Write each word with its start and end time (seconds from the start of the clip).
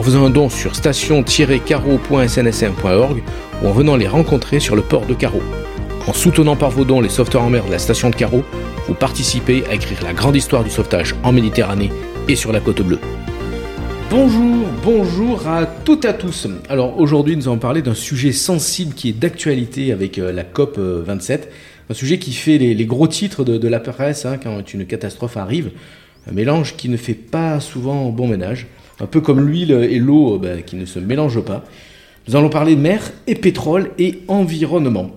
en 0.00 0.02
faisant 0.02 0.24
un 0.24 0.30
don 0.30 0.48
sur 0.48 0.74
station-carreau.snsm.org 0.76 3.22
ou 3.62 3.66
en 3.66 3.72
venant 3.72 3.96
les 3.96 4.08
rencontrer 4.08 4.58
sur 4.58 4.74
le 4.74 4.80
port 4.80 5.04
de 5.04 5.12
Carreau. 5.12 5.42
En 6.06 6.14
soutenant 6.14 6.56
par 6.56 6.70
vos 6.70 6.86
dons 6.86 7.02
les 7.02 7.10
sauveteurs 7.10 7.42
en 7.42 7.50
mer 7.50 7.66
de 7.66 7.70
la 7.70 7.78
station 7.78 8.08
de 8.08 8.14
Carreau, 8.14 8.42
vous 8.88 8.94
participez 8.94 9.62
à 9.68 9.74
écrire 9.74 10.02
la 10.02 10.14
grande 10.14 10.36
histoire 10.36 10.64
du 10.64 10.70
sauvetage 10.70 11.14
en 11.22 11.32
Méditerranée 11.32 11.90
et 12.28 12.36
sur 12.36 12.50
la 12.50 12.60
côte 12.60 12.80
bleue. 12.80 12.98
Bonjour, 14.08 14.68
bonjour 14.82 15.46
à 15.46 15.66
toutes 15.66 16.06
et 16.06 16.08
à 16.08 16.14
tous. 16.14 16.48
Alors 16.70 16.98
aujourd'hui, 16.98 17.36
nous 17.36 17.48
allons 17.48 17.58
parler 17.58 17.82
d'un 17.82 17.92
sujet 17.92 18.32
sensible 18.32 18.94
qui 18.94 19.10
est 19.10 19.12
d'actualité 19.12 19.92
avec 19.92 20.18
euh, 20.18 20.32
la 20.32 20.44
COP 20.44 20.78
27. 20.78 21.44
Euh, 21.44 21.48
un 21.90 21.94
sujet 21.94 22.18
qui 22.18 22.32
fait 22.32 22.56
les, 22.56 22.86
gros 22.86 23.06
titres 23.06 23.44
de, 23.44 23.68
la 23.68 23.80
presse 23.80 24.24
hein, 24.24 24.38
quand 24.42 24.72
une 24.72 24.86
catastrophe 24.86 25.36
arrive. 25.36 25.72
Un 26.26 26.32
mélange 26.32 26.74
qui 26.76 26.88
ne 26.88 26.96
fait 26.96 27.12
pas 27.12 27.60
souvent 27.60 28.08
bon 28.08 28.28
ménage. 28.28 28.66
Un 29.00 29.06
peu 29.06 29.20
comme 29.20 29.46
l'huile 29.46 29.72
et 29.72 29.98
l'eau 29.98 30.34
euh, 30.34 30.38
bah, 30.38 30.62
qui 30.62 30.76
ne 30.76 30.86
se 30.86 30.98
mélangent 30.98 31.44
pas. 31.44 31.64
Nous 32.28 32.36
allons 32.36 32.50
parler 32.50 32.76
de 32.76 32.80
mer 32.80 33.12
et 33.26 33.34
pétrole 33.34 33.90
et 33.98 34.20
environnement. 34.28 35.10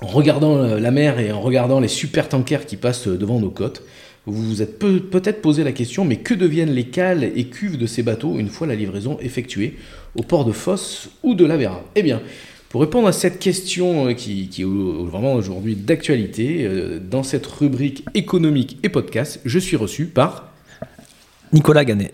En 0.00 0.06
regardant 0.06 0.62
la 0.76 0.90
mer 0.92 1.18
et 1.18 1.32
en 1.32 1.40
regardant 1.40 1.80
les 1.80 1.88
super 1.88 2.28
tankers 2.28 2.66
qui 2.66 2.76
passent 2.76 3.08
devant 3.08 3.40
nos 3.40 3.50
côtes, 3.50 3.82
vous 4.26 4.42
vous 4.42 4.62
êtes 4.62 4.78
peut-être 4.78 5.40
posé 5.40 5.64
la 5.64 5.72
question, 5.72 6.04
mais 6.04 6.16
que 6.16 6.34
deviennent 6.34 6.70
les 6.70 6.84
cales 6.84 7.24
et 7.24 7.44
cuves 7.46 7.78
de 7.78 7.86
ces 7.86 8.02
bateaux 8.02 8.38
une 8.38 8.48
fois 8.48 8.66
la 8.66 8.74
livraison 8.74 9.18
effectuée 9.20 9.76
au 10.14 10.22
port 10.22 10.44
de 10.44 10.52
Fosse 10.52 11.08
ou 11.22 11.34
de 11.34 11.44
la 11.44 11.56
Vera 11.56 11.82
Eh 11.96 12.02
bien, 12.02 12.20
pour 12.68 12.82
répondre 12.82 13.08
à 13.08 13.12
cette 13.12 13.38
question 13.38 14.08
euh, 14.08 14.12
qui, 14.12 14.50
est 14.58 14.64
vraiment 14.64 15.34
aujourd'hui 15.34 15.74
d'actualité, 15.74 16.64
euh, 16.66 16.98
dans 16.98 17.22
cette 17.22 17.46
rubrique 17.46 18.04
économique 18.14 18.78
et 18.82 18.90
podcast, 18.90 19.40
je 19.46 19.58
suis 19.58 19.76
reçu 19.76 20.06
par 20.06 20.52
Nicolas 21.52 21.86
Ganet. 21.86 22.12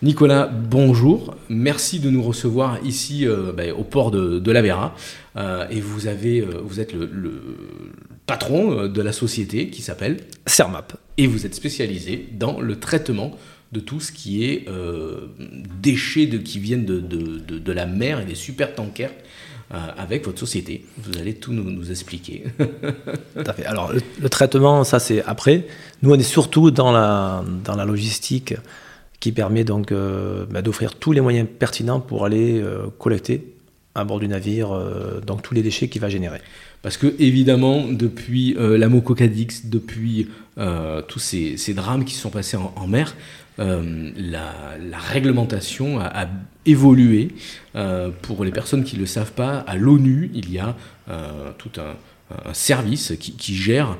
Nicolas, 0.00 0.46
bonjour. 0.46 1.34
Merci 1.48 1.98
de 1.98 2.08
nous 2.08 2.22
recevoir 2.22 2.78
ici 2.84 3.26
euh, 3.26 3.52
bah, 3.52 3.64
au 3.76 3.82
port 3.82 4.12
de, 4.12 4.52
la 4.52 4.62
Vera. 4.62 4.94
Euh, 5.36 5.66
et 5.70 5.80
vous, 5.80 6.06
avez, 6.06 6.40
euh, 6.40 6.60
vous 6.62 6.78
êtes 6.78 6.92
le, 6.92 7.42
patron 8.24 8.86
de 8.86 9.02
la 9.02 9.12
société 9.12 9.70
qui 9.70 9.82
s'appelle 9.82 10.18
Cermap. 10.46 10.96
Et 11.16 11.26
vous 11.26 11.46
êtes 11.46 11.54
spécialisé 11.54 12.28
dans 12.32 12.60
le 12.60 12.78
traitement 12.78 13.36
de 13.72 13.80
tout 13.80 13.98
ce 14.00 14.12
qui 14.12 14.44
est 14.44 14.66
déchets 15.82 16.26
de, 16.26 16.38
qui 16.38 16.58
viennent 16.58 16.84
de, 16.84 17.00
de, 17.00 17.72
la 17.72 17.86
mer 17.86 18.20
et 18.20 18.24
des 18.24 18.34
super 18.34 18.74
tankers. 18.74 19.10
avec 19.70 20.26
votre 20.26 20.38
société. 20.38 20.84
Vous 20.98 21.18
allez 21.18 21.34
tout 21.34 21.52
nous, 21.52 21.90
expliquer. 21.90 22.44
tout 22.58 23.44
à 23.44 23.52
fait. 23.52 23.64
Alors, 23.64 23.92
le, 23.92 24.28
traitement, 24.28 24.84
ça 24.84 24.98
c'est 25.00 25.22
après. 25.24 25.66
Nous, 26.02 26.12
on 26.12 26.18
est 26.18 26.22
surtout 26.22 26.70
dans 26.70 26.92
la, 26.92 27.42
dans 27.64 27.76
la 27.76 27.84
logistique 27.86 28.54
qui 29.20 29.32
permet 29.32 29.64
donc 29.64 29.92
euh, 29.92 30.46
bah, 30.50 30.62
d'offrir 30.62 30.94
tous 30.94 31.12
les 31.12 31.20
moyens 31.20 31.48
pertinents 31.58 32.00
pour 32.00 32.24
aller 32.24 32.60
euh, 32.60 32.86
collecter 32.98 33.54
à 33.94 34.04
bord 34.04 34.20
du 34.20 34.28
navire 34.28 34.72
euh, 34.72 35.20
donc 35.20 35.42
tous 35.42 35.54
les 35.54 35.62
déchets 35.62 35.88
qu'il 35.88 36.00
va 36.00 36.08
générer. 36.08 36.40
Parce 36.82 36.96
que 36.96 37.12
évidemment, 37.18 37.88
depuis 37.88 38.54
la 38.56 38.88
Mococadix, 38.88 39.66
depuis 39.66 40.28
tous 41.08 41.18
ces, 41.18 41.74
drames 41.74 42.04
qui 42.04 42.14
sont 42.14 42.30
passés 42.30 42.56
en, 42.56 42.86
mer, 42.86 43.16
la, 43.58 44.54
réglementation 44.96 45.98
a, 45.98 46.28
évolué. 46.66 47.34
pour 48.22 48.44
les 48.44 48.52
personnes 48.52 48.84
qui 48.84 48.94
ne 48.94 49.00
le 49.00 49.06
savent 49.06 49.32
pas, 49.32 49.58
à 49.58 49.74
l'ONU, 49.74 50.30
il 50.34 50.52
y 50.52 50.60
a 50.60 50.76
tout 51.58 51.72
un, 51.80 52.54
service 52.54 53.14
qui 53.18 53.56
gère 53.56 53.98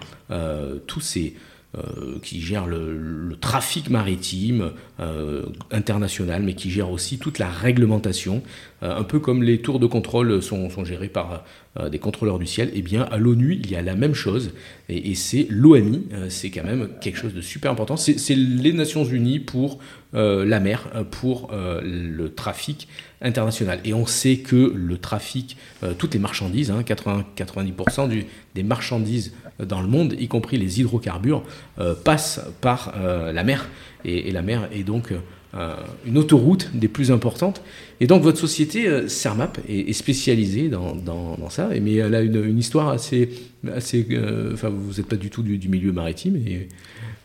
tous 0.86 1.00
ces 1.00 1.34
euh, 1.76 2.18
qui 2.22 2.40
gère 2.40 2.66
le, 2.66 3.36
trafic 3.42 3.90
maritime 3.90 4.70
euh, 5.00 5.42
international, 5.70 6.42
mais 6.42 6.54
qui 6.54 6.70
gère 6.70 6.90
aussi 6.90 7.18
toute 7.18 7.38
la 7.38 7.50
réglementation, 7.50 8.42
euh, 8.82 8.96
un 8.96 9.02
peu 9.02 9.18
comme 9.18 9.42
les 9.42 9.58
tours 9.58 9.78
de 9.78 9.84
contrôle 9.84 10.40
sont, 10.40 10.70
sont 10.70 10.86
gérés 10.86 11.10
par 11.10 11.44
des 11.92 11.98
contrôleurs 11.98 12.38
du 12.38 12.46
ciel. 12.46 12.68
Et 12.68 12.78
eh 12.78 12.82
bien, 12.82 13.02
à 13.02 13.18
l'ONU, 13.18 13.60
il 13.62 13.70
y 13.70 13.76
a 13.76 13.82
la 13.82 13.94
même 13.96 14.14
chose, 14.14 14.52
et, 14.88 15.14
c'est 15.14 15.46
l'ONI, 15.50 16.06
c'est 16.30 16.48
quand 16.48 16.64
même 16.64 16.88
quelque 17.02 17.18
chose 17.18 17.34
de 17.34 17.42
super 17.42 17.70
important. 17.70 17.98
C'est 17.98 18.34
les 18.34 18.72
Nations 18.72 19.04
Unies 19.04 19.38
pour 19.38 19.78
la 20.14 20.60
mer, 20.60 20.88
pour 21.10 21.50
le 21.52 22.28
trafic 22.30 22.88
international. 23.20 23.80
Et 23.84 23.94
on 23.94 24.06
sait 24.06 24.38
que 24.38 24.72
le 24.74 24.98
trafic, 24.98 25.56
toutes 25.98 26.14
les 26.14 26.20
marchandises, 26.20 26.72
80, 26.86 27.18
hein, 27.18 27.24
90% 27.36 28.08
du, 28.08 28.26
des 28.54 28.62
marchandises 28.62 29.32
dans 29.64 29.80
le 29.80 29.88
monde, 29.88 30.14
y 30.18 30.28
compris 30.28 30.56
les 30.56 30.80
hydrocarbures, 30.80 31.42
euh, 31.78 31.94
passent 31.94 32.40
par 32.60 32.94
euh, 32.96 33.32
la 33.32 33.44
mer. 33.44 33.68
Et, 34.04 34.30
la 34.30 34.42
mer 34.42 34.68
est 34.72 34.84
donc 34.84 35.12
euh, 35.54 35.74
une 36.06 36.18
autoroute 36.18 36.70
des 36.74 36.88
plus 36.88 37.10
importantes. 37.10 37.62
Et 38.00 38.06
donc 38.06 38.22
votre 38.22 38.38
société, 38.38 39.08
Cermap, 39.08 39.58
est, 39.68 39.92
spécialisée 39.92 40.68
dans, 40.68 41.50
ça, 41.50 41.70
mais 41.82 41.94
elle 41.94 42.14
a 42.14 42.20
une, 42.20 42.58
histoire 42.58 42.88
assez... 42.90 43.30
assez 43.74 44.06
enfin, 44.52 44.68
vous 44.68 44.94
n'êtes 44.98 45.08
pas 45.08 45.16
du 45.16 45.30
tout 45.30 45.42
du, 45.42 45.68
milieu 45.68 45.90
maritime. 45.90 46.38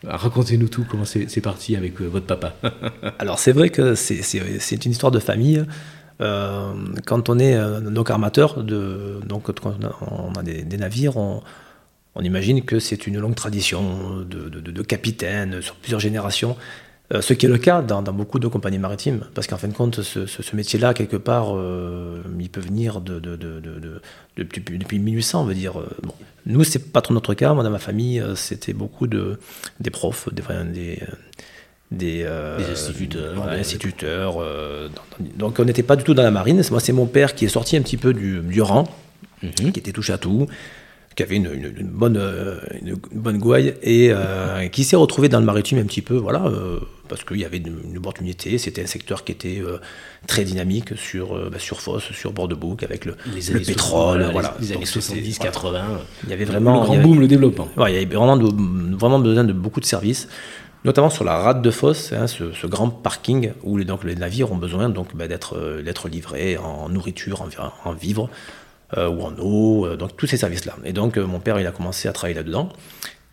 Racontez-nous 0.06 0.68
tout, 0.68 0.84
comment 0.88 1.04
c'est 1.04 1.40
parti 1.40 1.76
avec 1.76 2.00
votre 2.00 2.26
papa. 2.26 2.54
Alors 3.18 3.38
c'est 3.38 3.52
vrai 3.52 3.70
que 3.70 3.94
c'est 3.94 4.84
une 4.84 4.92
histoire 4.92 5.12
de 5.12 5.18
famille. 5.18 5.64
quand 6.18 7.28
on 7.28 7.38
est 7.38 7.80
donc 7.90 8.10
armateur, 8.10 8.62
de, 8.62 9.20
donc 9.26 9.52
quand 9.52 9.76
on 10.10 10.32
a 10.34 10.42
des, 10.42 10.76
navires, 10.76 11.16
on, 11.16 11.42
on 12.14 12.22
imagine 12.22 12.62
que 12.62 12.78
c'est 12.78 13.06
une 13.06 13.18
longue 13.18 13.34
tradition 13.34 14.20
de, 14.20 14.48
de, 14.48 14.82
capitaine 14.82 15.60
sur 15.60 15.74
plusieurs 15.76 16.00
générations, 16.00 16.56
euh, 17.12 17.20
ce 17.20 17.34
qui 17.34 17.44
est 17.44 17.50
le 17.50 17.58
cas 17.58 17.82
dans, 17.82 18.02
beaucoup 18.02 18.38
de 18.38 18.48
compagnies 18.48 18.78
maritimes, 18.78 19.24
parce 19.34 19.46
qu'en 19.46 19.58
fin 19.58 19.68
de 19.68 19.74
compte, 19.74 20.00
ce, 20.00 20.56
métier-là, 20.56 20.94
quelque 20.94 21.18
part, 21.18 21.54
euh, 21.54 22.22
il 22.40 22.48
peut 22.48 22.62
venir 22.62 23.02
de, 23.02 23.20
depuis, 24.38 24.78
depuis, 24.78 24.98
1800, 24.98 25.42
on 25.42 25.44
veut 25.44 25.54
dire. 25.54 25.74
Bon. 26.02 26.14
Nous, 26.46 26.64
c'est 26.64 26.92
pas 26.92 27.02
trop 27.02 27.12
notre 27.12 27.34
cas. 27.34 27.52
Moi, 27.52 27.62
dans 27.62 27.70
ma 27.70 27.78
famille, 27.78 28.20
euh, 28.20 28.34
c'était 28.34 28.72
beaucoup 28.72 29.06
de, 29.06 29.38
des 29.80 29.90
profs, 29.90 30.32
des, 30.32 30.42
des, 30.72 31.02
des, 31.90 32.26
instituteurs. 33.58 34.38
donc, 35.36 35.58
on 35.58 35.64
n'était 35.64 35.82
pas 35.82 35.96
du 35.96 36.04
tout 36.04 36.14
dans 36.14 36.22
la 36.22 36.30
marine. 36.30 36.62
Moi, 36.70 36.80
c'est 36.80 36.92
mon 36.92 37.06
père 37.06 37.34
qui 37.34 37.44
est 37.44 37.48
sorti 37.48 37.76
un 37.76 37.82
petit 37.82 37.98
peu 37.98 38.14
du, 38.14 38.62
rang, 38.62 38.88
mhm. 39.42 39.72
qui 39.72 39.78
était 39.78 39.92
touche 39.92 40.08
à 40.08 40.16
tout 40.16 40.46
qui 41.14 41.22
avait 41.22 41.36
une, 41.36 41.70
bonne, 41.84 42.16
euh, 42.16 42.58
une 42.82 42.96
bonne 43.12 43.38
gouaille 43.38 43.74
et 43.82 44.08
euh, 44.10 44.66
qui 44.68 44.84
s'est 44.84 44.96
retrouvé 44.96 45.28
dans 45.28 45.38
le 45.38 45.46
maritime 45.46 45.78
un 45.78 45.84
petit 45.84 46.02
peu, 46.02 46.16
voilà, 46.16 46.46
euh, 46.46 46.80
parce 47.08 47.22
qu'il 47.22 47.38
y 47.38 47.44
avait 47.44 47.58
une, 47.58 47.96
opportunité. 47.96 48.58
C'était 48.58 48.82
un 48.82 48.86
secteur 48.86 49.22
qui 49.24 49.32
était 49.32 49.62
très 50.26 50.44
dynamique 50.44 50.96
sur, 50.96 51.50
bah, 51.50 51.58
sur 51.58 51.80
Fosse, 51.80 52.10
sur 52.12 52.32
Bouc, 52.32 52.82
avec 52.82 53.04
le, 53.04 53.16
le 53.34 53.60
pétrole, 53.60 54.28
voilà, 54.32 54.56
les, 54.60 54.72
années 54.72 54.86
70, 54.86 55.38
80. 55.38 55.84
Il 56.24 56.30
y 56.30 56.32
avait 56.32 56.44
vraiment 56.44 56.80
le 56.80 56.86
grand 56.86 56.96
boom, 56.98 57.20
le 57.20 57.28
développement. 57.28 57.68
il 57.86 57.94
y 57.94 57.96
avait 57.96 58.04
vraiment, 58.06 58.36
vraiment 58.36 59.20
besoin 59.20 59.44
de 59.44 59.52
beaucoup 59.52 59.80
de 59.80 59.86
services 59.86 60.28
notamment 60.84 61.08
sur 61.08 61.24
la 61.24 61.38
rade 61.38 61.62
de 61.62 61.70
fosse, 61.70 62.12
hein, 62.12 62.26
ce, 62.26 62.66
grand 62.66 62.90
parking 62.90 63.52
où 63.62 63.78
les, 63.78 63.86
donc, 63.86 64.04
les 64.04 64.16
navires 64.16 64.52
ont 64.52 64.56
besoin 64.56 64.90
donc, 64.90 65.16
bah, 65.16 65.26
d'être 65.26 66.08
livrés 66.10 66.58
en 66.58 66.90
nourriture, 66.90 67.40
en, 67.40 67.88
en 67.88 67.92
vivres. 67.94 68.28
Euh, 68.96 69.08
ou 69.08 69.22
en 69.22 69.32
eau, 69.40 69.86
euh, 69.86 69.96
donc 69.96 70.16
tous 70.16 70.26
ces 70.26 70.36
services-là. 70.36 70.76
Et 70.84 70.92
donc 70.92 71.16
euh, 71.16 71.26
mon 71.26 71.40
père, 71.40 71.58
il 71.58 71.66
a 71.66 71.72
commencé 71.72 72.06
à 72.06 72.12
travailler 72.12 72.36
là-dedans. 72.36 72.68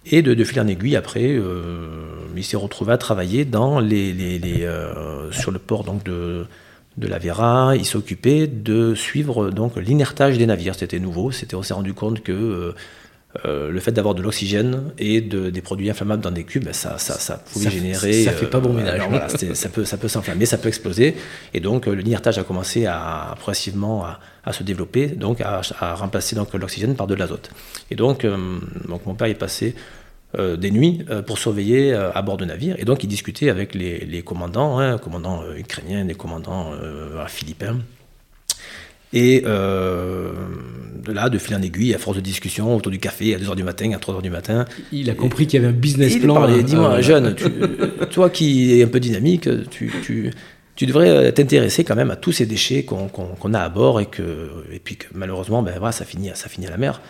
Et 0.06 0.24
de, 0.24 0.44
fil 0.44 0.60
en 0.60 0.66
aiguille, 0.66 0.96
après, 0.96 1.38
il 2.36 2.44
s'est 2.44 2.58
retrouvé 2.58 2.92
à 2.94 2.98
travailler 2.98 3.46
dans 3.46 3.80
les, 3.80 4.13
les, 4.13 4.68
sur 5.30 5.52
le 5.52 5.60
port 5.60 5.84
donc, 5.84 6.04
de, 6.04 6.48
de 6.98 7.08
la 7.08 7.19
Vera, 7.19 7.75
il 7.75 7.86
s'occupait 7.86 8.48
de 8.48 8.96
suivre 8.96 9.52
donc 9.52 9.75
l'inertage 9.75 10.40
des 10.40 10.48
navires. 10.48 10.74
C'était 10.74 10.98
nouveau. 10.98 11.30
C'était 11.30 11.54
on 11.54 11.62
s'est 11.62 11.75
rendu 11.75 11.94
compte 11.94 12.24
que 12.24 12.74
le 13.45 13.80
fait 13.80 13.92
d'avoir 13.92 14.13
de 14.13 14.22
l'oxygène 14.22 14.92
et 14.98 15.22
de, 15.22 15.50
des 15.50 15.62
produits 15.62 15.89
inflammables 15.89 16.22
dans 16.22 16.31
des 16.31 16.44
cubes, 16.44 16.66
ben, 16.66 16.74
ça, 16.74 16.98
ça, 16.98 17.13
ça 17.13 17.38
pouvait 17.38 17.69
générer. 17.69 18.24
Ça 18.24 18.31
fait 18.31 18.45
pas 18.48 18.60
bon 18.60 18.74
ménage. 18.74 19.01
voilà, 19.10 19.30
ça 19.30 19.69
peut, 19.69 19.86
ça 19.86 19.98
peut 19.98 20.07
s'enflammer, 20.07 20.45
ça 20.45 20.57
peut 20.57 20.68
exploser. 20.68 21.16
Et 21.54 21.60
donc 21.60 21.88
l'inertage 21.88 22.38
a 22.38 22.44
commencé 22.44 22.86
à 22.86 23.36
progressivement 23.39 24.04
à, 24.04 24.19
à 24.44 24.54
se 24.54 24.63
développer, 24.63 25.07
donc 25.07 25.39
à, 25.42 25.62
à 25.80 25.95
remplacer 25.95 26.36
donc 26.36 26.54
l'oxygène 26.54 26.95
par 26.95 27.07
de 27.07 27.16
l'azote. 27.16 27.51
Et 27.89 27.95
donc, 27.95 28.25
donc 28.25 29.06
mon 29.06 29.16
père 29.16 29.28
est 29.28 29.36
passé 29.36 29.75
euh, 30.39 30.56
des 30.56 30.72
nuits 30.72 31.04
euh, 31.10 31.22
pour 31.22 31.38
surveiller 31.38 31.94
euh, 31.94 32.10
à 32.13 32.22
bord 32.22 32.38
de 32.38 32.45
navires. 32.45 32.75
Et 32.80 32.86
donc, 32.86 33.04
il 33.04 33.07
discutait 33.07 33.50
avec 33.50 33.75
les, 33.75 34.06
les 34.06 34.22
commandants, 34.22 34.80
hein, 34.80 34.98
commandants 34.98 35.44
ukrainiens, 35.57 36.06
les 36.06 36.16
commandants 36.16 36.72
philippins. 37.27 37.80
Et 39.13 39.42
de 39.42 41.12
là, 41.12 41.30
de 41.30 41.38
fil 41.38 41.56
en 41.56 41.62
aiguille, 41.62 41.94
à 41.94 41.98
force 41.98 42.18
de 42.18 42.22
discussion 42.22 42.75
autour 42.75 42.92
du 42.92 43.00
café 43.00 43.36
à 43.36 43.40
2h 43.40 43.56
du 43.56 43.63
matin, 43.63 43.92
à 43.94 43.98
3h 43.98 44.22
du 44.22 44.30
matin. 44.30 44.66
Il 44.92 45.10
a 45.10 45.16
compris 45.16 45.48
qu'il 45.48 45.62
y 45.62 45.66
avait 45.66 45.74
un 45.74 45.78
business 45.78 46.18
plan. 46.18 46.48
Il 46.48 46.63
dis-moi, 46.63 47.02
jeune, 47.02 47.36
tu, 47.36 47.46
toi 48.12 48.30
qui 48.30 48.80
es 48.80 48.84
un 48.84 48.88
peu 48.88 49.00
dynamique, 49.00 49.50
tu, 49.69 49.92
tu, 50.04 50.31
tu 50.75 50.86
devrais 50.86 51.31
t'intéresser 51.31 51.84
quand 51.84 51.96
même 51.96 52.12
à 52.12 52.16
tous 52.16 52.31
ces 52.31 52.46
déchets 52.46 52.84
qu'on 52.84 53.54
a 53.54 53.60
à 53.60 53.69
bord 53.69 54.00
et, 54.00 54.06
que, 54.06 54.50
et 54.72 54.80
puis 54.80 54.96
que 54.96 55.08
malheureusement, 55.13 55.62
ben, 55.63 55.74
voilà, 55.78 55.92
ça, 55.92 56.06
finit, 56.06 56.31
ça 56.34 56.50
finit 56.50 56.68
à 56.68 56.72
la 56.72 56.78
mer. 56.78 57.02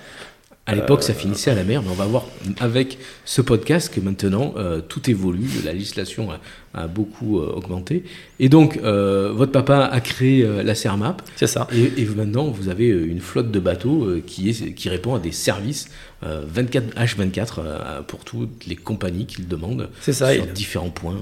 À 0.67 0.75
l'époque, 0.75 1.01
ça 1.01 1.15
finissait 1.15 1.49
à 1.49 1.55
la 1.55 1.63
mer, 1.63 1.81
mais 1.81 1.89
on 1.89 1.95
va 1.95 2.05
voir 2.05 2.25
avec 2.59 2.99
ce 3.25 3.41
podcast 3.41 3.91
que 3.93 3.99
maintenant, 3.99 4.53
euh, 4.57 4.79
tout 4.79 5.09
évolue, 5.09 5.49
la 5.65 5.73
législation 5.73 6.29
a, 6.75 6.87
beaucoup 6.87 7.39
euh, 7.39 7.51
augmenté. 7.55 8.03
Et 8.39 8.47
donc, 8.47 8.77
euh, 8.77 9.33
votre 9.33 9.51
papa 9.51 9.89
a 9.91 9.99
créé 10.01 10.47
la 10.63 10.75
CERMAP. 10.75 11.23
C'est 11.35 11.47
ça. 11.47 11.67
Et, 11.73 12.05
maintenant, 12.05 12.45
vous 12.45 12.69
avez 12.69 12.87
une 12.87 13.21
flotte 13.21 13.49
de 13.49 13.59
bateaux 13.59 14.07
qui, 14.25 14.49
est, 14.49 14.73
qui 14.73 14.87
répond 14.89 15.15
à 15.15 15.19
des 15.19 15.31
services 15.31 15.89
24 16.21 16.95
H24 16.95 18.03
pour 18.05 18.23
toutes 18.23 18.67
les 18.67 18.75
compagnies 18.75 19.25
qu'il 19.25 19.47
demande. 19.47 19.89
C'est 19.99 20.13
ça. 20.13 20.31
Sur 20.31 20.45
différents 20.45 20.91
points. 20.91 21.17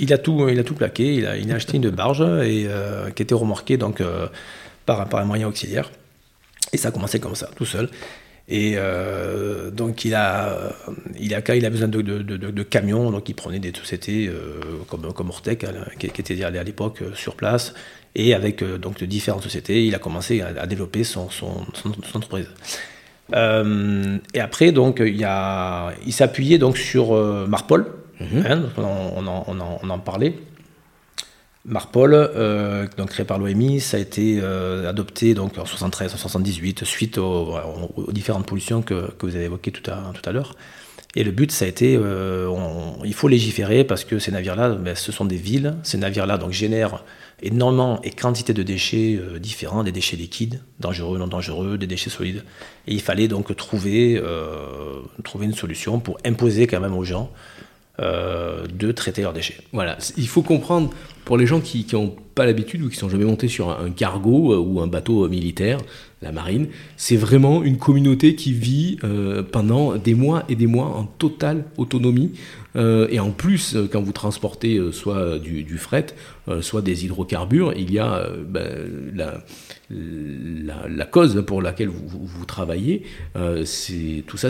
il, 0.00 0.12
a 0.12 0.18
tout, 0.18 0.48
il 0.48 0.58
a 0.58 0.64
tout 0.64 0.74
plaqué. 0.74 1.14
Il 1.14 1.26
a, 1.26 1.36
il 1.36 1.50
a 1.52 1.54
acheté 1.54 1.76
une 1.76 1.90
barge 1.90 2.22
et, 2.44 2.66
qui 3.14 3.22
était 3.22 3.36
remorquée 3.36 3.76
donc, 3.76 4.02
par, 4.84 5.08
par 5.08 5.20
un 5.20 5.24
moyen 5.24 5.46
auxiliaire. 5.46 5.90
Et 6.72 6.76
ça 6.76 6.88
a 6.88 6.90
commencé 6.90 7.20
comme 7.20 7.34
ça, 7.34 7.48
tout 7.56 7.66
seul. 7.66 7.88
Et 8.48 8.74
euh, 8.76 9.70
donc 9.70 10.04
il 10.04 10.14
a, 10.14 10.72
il 11.18 11.34
a, 11.34 11.54
il 11.54 11.64
a 11.64 11.70
besoin 11.70 11.88
de, 11.88 12.02
de, 12.02 12.22
de, 12.22 12.62
camions, 12.62 13.10
donc 13.10 13.28
il 13.28 13.34
prenait 13.34 13.60
des 13.60 13.72
sociétés 13.72 14.28
euh, 14.28 14.60
comme, 14.88 15.12
comme 15.12 15.28
Ortec, 15.28 15.64
hein, 15.64 15.72
qui, 15.98 16.08
qui 16.08 16.20
était 16.20 16.42
à 16.42 16.50
l'époque 16.62 17.02
euh, 17.02 17.14
sur 17.14 17.36
place, 17.36 17.72
et 18.16 18.34
avec 18.34 18.62
donc 18.64 18.98
de 18.98 19.06
différentes 19.06 19.44
sociétés, 19.44 19.86
il 19.86 19.94
a 19.94 19.98
commencé 19.98 20.42
à, 20.42 20.66
développer 20.66 21.04
son, 21.04 21.30
son, 21.30 21.64
son, 21.72 21.92
entreprise. 22.14 22.48
et 23.32 24.40
après, 24.40 24.72
donc, 24.72 25.00
il, 25.04 25.24
a, 25.24 25.92
il 26.04 26.12
s'appuyait 26.12 26.58
donc 26.58 26.76
sur 26.76 27.14
Marpol, 27.48 27.86
mm-hmm. 28.20 28.46
hein, 28.46 28.62
on, 28.76 28.82
on, 28.82 29.26
en, 29.28 29.80
on, 29.82 29.90
en, 29.90 29.98
parlait. 30.00 30.34
Marpol, 31.64 32.12
euh, 32.14 32.88
donc 32.96 33.10
créé 33.10 33.24
par 33.24 33.38
l'OMI, 33.38 33.80
ça 33.80 33.96
a 33.96 34.00
été 34.00 34.40
euh, 34.42 34.88
adopté 34.88 35.34
donc 35.34 35.58
en 35.58 35.64
73, 35.64 36.12
en 36.12 36.16
78, 36.16 36.84
suite 36.84 37.18
aux, 37.18 37.56
différentes 38.10 38.46
pollutions 38.46 38.82
que, 38.82 39.12
vous 39.20 39.36
avez 39.36 39.44
évoquées 39.44 39.70
tout 39.70 39.88
à, 39.88 40.12
tout 40.12 40.28
à 40.28 40.32
l'heure. 40.32 40.56
Et 41.14 41.22
le 41.22 41.30
but, 41.30 41.52
ça 41.52 41.66
a 41.66 41.68
été, 41.68 41.96
euh, 41.96 42.50
il 43.04 43.14
faut 43.14 43.28
légiférer 43.28 43.84
parce 43.84 44.04
que 44.04 44.18
ces 44.18 44.32
navires-là, 44.32 44.70
ben, 44.70 44.96
ce 44.96 45.12
sont 45.12 45.24
des 45.24 45.36
villes. 45.36 45.76
Ces 45.84 45.98
navires-là 45.98 46.36
donc 46.36 46.50
génèrent 46.52 47.04
énormément 47.42 48.00
et 48.02 48.10
quantité 48.10 48.54
de 48.54 48.62
déchets 48.62 49.20
différents, 49.38 49.84
des 49.84 49.92
déchets 49.92 50.16
liquides, 50.16 50.62
dangereux, 50.80 51.18
non 51.18 51.26
dangereux, 51.26 51.76
des 51.76 51.86
déchets 51.86 52.10
solides. 52.10 52.44
Et 52.86 52.94
il 52.94 53.00
fallait 53.00 53.28
donc 53.28 53.54
trouver, 53.56 54.22
trouver 55.22 55.46
une 55.46 55.54
solution 55.54 56.00
pour 56.00 56.18
imposer 56.24 56.66
quand 56.66 56.80
même 56.80 56.96
aux 56.96 57.04
gens 57.04 57.30
de 57.98 58.92
traiter 58.92 59.22
leurs 59.22 59.34
déchets. 59.34 59.58
Voilà, 59.72 59.98
il 60.16 60.28
faut 60.28 60.42
comprendre 60.42 60.94
pour 61.24 61.36
les 61.36 61.46
gens 61.46 61.60
qui 61.60 61.86
n'ont 61.92 62.14
pas 62.34 62.46
l'habitude 62.46 62.82
ou 62.82 62.88
qui 62.88 62.96
sont 62.96 63.08
jamais 63.08 63.24
montés 63.24 63.48
sur 63.48 63.70
un, 63.70 63.90
cargo 63.90 64.52
euh, 64.52 64.58
ou 64.58 64.80
un 64.80 64.86
bateau 64.86 65.24
euh, 65.24 65.28
militaire, 65.28 65.78
la 66.22 66.32
marine, 66.32 66.68
c'est 66.96 67.16
vraiment 67.16 67.64
une 67.64 67.78
communauté 67.78 68.36
qui 68.36 68.52
vit 68.52 68.96
euh, 69.02 69.42
pendant 69.42 69.96
des 69.96 70.14
mois 70.14 70.44
et 70.48 70.54
des 70.54 70.68
mois 70.68 70.86
en 70.86 71.04
totale 71.04 71.64
autonomie. 71.76 72.32
et 72.76 73.20
en 73.20 73.32
plus, 73.32 73.76
quand 73.90 74.00
vous 74.00 74.12
transportez 74.12 74.80
soit 74.92 75.38
du, 75.38 75.76
fret, 75.76 76.06
soit 76.60 76.80
des 76.80 77.04
hydrocarbures, 77.04 77.74
il 77.76 77.92
y 77.92 77.98
a 77.98 78.26
ben, 78.48 79.42
la, 79.90 81.04
cause 81.04 81.44
pour 81.46 81.60
laquelle 81.60 81.88
vous, 81.88 82.46
travaillez, 82.46 83.02
tout 84.26 84.36
ça 84.38 84.48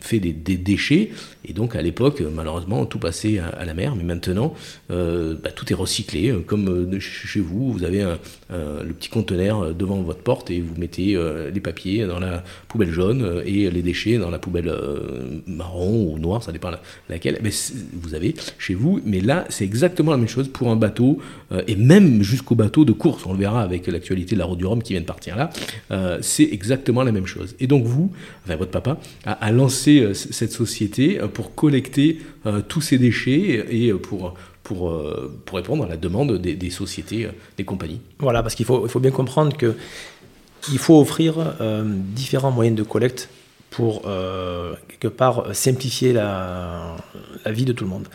fait 0.00 0.18
des, 0.18 0.56
déchets. 0.56 1.10
Et 1.44 1.52
donc 1.52 1.76
à 1.76 1.82
l'époque, 1.82 2.20
malheureusement, 2.34 2.84
tout 2.86 2.98
passait 2.98 3.38
à, 3.38 3.64
la 3.64 3.74
mer. 3.74 3.94
Mais 3.94 4.02
maintenant, 4.02 4.54
bah, 4.88 5.52
tout 5.54 5.70
est 5.70 5.76
recyclé, 5.76 6.01
comme 6.46 6.98
chez 7.00 7.40
vous, 7.40 7.72
vous 7.72 7.84
avez 7.84 8.04
le 8.50 8.92
petit 8.92 9.08
conteneur 9.08 9.74
devant 9.74 10.02
votre 10.02 10.20
porte 10.20 10.50
et 10.50 10.60
vous 10.60 10.74
mettez 10.78 11.16
euh, 11.16 11.50
les 11.50 11.60
papiers 11.60 12.06
dans 12.06 12.18
la 12.18 12.44
poubelle 12.68 12.90
jaune 12.90 13.22
euh, 13.22 13.42
et 13.44 13.70
les 13.70 13.82
déchets 13.82 14.18
dans 14.18 14.30
la 14.30 14.38
poubelle 14.38 14.68
euh, 14.68 15.40
marron 15.46 16.12
ou 16.12 16.18
noire, 16.18 16.42
ça 16.42 16.52
dépend 16.52 16.70
laquelle. 17.08 17.38
Mais 17.42 17.50
vous 17.94 18.14
avez 18.14 18.34
chez 18.58 18.74
vous, 18.74 19.00
mais 19.04 19.20
là 19.20 19.44
c'est 19.48 19.64
exactement 19.64 20.12
la 20.12 20.16
même 20.16 20.28
chose 20.28 20.48
pour 20.48 20.68
un 20.68 20.76
bateau 20.76 21.18
et 21.66 21.76
même 21.76 22.22
jusqu'au 22.22 22.54
bateau 22.54 22.84
de 22.84 22.92
course. 22.92 23.26
On 23.26 23.32
le 23.32 23.38
verra 23.38 23.62
avec 23.62 23.86
l'actualité 23.86 24.34
de 24.34 24.40
la 24.40 24.46
route 24.46 24.58
du 24.58 24.66
Rhum 24.66 24.82
qui 24.82 24.92
vient 24.92 25.00
de 25.00 25.06
partir 25.06 25.36
là. 25.36 25.50
c'est 26.22 26.48
exactement 26.50 27.02
la 27.02 27.12
même 27.12 27.26
chose. 27.26 27.54
Et 27.60 27.66
donc 27.66 27.84
vous, 27.84 28.12
enfin 28.44 28.56
votre 28.56 28.70
papa, 28.70 28.98
a 29.24 29.52
lancé 29.52 30.12
cette 30.14 30.52
société 30.52 31.18
pour 31.34 31.54
collecter 31.54 32.18
tous 32.68 32.80
ces 32.80 32.98
déchets 32.98 33.66
et 33.70 33.92
pour 33.92 34.34
pour, 34.62 34.90
euh, 34.90 35.40
pour 35.44 35.56
répondre 35.56 35.84
à 35.84 35.88
la 35.88 35.96
demande 35.96 36.38
des, 36.38 36.70
sociétés, 36.70 37.26
euh, 37.26 37.32
des 37.56 37.64
compagnies. 37.64 38.00
Voilà, 38.18 38.42
parce 38.42 38.54
qu'il 38.54 38.66
faut, 38.66 38.86
il 38.86 38.90
faut 38.90 39.00
bien 39.00 39.10
comprendre 39.10 39.56
que 39.56 39.76
il 40.72 40.78
faut 40.78 41.00
offrir 41.00 41.34
euh, 41.60 41.82
différents 41.84 42.52
moyens 42.52 42.76
de 42.76 42.84
collecte 42.84 43.28
pour, 43.70 44.02
quelque 44.86 45.08
part, 45.08 45.54
simplifier 45.54 46.12
la, 46.12 46.94
vie 47.46 47.64
de 47.64 47.72
tout 47.72 47.84
le 47.84 47.90
monde. 47.90 48.06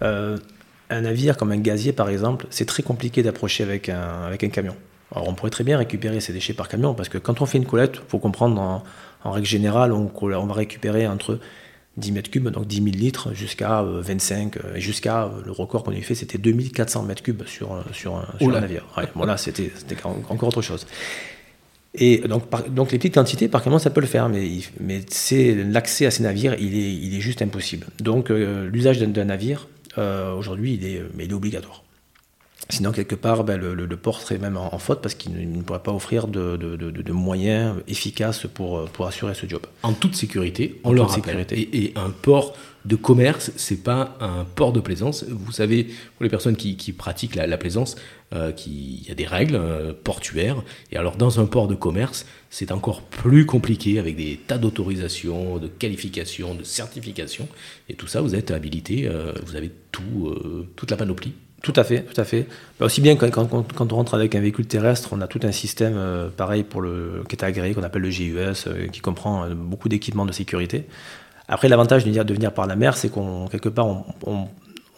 un 0.00 1.00
navire 1.02 1.36
comme 1.36 1.52
un 1.52 1.58
gazier, 1.58 1.92
par 1.92 2.08
exemple, 2.08 2.46
c'est 2.48 2.64
très 2.64 2.82
compliqué 2.82 3.22
d'approcher 3.22 3.64
avec 3.64 3.90
un, 3.90 4.22
avec 4.26 4.42
un 4.44 4.48
camion. 4.48 4.74
Alors 5.14 5.28
on 5.28 5.34
pourrait 5.34 5.50
très 5.50 5.62
bien 5.62 5.76
récupérer 5.76 6.20
ces 6.20 6.32
déchets 6.32 6.54
par 6.54 6.68
camion, 6.68 6.94
parce 6.94 7.10
que 7.10 7.18
quand 7.18 7.42
on 7.42 7.46
fait 7.46 7.58
une 7.58 7.66
collecte, 7.66 7.96
il 7.96 8.08
faut 8.08 8.18
comprendre, 8.18 8.58
en, 8.58 8.82
en, 9.24 9.30
règle 9.30 9.46
générale, 9.46 9.92
on, 9.92 10.10
on 10.22 10.46
va 10.46 10.54
récupérer 10.54 11.06
entre 11.06 11.38
10 11.96 12.12
mètres 12.12 12.30
cubes, 12.30 12.48
donc 12.48 12.66
10 12.66 12.76
000 12.76 12.86
litres, 12.96 13.34
jusqu'à 13.34 13.82
25, 13.82 14.56
euh, 14.56 14.60
euh, 14.64 14.76
et 14.76 14.80
jusqu'à 14.80 15.24
euh, 15.24 15.28
le 15.44 15.52
record 15.52 15.84
qu'on 15.84 15.92
a 15.92 16.00
fait, 16.00 16.14
c'était 16.14 16.38
2400 16.38 17.04
mètres 17.04 17.22
cubes 17.22 17.44
sur, 17.46 17.84
sur, 17.92 18.24
sur 18.40 18.56
un 18.56 18.60
navire. 18.60 18.84
bon, 19.14 19.24
là, 19.24 19.36
c'était 19.36 19.70
encore 20.04 20.48
autre 20.48 20.62
chose. 20.62 20.86
Et 21.96 22.18
donc, 22.26 22.42
donc 22.74 22.90
les 22.90 22.98
petites 22.98 23.14
quantités, 23.14 23.46
par 23.46 23.62
contre, 23.62 23.80
ça 23.80 23.90
peut 23.90 24.00
le 24.00 24.08
faire, 24.08 24.28
mais, 24.28 24.48
mais 24.80 25.02
c'est 25.08 25.54
l'accès 25.54 26.06
à 26.06 26.10
ces 26.10 26.24
navires, 26.24 26.56
il 26.58 26.74
est, 26.74 26.92
il 26.92 27.16
est 27.16 27.20
juste 27.20 27.40
impossible. 27.40 27.86
Donc, 28.00 28.30
l'usage 28.30 28.98
d'un 28.98 29.24
navire, 29.24 29.68
aujourd'hui, 29.96 30.74
il 30.74 30.84
est, 30.84 31.02
il 31.16 31.30
est 31.30 31.32
obligatoire. 31.32 31.83
Sinon, 32.70 32.92
quelque 32.92 33.14
part, 33.14 33.44
ben, 33.44 33.60
le, 33.60 33.96
port 33.96 34.20
serait 34.20 34.38
même 34.38 34.56
en, 34.56 34.78
faute 34.78 35.02
parce 35.02 35.14
qu'il 35.14 35.52
ne, 35.52 35.62
pourrait 35.62 35.82
pas 35.82 35.92
offrir 35.92 36.28
de, 36.28 37.12
moyens 37.12 37.76
efficaces 37.88 38.46
pour, 38.52 38.84
pour 38.86 39.06
assurer 39.06 39.34
ce 39.34 39.46
job. 39.46 39.62
En 39.82 39.92
toute 39.92 40.14
sécurité, 40.14 40.80
on 40.82 40.92
leur 40.92 41.12
Sécurité. 41.12 41.68
Et, 41.72 41.92
un 41.96 42.10
port 42.10 42.56
de 42.84 42.96
commerce, 42.96 43.52
c'est 43.56 43.82
pas 43.82 44.16
un 44.20 44.44
port 44.44 44.72
de 44.72 44.80
plaisance. 44.80 45.24
Vous 45.28 45.52
savez, 45.52 45.84
pour 45.84 46.24
les 46.24 46.28
personnes 46.28 46.56
qui, 46.56 46.92
pratiquent 46.92 47.34
la, 47.34 47.56
plaisance, 47.58 47.96
euh, 48.34 48.50
il 48.66 49.06
y 49.06 49.10
a 49.10 49.14
des 49.14 49.26
règles 49.26 49.56
euh, 49.56 49.92
portuaires. 49.92 50.62
Et 50.90 50.96
alors, 50.96 51.16
dans 51.16 51.40
un 51.40 51.46
port 51.46 51.68
de 51.68 51.74
commerce, 51.74 52.26
c'est 52.50 52.72
encore 52.72 53.02
plus 53.02 53.46
compliqué 53.46 53.98
avec 53.98 54.16
des 54.16 54.40
tas 54.46 54.58
d'autorisations, 54.58 55.58
de 55.58 55.68
qualifications, 55.68 56.54
de 56.54 56.64
certifications. 56.64 57.48
Et 57.90 57.94
tout 57.94 58.06
ça, 58.06 58.22
vous 58.22 58.34
êtes 58.34 58.50
habilité, 58.50 59.06
euh, 59.06 59.32
vous 59.44 59.56
avez 59.56 59.70
tout, 59.92 60.34
toute 60.76 60.90
la 60.90 60.96
panoplie 60.96 61.34
tout 61.64 61.72
à 61.76 61.82
fait, 61.82 62.02
tout 62.02 62.20
à 62.20 62.24
fait. 62.24 62.46
Bah, 62.78 62.84
aussi 62.86 63.00
bien 63.00 63.16
quand, 63.16 63.50
on 63.52 63.96
rentre 63.96 64.14
avec 64.14 64.34
un 64.34 64.40
véhicule 64.40 64.66
terrestre, 64.66 65.08
on 65.12 65.20
a 65.22 65.26
tout 65.26 65.40
un 65.44 65.50
système 65.50 65.94
euh, 65.96 66.28
pareil 66.28 66.62
pour 66.62 66.82
le 66.82 67.24
qui 67.26 67.36
est 67.36 67.42
agréé, 67.42 67.72
qu'on 67.72 67.82
appelle 67.82 68.02
le 68.02 68.10
GUS, 68.10 68.66
euh, 68.66 68.86
qui 68.88 69.00
comprend 69.00 69.44
euh, 69.44 69.54
beaucoup 69.54 69.88
d'équipements 69.88 70.26
de 70.26 70.32
sécurité. 70.32 70.86
Après, 71.48 71.68
l'avantage 71.68 72.04
de 72.04 72.34
venir 72.34 72.52
par 72.52 72.66
la 72.66 72.76
mer, 72.76 72.98
c'est 72.98 73.08
qu'on 73.08 73.48
quelque 73.48 73.70
part 73.70 73.86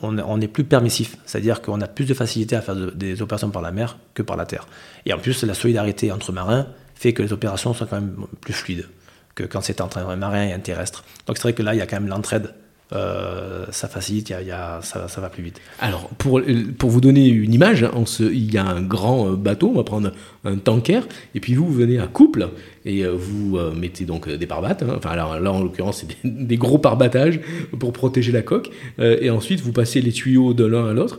on, 0.02 0.40
est 0.40 0.48
plus 0.48 0.64
permissif, 0.64 1.16
c'est-à-dire 1.24 1.62
qu'on 1.62 1.80
a 1.80 1.86
plus 1.86 2.04
de 2.04 2.14
facilité 2.14 2.56
à 2.56 2.60
faire 2.60 2.74
des 2.74 3.22
opérations 3.22 3.50
par 3.50 3.62
la 3.62 3.70
mer 3.70 3.96
que 4.14 4.22
par 4.22 4.36
la 4.36 4.44
terre. 4.44 4.66
Et 5.06 5.12
en 5.12 5.18
plus, 5.18 5.44
la 5.44 5.54
solidarité 5.54 6.10
entre 6.10 6.32
marins 6.32 6.66
fait 6.96 7.12
que 7.12 7.22
les 7.22 7.32
opérations 7.32 7.74
sont 7.74 7.86
quand 7.86 8.00
même 8.00 8.26
plus 8.40 8.52
fluides 8.52 8.88
que 9.36 9.44
quand 9.44 9.60
c'est 9.60 9.80
entre 9.80 9.98
un 9.98 10.16
marin 10.16 10.46
et 10.46 10.52
un 10.52 10.58
terrestre. 10.58 11.04
Donc 11.26 11.36
c'est 11.36 11.42
vrai 11.44 11.52
que 11.52 11.62
là, 11.62 11.74
il 11.74 11.78
y 11.78 11.80
a 11.80 11.86
quand 11.86 12.00
même 12.00 12.08
l'entraide 12.08 12.54
euh, 12.92 13.66
ça 13.70 13.88
facilite, 13.88 14.30
y 14.30 14.32
a, 14.32 14.80
ça, 14.82 15.20
va 15.20 15.28
plus 15.28 15.42
vite. 15.42 15.60
Alors, 15.80 16.08
pour, 16.18 16.40
pour 16.78 16.90
vous 16.90 17.00
donner 17.00 17.26
une 17.26 17.52
image, 17.52 17.82
hein, 17.82 18.04
il 18.20 18.52
y 18.52 18.58
a 18.58 18.64
un 18.64 18.80
grand 18.80 19.32
euh, 19.32 19.36
bateau, 19.36 19.70
on 19.70 19.76
va 19.76 19.82
prendre 19.82 20.12
un 20.44 20.56
tanker, 20.56 21.00
et 21.34 21.40
puis 21.40 21.54
vous, 21.54 21.66
vous 21.66 21.74
venez 21.74 21.98
à 21.98 22.06
couple, 22.06 22.48
et 22.84 23.04
euh, 23.04 23.10
vous 23.12 23.58
mettez 23.76 24.04
donc 24.04 24.28
des 24.28 24.46
parbattes, 24.46 24.84
hein. 24.84 24.94
enfin 24.96 25.10
alors, 25.10 25.40
là 25.40 25.52
en 25.52 25.62
l'occurrence 25.62 26.04
c'est 26.06 26.16
des, 26.24 26.56
gros 26.56 26.78
parbattages 26.78 27.40
pour 27.78 27.92
protéger 27.92 28.30
la 28.30 28.42
coque, 28.42 28.70
et 28.98 29.30
ensuite 29.30 29.60
vous 29.60 29.72
passez 29.72 30.00
les 30.00 30.12
tuyaux 30.12 30.54
de 30.54 30.64
l'un 30.64 30.88
à 30.88 30.92
l'autre 30.92 31.18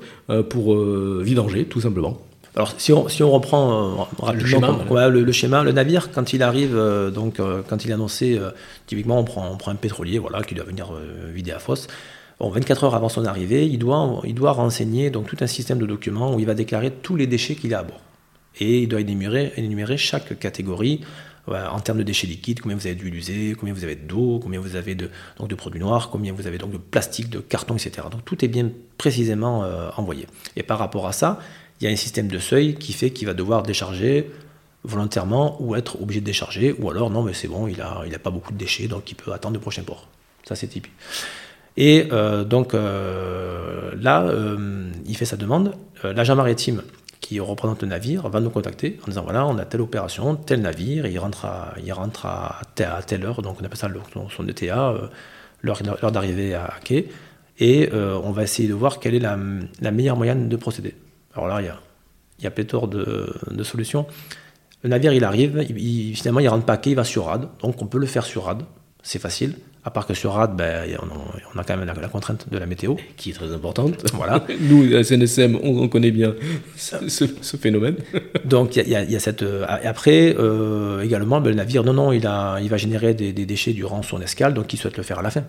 pour 0.49 0.77
vidanger 1.21 1.65
tout 1.65 1.81
simplement. 1.81 2.26
Alors, 2.57 2.73
si 2.79 2.91
on, 2.91 3.07
si 3.07 3.21
on 3.21 3.29
reprend 3.29 4.07
rapidement 4.17 4.33
le 4.33 4.45
schéma, 4.45 5.09
le, 5.09 5.31
schéma, 5.31 5.63
le 5.63 5.71
navire, 5.71 6.11
quand 6.11 6.33
il 6.33 6.41
arrive, 6.41 6.75
donc 7.13 7.39
quand 7.69 7.85
il 7.85 7.91
est 7.91 7.93
annoncé, 7.93 8.41
typiquement, 8.87 9.19
on 9.19 9.23
prend, 9.23 9.47
on 9.51 9.57
prend 9.57 9.69
un 9.69 9.75
pétrolier, 9.75 10.17
voilà, 10.17 10.41
qui 10.41 10.55
doit 10.55 10.65
venir 10.65 10.91
vider 11.31 11.51
à 11.51 11.59
fosse. 11.59 11.85
Bon, 12.39 12.49
24 12.49 12.85
heures 12.85 12.95
avant 12.95 13.09
son 13.09 13.25
arrivée, 13.25 13.67
il 13.67 13.77
doit, 13.77 14.21
il 14.23 14.33
doit 14.33 14.53
renseigner 14.53 15.11
donc 15.11 15.27
tout 15.27 15.37
un 15.41 15.45
système 15.45 15.77
de 15.77 15.85
documents 15.85 16.33
où 16.33 16.39
il 16.39 16.47
va 16.47 16.55
déclarer 16.55 16.89
tous 16.89 17.15
les 17.15 17.27
déchets 17.27 17.53
qu'il 17.53 17.75
a 17.75 17.79
à 17.79 17.83
bord. 17.83 18.01
Et 18.59 18.81
il 18.81 18.87
doit 18.87 19.01
énumérer, 19.01 19.53
énumérer 19.55 19.97
chaque 19.97 20.39
catégorie 20.39 21.01
en 21.47 21.79
termes 21.79 21.99
de 21.99 22.03
déchets 22.03 22.25
liquides, 22.25 22.59
combien 22.59 22.75
vous 22.75 22.87
avez 22.87 22.95
d'huile 22.95 23.13
usée, 23.13 23.55
combien 23.57 23.73
vous 23.73 23.83
avez 23.83 23.95
d'eau, 23.95 24.39
combien 24.41 24.59
vous 24.59 24.75
avez 24.75 24.95
de, 24.95 25.11
donc 25.37 25.47
de 25.47 25.55
produits 25.55 25.79
noirs, 25.79 26.09
combien 26.09 26.33
vous 26.33 26.47
avez 26.47 26.57
donc 26.57 26.71
de 26.71 26.77
plastique, 26.77 27.29
de 27.29 27.39
carton, 27.39 27.75
etc. 27.75 28.07
Donc 28.11 28.25
tout 28.25 28.43
est 28.43 28.47
bien 28.47 28.71
précisément 28.97 29.63
envoyé. 29.95 30.25
Et 30.55 30.63
par 30.63 30.79
rapport 30.79 31.07
à 31.07 31.13
ça, 31.13 31.39
il 31.79 31.85
y 31.85 31.87
a 31.87 31.91
un 31.91 31.95
système 31.95 32.27
de 32.27 32.39
seuil 32.39 32.75
qui 32.75 32.93
fait 32.93 33.11
qu'il 33.11 33.27
va 33.27 33.33
devoir 33.33 33.63
décharger 33.63 34.29
volontairement 34.83 35.57
ou 35.61 35.75
être 35.75 36.01
obligé 36.01 36.21
de 36.21 36.25
décharger, 36.25 36.73
ou 36.79 36.89
alors 36.89 37.09
non, 37.09 37.21
mais 37.23 37.33
c'est 37.33 37.47
bon, 37.47 37.67
il 37.67 37.77
n'a 37.77 38.01
a 38.01 38.19
pas 38.19 38.29
beaucoup 38.29 38.53
de 38.53 38.57
déchets, 38.57 38.87
donc 38.87 39.11
il 39.11 39.15
peut 39.15 39.33
attendre 39.33 39.55
le 39.55 39.59
prochain 39.59 39.83
port. 39.83 40.07
Ça, 40.43 40.55
c'est 40.55 40.67
typique. 40.67 40.93
Et 41.75 42.07
euh, 42.11 42.43
donc 42.43 42.73
euh, 42.73 43.91
là, 43.99 44.23
euh, 44.23 44.89
il 45.05 45.15
fait 45.15 45.25
sa 45.25 45.37
demande. 45.37 45.73
L'agent 46.03 46.35
maritime 46.35 46.81
qui 47.21 47.39
représente 47.39 47.81
le 47.81 47.87
navire 47.89 48.29
va 48.29 48.39
nous 48.39 48.49
contacter 48.49 48.99
en 49.03 49.09
disant 49.09 49.23
voilà, 49.23 49.45
on 49.45 49.57
a 49.57 49.65
telle 49.65 49.81
opération, 49.81 50.35
tel 50.35 50.61
navire, 50.61 51.05
il 51.05 51.19
rentre 51.19 51.45
à, 51.45 51.73
il 51.83 51.91
rentre 51.91 52.25
à, 52.25 52.61
telle 52.75 53.25
heure, 53.25 53.41
donc 53.41 53.57
on 53.61 53.65
appelle 53.65 53.77
ça 53.77 53.89
son 54.35 54.47
ETA, 54.47 54.95
l'heure 55.61 56.11
d'arrivée 56.11 56.53
à 56.55 56.73
quai, 56.83 57.09
et 57.59 57.89
on 57.91 58.31
va 58.31 58.43
essayer 58.43 58.69
de 58.69 58.73
voir 58.73 58.99
quelle 58.99 59.15
est 59.15 59.19
la 59.19 59.91
meilleure 59.91 60.15
moyenne 60.15 60.47
de 60.47 60.55
procéder. 60.55 60.95
Alors 61.37 61.47
là, 61.47 61.61
il 61.61 61.65
y 61.65 61.69
a, 61.69 61.79
il 62.39 62.43
y 62.43 62.47
a 62.47 62.51
pléthore 62.51 62.87
de, 62.87 63.63
solutions. 63.63 64.07
Le 64.83 64.89
navire, 64.89 65.13
il 65.13 65.23
arrive, 65.23 65.65
il, 65.69 66.15
finalement, 66.15 66.39
il 66.39 66.47
rentre 66.47 66.65
pas 66.65 66.77
quai, 66.77 66.91
il 66.91 66.95
va 66.95 67.03
sur 67.03 67.25
rade. 67.25 67.47
Donc, 67.61 67.81
on 67.81 67.85
peut 67.85 67.99
le 67.99 68.07
faire 68.07 68.25
sur 68.25 68.45
rade. 68.45 68.63
C'est 69.03 69.19
facile. 69.19 69.55
À 69.83 69.91
part 69.91 70.07
que 70.07 70.15
sur 70.15 70.33
rade, 70.33 70.55
ben, 70.55 70.85
on, 71.55 71.59
a, 71.59 71.63
quand 71.63 71.77
même 71.77 71.85
la, 71.85 72.07
contrainte 72.09 72.49
de 72.51 72.57
la 72.57 72.65
météo. 72.65 72.95
Qui 73.17 73.29
est 73.29 73.33
très 73.33 73.53
importante. 73.53 74.03
Voilà. 74.13 74.43
Nous, 74.61 74.95
à 74.95 75.03
SNSM, 75.03 75.59
on, 75.61 75.87
connaît 75.87 76.11
bien 76.11 76.33
ce, 76.75 77.25
phénomène. 77.57 77.97
Donc, 78.45 78.75
il 78.75 78.89
y, 78.89 78.95
a, 78.95 79.19
cette. 79.19 79.43
Euh, 79.43 79.65
et 79.83 79.85
après, 79.85 80.35
euh, 80.39 81.03
également, 81.03 81.39
ben, 81.39 81.51
le 81.51 81.55
navire, 81.55 81.83
non, 81.83 81.93
non, 81.93 82.11
il, 82.11 82.25
a, 82.25 82.57
il 82.61 82.69
va 82.69 82.77
générer 82.77 83.13
des, 83.13 83.31
des 83.31 83.45
déchets 83.45 83.73
durant 83.73 84.01
son 84.01 84.19
escale, 84.21 84.55
donc 84.55 84.73
il 84.73 84.77
souhaite 84.77 84.97
le 84.97 85.03
faire 85.03 85.19
à 85.19 85.21
la 85.21 85.29
fin 85.29 85.43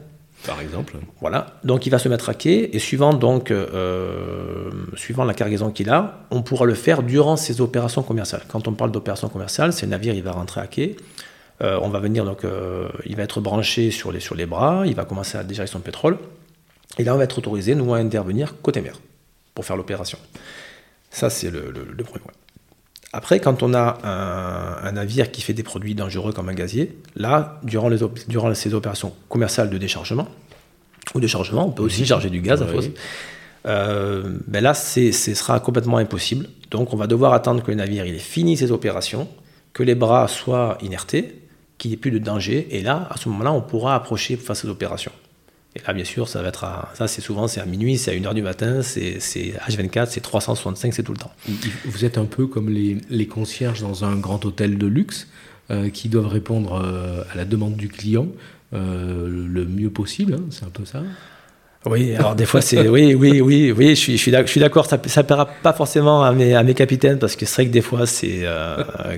par 0.46 0.60
exemple. 0.60 0.96
Voilà. 1.20 1.58
Donc 1.64 1.86
il 1.86 1.90
va 1.90 1.98
se 1.98 2.08
mettre 2.08 2.28
à 2.28 2.34
quai 2.34 2.74
et 2.74 2.78
suivant 2.78 3.12
donc 3.12 3.50
euh, 3.50 4.70
suivant 4.94 5.24
la 5.24 5.34
cargaison 5.34 5.70
qu'il 5.70 5.90
a, 5.90 6.20
on 6.30 6.42
pourra 6.42 6.64
le 6.64 6.74
faire 6.74 7.02
durant 7.02 7.36
ses 7.36 7.60
opérations 7.60 8.02
commerciales. 8.02 8.42
Quand 8.48 8.68
on 8.68 8.72
parle 8.72 8.92
d'opérations 8.92 9.28
commerciales, 9.28 9.72
c'est 9.72 9.86
le 9.86 9.90
navire 9.90 10.14
il 10.14 10.22
va 10.22 10.32
rentrer 10.32 10.60
à 10.60 10.66
quai. 10.66 10.96
Euh, 11.60 11.78
on 11.82 11.88
va 11.88 11.98
venir 11.98 12.24
donc 12.24 12.44
euh, 12.44 12.88
il 13.04 13.16
va 13.16 13.24
être 13.24 13.40
branché 13.40 13.90
sur 13.90 14.12
les 14.12 14.20
sur 14.20 14.36
les 14.36 14.46
bras, 14.46 14.84
il 14.86 14.94
va 14.94 15.04
commencer 15.04 15.36
à 15.36 15.42
dégager 15.42 15.72
son 15.72 15.80
pétrole 15.80 16.18
et 16.98 17.04
là 17.04 17.14
on 17.14 17.18
va 17.18 17.24
être 17.24 17.36
autorisé 17.36 17.74
nous 17.74 17.92
à 17.94 17.98
intervenir 17.98 18.54
côté 18.62 18.80
mer 18.80 19.00
pour 19.54 19.64
faire 19.64 19.76
l'opération. 19.76 20.18
Ça 21.10 21.30
c'est 21.30 21.50
le, 21.50 21.72
premier 22.04 22.20
point. 22.20 22.32
Après, 23.12 23.40
quand 23.40 23.62
on 23.62 23.72
a 23.72 23.98
un, 24.82 24.92
navire 24.92 25.30
qui 25.30 25.40
fait 25.40 25.54
des 25.54 25.62
produits 25.62 25.94
dangereux 25.94 26.32
comme 26.32 26.48
un 26.48 26.54
gazier, 26.54 26.98
là, 27.16 27.58
durant, 27.62 27.88
les 27.88 27.98
durant 28.28 28.52
ces 28.54 28.74
opérations 28.74 29.14
commerciales 29.28 29.70
de 29.70 29.78
déchargement, 29.78 30.28
ou 31.14 31.20
déchargement, 31.20 31.66
on 31.66 31.70
peut 31.70 31.82
aussi 31.82 32.04
charger 32.04 32.28
du 32.28 32.40
gaz 32.40 32.62
à 32.62 32.66
fosse. 32.66 32.90
Euh, 33.66 34.38
ben 34.46 34.62
là, 34.62 34.74
ce 34.74 35.10
sera 35.12 35.58
complètement 35.60 35.96
impossible. 35.96 36.48
Donc, 36.70 36.92
on 36.92 36.96
va 36.96 37.06
devoir 37.06 37.32
attendre 37.32 37.62
que 37.62 37.70
le 37.70 37.76
navire 37.76 38.04
il 38.04 38.14
ait 38.14 38.18
fini 38.18 38.56
ses 38.56 38.72
opérations, 38.72 39.26
que 39.72 39.82
les 39.82 39.94
bras 39.94 40.28
soient 40.28 40.76
inertés, 40.82 41.42
qu'il 41.78 41.90
n'y 41.90 41.94
ait 41.94 41.98
plus 41.98 42.10
de 42.10 42.18
danger. 42.18 42.68
Et 42.70 42.82
là, 42.82 43.08
à 43.10 43.16
ce 43.16 43.28
moment-là, 43.30 43.52
on 43.52 43.62
pourra 43.62 43.94
approcher 43.94 44.36
pour 44.36 44.46
faire 44.46 44.56
ces 44.56 44.68
opérations. 44.68 45.12
Et 45.76 45.80
là, 45.86 45.92
bien 45.92 46.04
sûr, 46.04 46.28
ça 46.28 46.42
va 46.42 46.48
être 46.48 46.64
à, 46.64 46.90
ça, 46.94 47.08
c'est 47.08 47.20
souvent, 47.20 47.46
c'est 47.46 47.60
à 47.60 47.66
minuit, 47.66 47.98
c'est 47.98 48.10
à 48.10 48.14
1h 48.14 48.34
du 48.34 48.42
matin, 48.42 48.82
c'est, 48.82 49.18
H24, 49.18 50.06
c'est 50.10 50.20
365, 50.20 50.94
c'est 50.94 51.02
tout 51.02 51.12
le 51.12 51.18
temps. 51.18 51.32
Vous 51.84 52.04
êtes 52.04 52.18
un 52.18 52.24
peu 52.24 52.46
comme 52.46 52.70
les, 52.70 53.26
concierges 53.26 53.82
dans 53.82 54.04
un 54.04 54.16
grand 54.16 54.44
hôtel 54.44 54.78
de 54.78 54.86
luxe 54.86 55.28
euh, 55.70 55.90
qui 55.90 56.08
doivent 56.08 56.28
répondre 56.28 56.82
euh, 56.82 57.22
à 57.32 57.36
la 57.36 57.44
demande 57.44 57.76
du 57.76 57.88
client 57.88 58.28
euh, 58.72 59.28
le 59.28 59.66
mieux 59.66 59.90
possible, 59.90 60.34
hein, 60.34 60.44
c'est 60.50 60.64
un 60.64 60.70
peu 60.70 60.84
ça? 60.84 61.02
Oui, 61.86 62.14
alors 62.16 62.34
des 62.34 62.44
fois 62.44 62.60
c'est 62.60 62.88
oui, 62.88 63.14
oui, 63.14 63.40
oui, 63.40 63.70
oui, 63.70 63.90
je 63.90 63.94
suis, 63.94 64.16
je 64.16 64.46
suis 64.46 64.60
d'accord. 64.60 64.86
Ça, 64.86 65.00
ça 65.06 65.22
plaira 65.22 65.46
pas 65.46 65.72
forcément 65.72 66.24
à 66.24 66.32
mes, 66.32 66.54
à 66.54 66.62
mes 66.64 66.74
capitaines 66.74 67.18
parce 67.18 67.36
que 67.36 67.46
c'est 67.46 67.62
vrai 67.62 67.66
que 67.66 67.72
des 67.72 67.82
fois 67.82 68.04
c'est 68.04 68.44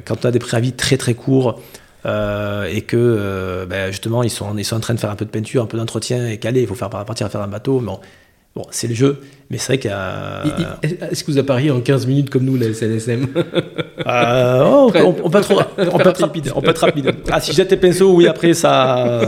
quand 0.04 0.25
on 0.25 0.28
a 0.28 0.30
des 0.30 0.38
préavis 0.38 0.73
très 0.73 0.99
très 0.99 1.14
courts, 1.14 1.61
euh, 2.07 2.64
et 2.64 2.83
que 2.83 2.97
euh, 2.97 3.66
ben, 3.66 3.90
justement 3.90 4.23
ils 4.23 4.30
sont, 4.30 4.57
ils 4.57 4.64
sont 4.64 4.76
en 4.76 4.80
train 4.80 4.95
de 4.95 5.00
faire 5.00 5.11
un 5.11 5.16
peu 5.16 5.25
de 5.25 5.30
peinture, 5.30 5.62
un 5.62 5.66
peu 5.66 5.76
d'entretien 5.76 6.28
et 6.28 6.38
calé, 6.38 6.62
il 6.62 6.66
faut 6.66 6.75
faire 6.75 6.90
partir 6.90 7.26
à 7.26 7.30
faire 7.30 7.42
un 7.42 7.49
bateau. 7.49 7.80
Bon, 7.80 8.00
bon 8.57 8.66
c'est 8.71 8.88
le 8.88 8.95
jeu, 8.95 9.21
mais 9.50 9.59
c'est 9.59 9.66
vrai 9.66 9.78
qu'il 9.78 9.90
y 9.90 9.95
a. 9.95 10.42
Est-ce 10.83 11.25
que 11.25 11.30
vous 11.30 11.38
appariez 11.38 11.71
en 11.71 11.80
15 11.80 12.07
minutes 12.07 12.30
comme 12.30 12.45
nous, 12.45 12.57
la 12.57 12.73
SNSM 12.73 13.26
euh, 14.07 14.64
oh, 14.64 14.87
on, 14.87 14.90
peut 14.90 14.99
être, 14.99 15.23
on, 15.23 15.30
peut 15.99 16.09
être, 16.09 16.21
rapide. 16.21 16.52
On 16.54 16.62
peut 16.62 16.71
être 16.71 16.78
rapide. 16.78 17.14
Ah, 17.30 17.40
si 17.40 17.52
jette 17.52 17.71
les 17.71 17.76
pinceaux, 17.76 18.14
oui, 18.14 18.26
après 18.26 18.54
ça, 18.54 19.19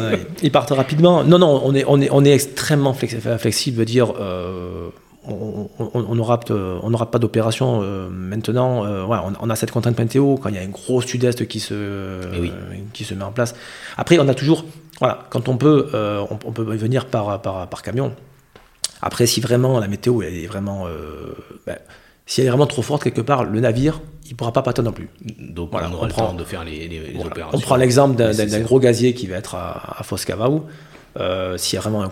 ils 0.43 0.51
partent 0.51 0.71
rapidement. 0.71 1.25
Non, 1.25 1.39
non, 1.39 1.61
on 1.65 1.75
est, 1.75 1.85
on 1.87 2.01
est, 2.01 2.09
on 2.11 2.25
est 2.25 2.33
extrêmement 2.33 2.95
flexible, 2.95 3.79
veut 3.79 3.85
dire 3.85 4.15
on 5.25 6.15
n'aura 6.15 6.41
on 6.83 7.07
pas 7.07 7.19
d'opération 7.19 7.81
euh, 7.83 8.09
maintenant. 8.09 8.85
Euh, 8.85 9.05
on, 9.41 9.51
a 9.51 9.57
cette 9.57 9.71
contrainte 9.71 9.99
météo 9.99 10.37
quand 10.37 10.49
il 10.49 10.57
y 10.57 10.59
a 10.59 10.63
un 10.63 10.69
gros 10.69 11.01
sud-est 11.01 11.47
qui 11.47 11.61
se, 11.61 12.21
eh 12.35 12.51
qui 12.93 13.05
se 13.05 13.15
met 13.15 13.25
en 13.25 13.33
place. 13.33 13.55
Après, 13.97 14.19
on 14.19 14.29
a 14.29 14.35
toujours, 14.35 14.65
voilà, 14.99 15.27
quand 15.31 15.49
on 15.49 15.57
peut, 15.57 15.91
euh, 15.95 16.25
on, 16.31 16.53
peut 16.53 16.63
venir 16.63 17.07
par, 17.07 17.41
par, 17.41 17.83
camion. 17.83 18.15
Après, 19.01 19.27
si 19.27 19.41
vraiment 19.41 19.79
la 19.79 19.89
météo 19.89 20.23
est 20.23 20.47
vraiment, 20.47 20.87
ben, 21.67 21.79
si 22.27 22.41
elle 22.41 22.47
est 22.47 22.51
vraiment 22.51 22.67
trop 22.67 22.83
forte 22.83 23.03
quelque 23.03 23.21
part, 23.21 23.45
le 23.45 23.61
navire, 23.61 24.01
il 24.29 24.37
pourra 24.37 24.53
pas 24.53 24.63
partir 24.63 24.85
non 24.85 24.93
plus. 24.93 25.09
Donc 25.39 25.71
voilà, 25.71 25.89
on 25.91 25.95
aura 25.95 26.07
le 26.07 26.13
temps 26.13 26.35
de 26.35 26.45
faire 26.45 26.65
les, 26.65 27.15
opérations. 27.25 27.59
On 27.59 27.61
prend 27.61 27.77
l'exemple 27.77 28.17
d'un 28.17 28.61
gros 28.61 28.81
gazier 28.81 29.15
qui 29.15 29.27
va 29.27 29.37
être 29.37 29.55
à, 29.55 30.01
à 30.01 30.03
Foscavao. 30.03 30.67
Euh, 31.19 31.59
s'il 31.59 31.77
y 31.77 31.79
a 31.79 31.81
vraiment 31.83 32.09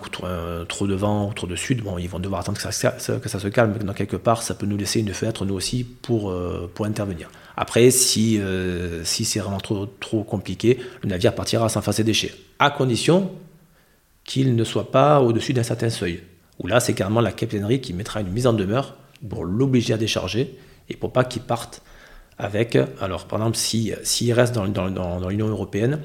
trop 0.67 0.87
de 0.87 0.93
vent 0.93 1.29
ou 1.29 1.33
trop 1.33 1.47
de 1.47 1.55
sud, 1.55 1.81
bon, 1.81 1.97
ils 1.97 2.07
vont 2.07 2.19
devoir 2.19 2.41
attendre 2.41 2.57
que 2.57 2.71
ça, 2.71 2.71
se 2.71 3.47
calme. 3.47 3.77
Dans 3.79 3.93
quelque 3.93 4.15
part, 4.15 4.43
ça 4.43 4.53
peut 4.53 4.65
nous 4.65 4.77
laisser 4.77 4.99
une 4.99 5.13
fenêtre, 5.13 5.45
nous 5.45 5.55
aussi, 5.55 5.83
pour, 5.83 6.29
euh, 6.29 6.69
pour 6.73 6.85
intervenir. 6.85 7.29
Après, 7.57 7.89
si, 7.91 8.39
euh, 8.39 9.03
si 9.03 9.25
c'est 9.25 9.39
vraiment 9.39 9.59
trop, 9.59 9.87
trop 9.87 10.23
compliqué, 10.23 10.79
le 11.03 11.09
navire 11.09 11.33
partira 11.33 11.67
sans 11.69 11.81
faire 11.81 11.93
ses 11.93 12.03
déchets, 12.03 12.33
à 12.59 12.69
condition 12.69 13.31
qu'il 14.23 14.55
ne 14.55 14.63
soit 14.63 14.91
pas 14.91 15.19
au-dessus 15.19 15.53
d'un 15.53 15.63
certain 15.63 15.89
seuil. 15.89 16.21
Où 16.59 16.67
là, 16.67 16.79
c'est 16.79 16.93
carrément 16.93 17.21
la 17.21 17.31
capitainerie 17.31 17.81
qui 17.81 17.93
mettra 17.93 18.21
une 18.21 18.29
mise 18.29 18.45
en 18.45 18.53
demeure 18.53 18.95
pour 19.27 19.45
l'obliger 19.45 19.93
à 19.93 19.97
décharger 19.97 20.57
et 20.89 20.95
pour 20.95 21.11
pas 21.11 21.23
qu'il 21.23 21.41
parte 21.41 21.81
avec. 22.37 22.77
Alors, 22.99 23.25
par 23.25 23.39
exemple, 23.39 23.57
s'il 23.57 23.97
si, 24.03 24.31
reste 24.31 24.53
dans, 24.53 24.67
dans, 24.67 24.91
dans 24.91 25.29
l'Union 25.29 25.47
européenne, 25.47 25.99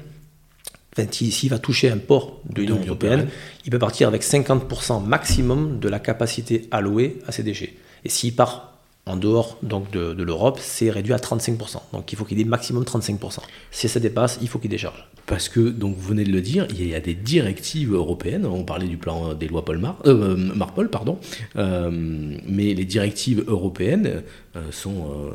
s'il 1.11 1.49
va 1.49 1.59
toucher 1.59 1.89
un 1.89 1.97
port 1.97 2.41
de 2.49 2.61
l'Union 2.61 2.79
européenne, 2.85 3.27
il 3.65 3.71
peut 3.71 3.79
partir 3.79 4.07
avec 4.07 4.23
50% 4.23 5.05
maximum 5.05 5.79
de 5.79 5.89
la 5.89 5.99
capacité 5.99 6.67
allouée 6.71 7.19
à 7.27 7.31
ces 7.31 7.43
déchets. 7.43 7.73
Et 8.05 8.09
s'il 8.09 8.35
part 8.35 8.77
en 9.07 9.15
dehors 9.15 9.57
donc 9.63 9.89
de, 9.91 10.21
l'Europe, 10.21 10.59
c'est 10.61 10.89
réduit 10.89 11.13
à 11.13 11.17
35%. 11.17 11.77
Donc 11.93 12.11
il 12.11 12.17
faut 12.17 12.25
qu'il 12.25 12.39
ait 12.39 12.43
maximum 12.43 12.83
35%. 12.83 13.39
Si 13.71 13.87
ça 13.87 13.99
dépasse, 13.99 14.37
il 14.41 14.47
faut 14.47 14.59
qu'il 14.59 14.69
décharge. 14.69 15.07
Parce 15.25 15.49
que, 15.49 15.59
donc 15.59 15.95
vous 15.95 16.09
venez 16.09 16.23
de 16.23 16.31
le 16.31 16.41
dire, 16.41 16.67
il 16.69 16.87
y 16.87 16.95
a 16.95 16.99
des 16.99 17.13
directives 17.13 17.93
européennes, 17.93 18.45
on 18.45 18.63
parlait 18.63 18.87
du 18.87 18.97
plan 18.97 19.33
des 19.33 19.47
lois 19.47 19.65
Paul 19.65 19.77
Mar, 19.77 19.97
euh, 20.05 20.35
Marpol, 20.35 20.89
pardon, 20.89 21.17
euh, 21.57 21.89
mais 21.91 22.73
les 22.73 22.85
directives 22.85 23.43
européennes 23.47 24.23
euh, 24.55 24.71
sont, 24.71 25.31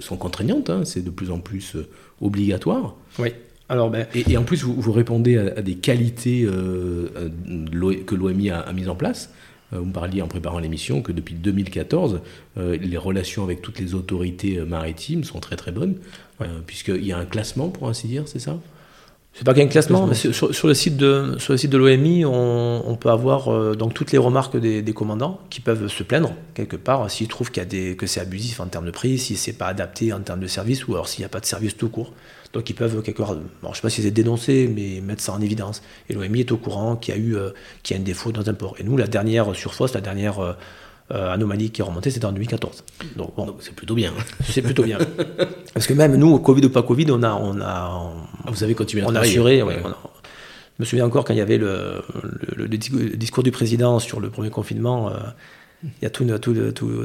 sont 0.00 0.16
contraignantes, 0.16 0.70
hein. 0.70 0.82
c'est 0.84 1.04
de 1.04 1.10
plus 1.10 1.30
en 1.30 1.40
plus 1.40 1.76
obligatoire. 2.20 2.94
Oui. 3.18 3.30
Alors, 3.68 3.90
ben, 3.90 4.06
et, 4.14 4.36
en 4.36 4.42
plus, 4.42 4.62
vous, 4.62 4.92
répondez 4.92 5.38
à, 5.38 5.62
des 5.62 5.76
qualités 5.76 6.44
euh, 6.44 7.08
euh, 7.16 7.94
que 8.06 8.14
l'OMI 8.14 8.50
a, 8.50 8.72
mises 8.72 8.88
en 8.88 8.94
place. 8.94 9.30
Euh, 9.72 9.78
vous 9.78 9.86
me 9.86 9.92
parliez 9.92 10.20
en 10.20 10.28
préparant 10.28 10.58
l'émission 10.58 11.00
que 11.00 11.12
depuis 11.12 11.34
2014, 11.34 12.20
les 12.56 12.96
relations 12.96 13.42
avec 13.42 13.62
toutes 13.62 13.78
les 13.78 13.94
autorités 13.94 14.60
maritimes 14.60 15.24
sont 15.24 15.40
très 15.40 15.56
très 15.56 15.72
bonnes, 15.72 15.96
puisqu'il 16.66 17.04
y 17.04 17.12
a 17.12 17.18
un 17.18 17.24
classement, 17.24 17.68
pour 17.68 17.88
ainsi 17.88 18.06
dire, 18.06 18.24
c'est 18.26 18.38
ça? 18.38 18.58
C'est 19.34 19.44
pas 19.44 19.52
qu'un 19.52 19.66
classement, 19.66 20.06
mais 20.06 20.14
sur, 20.14 20.68
le 20.68 20.74
site 20.74 20.96
de 20.96 21.34
sur 21.38 21.52
le 21.52 21.56
site 21.56 21.70
de 21.70 21.76
l'OMI, 21.76 22.24
on, 22.24 22.96
peut 23.00 23.10
avoir 23.10 23.48
euh, 23.48 23.74
donc 23.74 23.92
toutes 23.92 24.12
les 24.12 24.18
remarques 24.18 24.56
des, 24.56 24.92
commandants 24.92 25.40
qui 25.50 25.60
peuvent 25.60 25.88
se 25.88 26.04
plaindre 26.04 26.32
quelque 26.54 26.76
part 26.76 27.10
s'ils 27.10 27.26
trouvent 27.26 27.50
qu'il 27.50 27.60
y 27.60 27.66
a 27.66 27.68
des, 27.68 27.96
que 27.96 28.06
c'est 28.06 28.20
abusif 28.20 28.60
en 28.60 28.66
termes 28.66 28.86
de 28.86 28.92
prix, 28.92 29.18
si 29.18 29.34
c'est 29.34 29.54
pas 29.54 29.66
adapté 29.66 30.12
en 30.12 30.20
termes 30.20 30.38
de 30.38 30.46
service 30.46 30.86
ou 30.86 30.94
alors 30.94 31.08
s'il 31.08 31.22
n'y 31.22 31.26
a 31.26 31.28
pas 31.28 31.40
de 31.40 31.46
service 31.46 31.76
tout 31.76 31.88
court. 31.88 32.12
Donc 32.54 32.70
ils 32.70 32.74
peuvent 32.74 33.02
quelque 33.02 33.18
part, 33.18 33.34
je 33.34 33.76
sais 33.76 33.82
pas 33.82 33.90
si 33.90 34.02
c'est 34.02 34.12
dénoncé, 34.12 34.70
mais 34.72 35.00
mettre 35.00 35.22
ça 35.22 35.32
en 35.32 35.40
évidence. 35.40 35.82
Et 36.08 36.14
l'OMI 36.14 36.40
est 36.40 36.52
au 36.52 36.56
courant 36.56 36.96
qu'il 36.96 37.14
y 37.14 37.18
a 37.18 37.20
eu 37.20 37.36
euh, 37.36 37.50
qu'il 37.82 37.96
y 37.96 37.98
a 37.98 38.00
un 38.00 38.04
défaut 38.04 38.32
dans 38.32 38.48
un 38.48 38.54
port. 38.54 38.76
Et 38.78 38.84
nous, 38.84 38.96
la 38.96 39.08
dernière 39.08 39.54
surface, 39.56 39.92
la 39.92 40.00
dernière 40.00 40.38
euh, 40.38 40.54
anomalie 41.10 41.70
qui 41.70 41.80
est 41.80 41.84
remontée, 41.84 42.10
c'était 42.10 42.26
en 42.26 42.32
2014. 42.32 42.84
Donc 43.16 43.34
bon, 43.36 43.56
c'est 43.58 43.74
plutôt 43.74 43.94
bien. 43.94 44.12
C'est 44.48 44.62
plutôt 44.62 44.84
bien. 44.84 44.98
Parce 45.74 45.86
que 45.86 45.94
même 45.94 46.16
nous, 46.16 46.38
Covid 46.38 46.64
ou 46.64 46.70
pas 46.70 46.82
Covid, 46.82 47.10
on 47.10 47.22
a, 47.24 47.34
on 47.34 47.60
a, 47.60 48.12
vous 48.46 48.62
avez 48.62 48.74
continué 48.74 49.02
à 49.02 49.08
on 49.08 49.14
a 49.16 49.20
assuré. 49.20 49.62
Ouais, 49.62 49.76
je 49.82 50.82
me 50.82 50.84
souviens 50.84 51.06
encore 51.06 51.24
quand 51.24 51.34
il 51.34 51.38
y 51.38 51.42
avait 51.42 51.58
le, 51.58 52.02
le, 52.56 52.68
discours 52.68 53.42
du 53.42 53.50
président 53.50 53.98
sur 53.98 54.18
le 54.18 54.30
premier 54.30 54.50
confinement. 54.50 55.10
Euh, 55.10 55.14
il 55.84 56.04
y 56.04 56.06
a 56.06 56.10
tous 56.10 56.24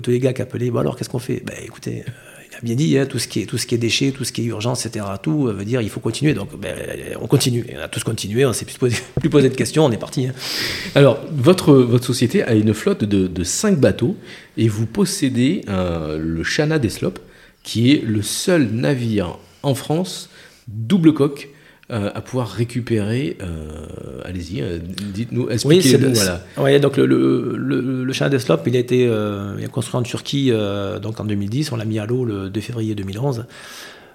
les 0.08 0.20
gars 0.20 0.34
qui 0.34 0.42
appelaient. 0.42 0.72
Bon 0.72 0.80
alors, 0.80 0.96
qu'est-ce 0.96 1.10
qu'on 1.10 1.20
fait? 1.20 1.44
Ben 1.46 1.56
écoutez, 1.64 2.04
euh, 2.08 2.12
a 2.12 2.29
bien 2.64 2.76
dit, 2.76 2.98
hein, 2.98 3.06
tout, 3.06 3.20
ce 3.20 3.28
qui 3.28 3.42
est, 3.42 3.46
tout 3.46 3.58
ce 3.58 3.66
qui 3.66 3.76
est 3.76 3.78
déchets, 3.78 4.12
tout 4.12 4.24
ce 4.24 4.32
qui 4.32 4.42
est 4.42 4.46
urgence, 4.46 4.86
etc., 4.86 5.06
tout 5.22 5.44
veut 5.46 5.66
dire 5.66 5.82
il 5.82 5.90
faut 5.90 6.00
continuer. 6.00 6.34
Donc 6.34 6.60
ben, 6.60 6.76
on 7.22 7.28
continue. 7.28 7.66
on 7.76 7.82
a 7.82 7.88
tous 7.88 8.04
continué, 8.04 8.46
on 8.46 8.50
ne 8.50 8.54
s'est 8.54 8.66
plus 8.66 8.78
posé, 8.78 8.98
plus 9.20 9.30
posé 9.30 9.50
de 9.50 9.56
questions, 9.56 9.86
on 9.86 9.92
est 9.92 9.98
parti. 9.98 10.28
Hein. 10.28 10.34
Alors, 10.96 11.20
votre, 11.32 11.74
votre 11.74 12.06
société 12.06 12.44
a 12.44 12.54
une 12.54 12.74
flotte 12.74 13.04
de, 13.04 13.28
de 13.28 13.44
5 13.44 13.80
bateaux 13.80 14.16
et 14.58 14.68
vous 14.68 14.86
possédez 14.86 15.62
euh, 15.70 16.18
le 16.18 16.44
Chana 16.44 16.80
Deslop, 16.80 17.20
qui 17.64 17.92
est 17.92 18.04
le 18.04 18.22
seul 18.22 18.70
navire 18.72 19.38
en 19.64 19.76
France 19.76 20.30
double 20.68 21.14
coque 21.14 21.50
euh, 21.92 22.12
à 22.14 22.22
pouvoir 22.22 22.50
récupérer. 22.50 23.36
Euh, 23.42 24.22
allez-y, 24.24 24.62
euh, 24.62 24.78
dites-nous, 24.80 25.50
expliquez-nous. 25.50 26.14
voilà. 26.14 26.44
Oui, 26.58 26.80
donc 26.80 26.98
le, 26.98 27.08
le, 27.08 27.56
le, 27.58 28.04
le 28.04 28.14
il 28.68 28.76
a 28.76 28.80
été 28.80 29.00
il 29.06 29.66
a 29.66 29.68
construit 29.70 30.00
en 30.00 30.04
Turquie 30.04 30.52
donc 31.02 31.20
en 31.20 31.26
2010. 31.26 31.72
On 31.72 31.78
l'a 31.78 31.86
mis 31.86 31.98
à 31.98 32.06
l'eau 32.06 32.26
le 32.26 32.52
2 32.52 32.62
février 32.62 32.94
2011. 32.94 33.46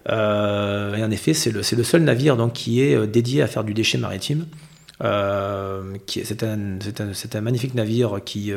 et 0.09 0.13
en 0.13 1.11
effet, 1.11 1.35
c'est 1.35 1.51
le, 1.51 1.65
seul 1.65 2.03
navire 2.03 2.37
donc, 2.37 2.53
qui 2.53 2.81
est 2.81 3.09
dédié 3.09 3.43
à 3.43 3.49
faire 3.49 3.65
du 3.65 3.75
déchet 3.75 3.99
maritime. 3.99 4.47
c'est 5.01 6.43
un, 6.45 6.79
un, 6.79 7.13
un, 7.35 7.41
magnifique 7.41 7.75
navire 7.75 8.21
qui 8.25 8.53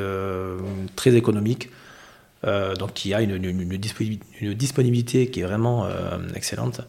très 0.95 1.15
économique. 1.15 1.71
donc 2.43 2.93
qui 2.93 3.15
a 3.15 3.21
une, 3.23 3.43
une, 3.43 3.77
disponibilité 4.53 5.31
qui 5.31 5.39
est 5.39 5.43
vraiment 5.43 5.87
excellente 6.35 6.81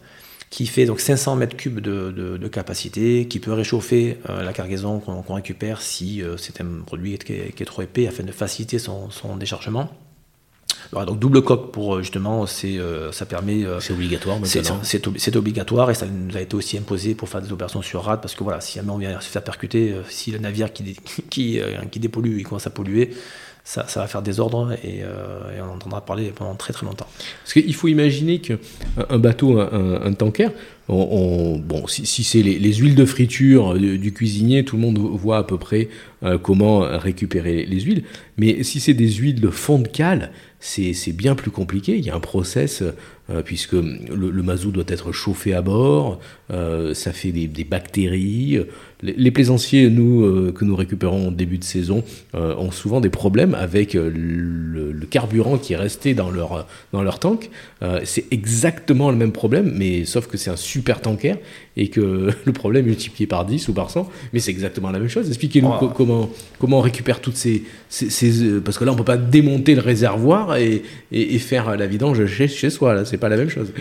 qui 0.49 0.65
fait 0.65 0.85
donc 0.85 0.99
500 0.99 1.35
mètres 1.35 1.55
cubes 1.55 1.79
de, 1.79 2.47
capacité, 2.47 3.27
qui 3.27 3.39
peut 3.39 3.53
réchauffer 3.53 4.17
euh, 4.29 4.43
la 4.43 4.53
cargaison 4.53 4.99
qu'on 4.99 5.33
récupère 5.33 5.81
si 5.81 6.23
euh, 6.23 6.35
c'est 6.37 6.61
un 6.61 6.81
produit 6.85 7.17
qui 7.19 7.33
est, 7.33 7.65
trop 7.65 7.83
épais 7.83 8.07
afin 8.07 8.23
de 8.23 8.31
faciliter 8.31 8.79
son, 8.79 9.09
déchargement. 9.37 9.91
donc 10.91 11.19
double 11.19 11.43
coque 11.43 11.71
pour 11.71 11.95
euh, 11.95 12.01
justement, 12.01 12.47
c'est 12.47 12.79
ça 13.11 13.27
permet. 13.27 13.63
c'est 13.79 13.93
obligatoire. 13.93 14.39
C'est 14.43 15.35
obligatoire 15.35 15.91
et 15.91 15.93
ça 15.93 16.07
nous 16.07 16.35
a 16.35 16.41
été 16.41 16.55
aussi 16.55 16.77
imposé 16.77 17.13
pour 17.13 17.29
faire 17.29 17.41
des 17.41 17.51
opérations 17.51 17.83
sur 17.83 18.03
rade 18.03 18.21
parce 18.21 18.33
que 18.33 18.43
voilà, 18.43 18.59
si 18.59 18.79
jamais 18.79 18.91
on 18.91 18.97
vient 18.97 19.21
se 19.21 19.29
faire 19.29 19.43
percuter, 19.43 19.93
si 20.09 20.31
le 20.31 20.39
navire 20.39 20.73
qui, 20.73 20.95
qui, 21.29 21.59
qui 21.91 21.99
dépollue, 21.99 22.39
il 22.39 22.43
commence 22.43 22.65
à 22.65 22.71
polluer, 22.71 23.11
ça, 23.69 23.99
va 23.99 24.07
faire 24.07 24.23
des 24.23 24.39
ordres 24.39 24.73
et, 24.83 25.01
euh, 25.03 25.61
on 25.61 25.75
entendra 25.75 26.03
parler 26.03 26.31
pendant 26.35 26.55
très 26.55 26.73
très 26.73 26.87
longtemps. 26.87 27.07
Parce 27.43 27.53
qu'il 27.53 27.75
faut 27.75 27.87
imaginer 27.87 28.39
qu'un 28.39 28.57
bateau, 29.19 29.59
un, 29.59 30.13
tanker, 30.13 30.49
bon, 30.87 31.85
si, 31.87 32.23
c'est 32.23 32.41
les, 32.41 32.73
huiles 32.73 32.95
de 32.95 33.05
friture 33.05 33.75
du, 33.75 34.11
cuisinier, 34.11 34.65
tout 34.65 34.75
le 34.75 34.81
monde 34.81 34.97
voit 34.97 35.37
à 35.37 35.43
peu 35.43 35.57
près 35.57 35.89
euh, 36.23 36.39
comment 36.39 36.79
récupérer 36.79 37.65
les 37.65 37.81
huiles. 37.81 38.03
Mais 38.37 38.63
si 38.63 38.79
c'est 38.79 38.95
des 38.95 39.11
huiles 39.11 39.39
de 39.39 39.49
fond 39.49 39.77
de 39.77 39.87
cale, 39.87 40.31
c'est 40.59 41.13
bien 41.13 41.35
plus 41.35 41.51
compliqué. 41.51 41.95
Il 41.95 42.03
y 42.03 42.09
a 42.09 42.15
un 42.15 42.19
process, 42.19 42.81
euh, 43.29 43.43
puisque 43.43 43.73
le, 43.73 44.41
mazout 44.41 44.71
doit 44.71 44.83
être 44.87 45.11
chauffé 45.11 45.53
à 45.53 45.61
bord, 45.61 46.19
ça 46.49 47.13
fait 47.13 47.31
des 47.31 47.63
bactéries, 47.63 48.59
les 49.01 49.31
plaisanciers, 49.31 49.89
nous, 49.89 50.23
euh, 50.23 50.51
que 50.53 50.65
nous 50.65 50.75
récupérons 50.75 51.29
au 51.29 51.31
début 51.31 51.57
de 51.57 51.63
saison, 51.63 52.03
euh, 52.35 52.53
ont 52.57 52.71
souvent 52.71 52.99
des 52.99 53.09
problèmes 53.09 53.55
avec 53.55 53.95
euh, 53.95 54.11
le, 54.13 55.05
carburant 55.09 55.57
qui 55.57 55.73
est 55.73 55.77
resté 55.77 56.13
dans 56.13 56.29
leur, 56.29 56.67
dans 56.93 57.01
leur 57.01 57.17
tank. 57.17 57.49
c'est 58.03 58.25
exactement 58.29 59.09
le 59.09 59.17
même 59.17 59.31
problème, 59.31 59.73
mais 59.75 60.05
sauf 60.05 60.27
que 60.27 60.37
c'est 60.37 60.51
un 60.51 60.55
super 60.55 61.01
tanker 61.01 61.37
et 61.77 61.87
que 61.87 62.29
le 62.45 62.53
problème 62.53 62.85
est 62.85 62.89
multiplié 62.89 63.25
par 63.25 63.43
10 63.45 63.69
ou 63.69 63.73
par 63.73 63.89
100, 63.89 64.07
mais 64.33 64.39
c'est 64.39 64.51
exactement 64.51 64.91
la 64.91 64.99
même 64.99 65.07
chose. 65.07 65.27
Expliquez-nous 65.27 65.71
comment, 65.95 66.29
comment 66.59 66.77
on 66.77 66.81
récupère 66.81 67.21
toutes 67.21 67.37
ces, 67.37 67.63
ces, 67.89 68.59
Parce 68.63 68.77
que 68.77 68.85
là, 68.85 68.91
on 68.91 68.93
ne 68.93 68.99
peut 68.99 69.05
pas 69.05 69.17
démonter 69.17 69.73
le 69.73 69.81
réservoir 69.81 70.57
et, 70.57 70.83
et, 71.11 71.39
faire 71.39 71.75
la 71.75 71.87
vidange 71.87 72.23
chez, 72.27 72.47
chez 72.47 72.69
soi, 72.69 72.93
là, 72.93 73.05
c'est 73.05 73.17
pas 73.17 73.29
la 73.29 73.37
même 73.37 73.49
chose. 73.49 73.71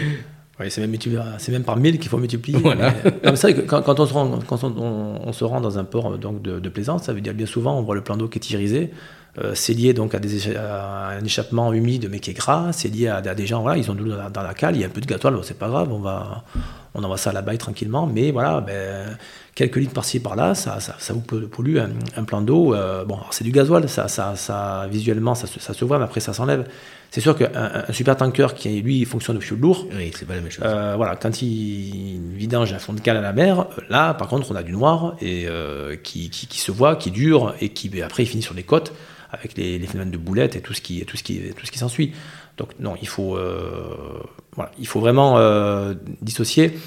Oui, 0.61 0.71
c'est 0.71 0.81
même, 0.81 0.91
même, 0.91 1.63
par 1.63 1.77
1000 1.77 1.99
qu'il 1.99 2.09
faut 2.09 2.19
multiplier. 2.19 2.59
Voilà. 2.59 2.93
c'est 3.37 3.55
que 3.55 3.61
quand, 3.61 4.01
on, 4.01 4.07
se 4.07 4.13
rend, 4.13 4.39
quand 4.47 4.65
on, 4.65 5.33
se 5.33 5.45
rend, 5.45 5.61
dans 5.61 5.79
un 5.79 5.85
port 5.85 6.19
donc, 6.19 6.43
de, 6.43 6.69
plaisance, 6.69 7.05
ça 7.05 7.13
veut 7.13 7.21
dire 7.21 7.35
bien 7.35 7.47
souvent 7.47 7.79
on 7.79 7.83
voit 7.83 7.95
le 7.95 8.03
plan 8.03 8.17
d'eau 8.17 8.29
qui 8.29 8.39
est 8.39 8.51
irisé. 8.51 8.91
Euh, 9.39 9.53
c'est 9.55 9.75
lié 9.75 9.93
donc 9.93 10.17
à, 10.17 10.19
des, 10.19 10.57
un 10.57 11.25
échappement 11.25 11.73
humide 11.73 12.09
mais 12.11 12.19
qui 12.19 12.31
est 12.31 12.35
gras. 12.35 12.73
C'est 12.73 12.89
lié 12.89 13.07
à, 13.07 13.21
des 13.21 13.47
gens, 13.47 13.63
voilà, 13.63 13.79
ils 13.79 13.89
ont 13.91 13.95
de 13.95 14.03
l'eau 14.03 14.15
dans, 14.33 14.43
la 14.43 14.55
cale, 14.55 14.75
il 14.75 14.81
y 14.81 14.85
a 14.85 14.89
un 14.89 14.91
peu 14.91 15.01
de 15.01 15.07
gâteau, 15.07 15.43
c'est 15.43 15.59
pas 15.59 15.69
grave, 15.69 15.93
on, 15.93 16.01
va, 16.01 16.43
on 16.99 17.05
envoie 17.05 17.17
ça 17.17 17.31
à 17.31 17.33
la 17.33 17.43
baille 17.43 17.59
tranquillement. 17.59 18.07
Mais 18.07 18.31
voilà, 18.31 18.61
ben, 18.61 19.17
quelques 19.55 19.77
litres 19.77 19.93
par-ci 19.93 20.21
par-là, 20.21 20.55
ça, 20.55 20.81
ça, 20.81 20.97
ça, 20.99 21.13
vous 21.13 21.21
pollue 21.21 21.79
un, 22.17 22.25
plan 22.25 22.43
d'eau. 22.43 22.75
Euh, 22.75 23.05
bon, 23.05 23.19
c'est 23.31 23.45
du 23.45 23.51
gasoil, 23.51 23.89
ça, 23.89 24.09
ça, 24.09 24.37
ça 24.37 24.87
visuellement 24.91 25.35
ça, 25.35 25.47
ça, 25.47 25.75
se 25.75 25.85
voit, 25.85 25.99
mais 25.99 26.05
après 26.05 26.21
ça 26.21 26.33
s'enlève. 26.33 26.67
C'est 27.11 27.21
sûr 27.21 27.37
qu'un 27.37 27.49
un 27.89 27.93
super 27.93 28.17
tanker 28.17 28.49
qui 28.55 28.83
lui 28.83 29.05
fonctionne 29.07 29.39
au 29.39 29.41
fioul 29.41 29.59
lourd, 29.59 29.87
oui, 29.97 30.13
c'est 30.15 30.27
pas 30.27 30.35
la 30.35 30.43
même 30.43 30.51
chose. 30.51 30.65
Euh, 30.67 30.95
voilà, 30.97 31.17
quand 31.17 31.41
il 31.41 32.21
vidange 32.35 32.73
un 32.73 32.79
fond 32.79 32.93
de 32.93 33.01
cale 33.01 33.17
à 33.17 33.23
la 33.23 33.33
mer, 33.33 33.67
là 33.89 34.13
par 34.13 34.29
contre 34.29 34.51
on 34.53 34.55
a 34.55 34.63
du 34.63 34.73
noir 34.73 35.17
et 35.23 35.47
euh, 35.49 35.97
qui, 35.97 36.29
qui, 36.29 36.59
se 36.59 36.71
voit, 36.71 36.97
qui 36.97 37.11
dure 37.11 37.55
et 37.61 37.71
qui 37.71 37.89
ben, 37.89 38.03
après 38.03 38.25
il 38.25 38.27
finit 38.27 38.43
sur 38.43 38.55
les 38.55 38.63
côtes 38.63 38.93
avec 39.33 39.57
les, 39.57 39.79
les 39.79 39.87
phénomènes 39.87 40.13
de 40.13 40.19
boulettes 40.19 40.57
et 40.57 40.61
tout 40.61 40.75
ce 40.75 40.81
qui 40.81 41.05
tout 41.07 41.17
ce 41.17 41.23
qui 41.23 41.41
tout 41.57 41.65
ce 41.65 41.71
qui 41.73 41.79
s'ensuit. 41.79 42.13
Donc 42.59 42.71
non, 42.79 42.95
il 43.01 43.09
faut 43.09 43.39
faut 44.85 45.01
vraiment 45.01 45.39
dissocier. 46.21 46.79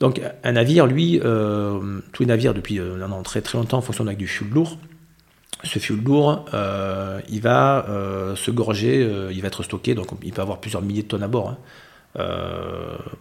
Donc 0.00 0.20
un 0.42 0.52
navire, 0.52 0.86
lui, 0.86 1.20
tous 1.20 2.22
les 2.22 2.26
navires 2.26 2.54
depuis 2.54 2.80
très 3.24 3.40
très 3.42 3.58
longtemps 3.58 3.80
fonctionnent 3.80 4.08
avec 4.08 4.18
du 4.18 4.26
fioul 4.26 4.48
lourd 4.50 4.78
ce 5.64 5.78
fuel 5.78 6.02
lourd, 6.02 6.44
euh, 6.54 7.20
il 7.28 7.40
va 7.40 7.86
euh, 7.88 8.36
se 8.36 8.50
gorger, 8.50 9.02
euh, 9.02 9.32
il 9.32 9.40
va 9.42 9.48
être 9.48 9.62
stocké, 9.62 9.94
donc 9.94 10.08
il 10.22 10.32
peut 10.32 10.42
avoir 10.42 10.58
plusieurs 10.58 10.82
milliers 10.82 11.02
de 11.02 11.08
tonnes 11.08 11.22
à 11.22 11.28
bord. 11.28 11.50
Hein. 11.50 11.58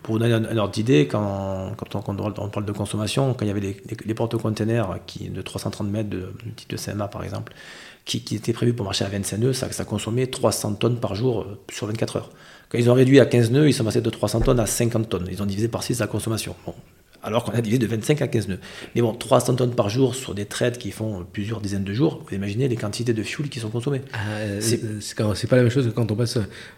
pour 0.02 0.18
donner 0.20 0.34
un, 0.34 0.58
ordre 0.58 0.74
d'idée, 0.74 1.08
quand, 1.08 1.76
on, 1.94 2.50
parle 2.50 2.66
de 2.66 2.72
consommation, 2.72 3.34
quand 3.34 3.46
il 3.46 3.50
y 3.50 3.52
avait 3.52 3.76
les, 4.06 4.14
porte-containers 4.14 4.96
de 5.20 5.42
330 5.42 5.88
mètres 5.90 6.10
de, 6.10 6.34
type 6.56 6.70
de 6.70 6.78
CMA 6.78 7.08
par 7.08 7.24
exemple, 7.24 7.54
qui, 8.06 8.36
étaient 8.36 8.54
prévus 8.54 8.74
pour 8.74 8.86
marcher 8.86 9.06
à 9.06 9.10
25 9.10 9.38
nœuds, 9.38 9.54
ça, 9.54 9.72
ça 9.72 9.86
consommait 9.86 10.28
300 10.28 10.74
tonnes 10.76 11.00
par 11.00 11.16
jour 11.16 11.46
sur 11.72 11.88
24 11.88 12.16
heures. 12.18 12.32
Quand 12.70 12.78
ils 12.78 12.90
ont 12.90 12.94
réduit 12.94 13.20
à 13.20 13.26
15 13.26 13.52
nœuds, 13.52 13.68
ils 13.68 13.74
sont 13.74 13.84
passés 13.84 14.02
de 14.02 14.10
300 14.10 14.42
tonnes 14.42 14.60
à 14.60 14.66
50 14.66 15.10
tonnes. 15.10 15.28
Ils 15.32 15.42
ont 15.42 15.46
divisé 15.46 15.68
par 15.68 15.84
6 15.84 16.00
la 16.00 16.08
consommation 16.08 16.56
alors 17.24 17.44
qu'on 17.44 17.52
a 17.52 17.62
divisé 17.62 17.80
de 17.80 17.88
25 17.88 18.22
à 18.22 18.28
15 18.28 18.48
nœuds. 18.48 18.60
Mais 18.96 19.02
bon, 19.02 19.14
300 19.14 19.56
tonnes 19.56 19.76
par 19.76 19.90
jour 19.90 20.16
sur 20.16 20.34
des 20.34 20.46
traites 20.46 20.78
qui 20.78 20.92
font 20.92 21.26
plusieurs 21.32 21.62
dizaines 21.62 21.84
de 21.84 21.94
jours, 21.94 22.24
vous 22.28 22.36
imaginez 22.36 22.68
les 22.68 22.76
quantités 22.76 23.14
de 23.14 23.24
fuel 23.24 23.50
qui 23.50 23.60
sont 23.60 23.70
consommées. 23.70 24.02
Ah, 24.14 24.18
euh, 24.40 24.60
c'est 25.02 25.48
pas 25.48 25.56
la 25.56 25.64
même 25.64 25.72
chose 25.72 25.88
que 25.88 25.92
quand 25.92 26.12
on 26.12 26.16
passe 26.16 26.38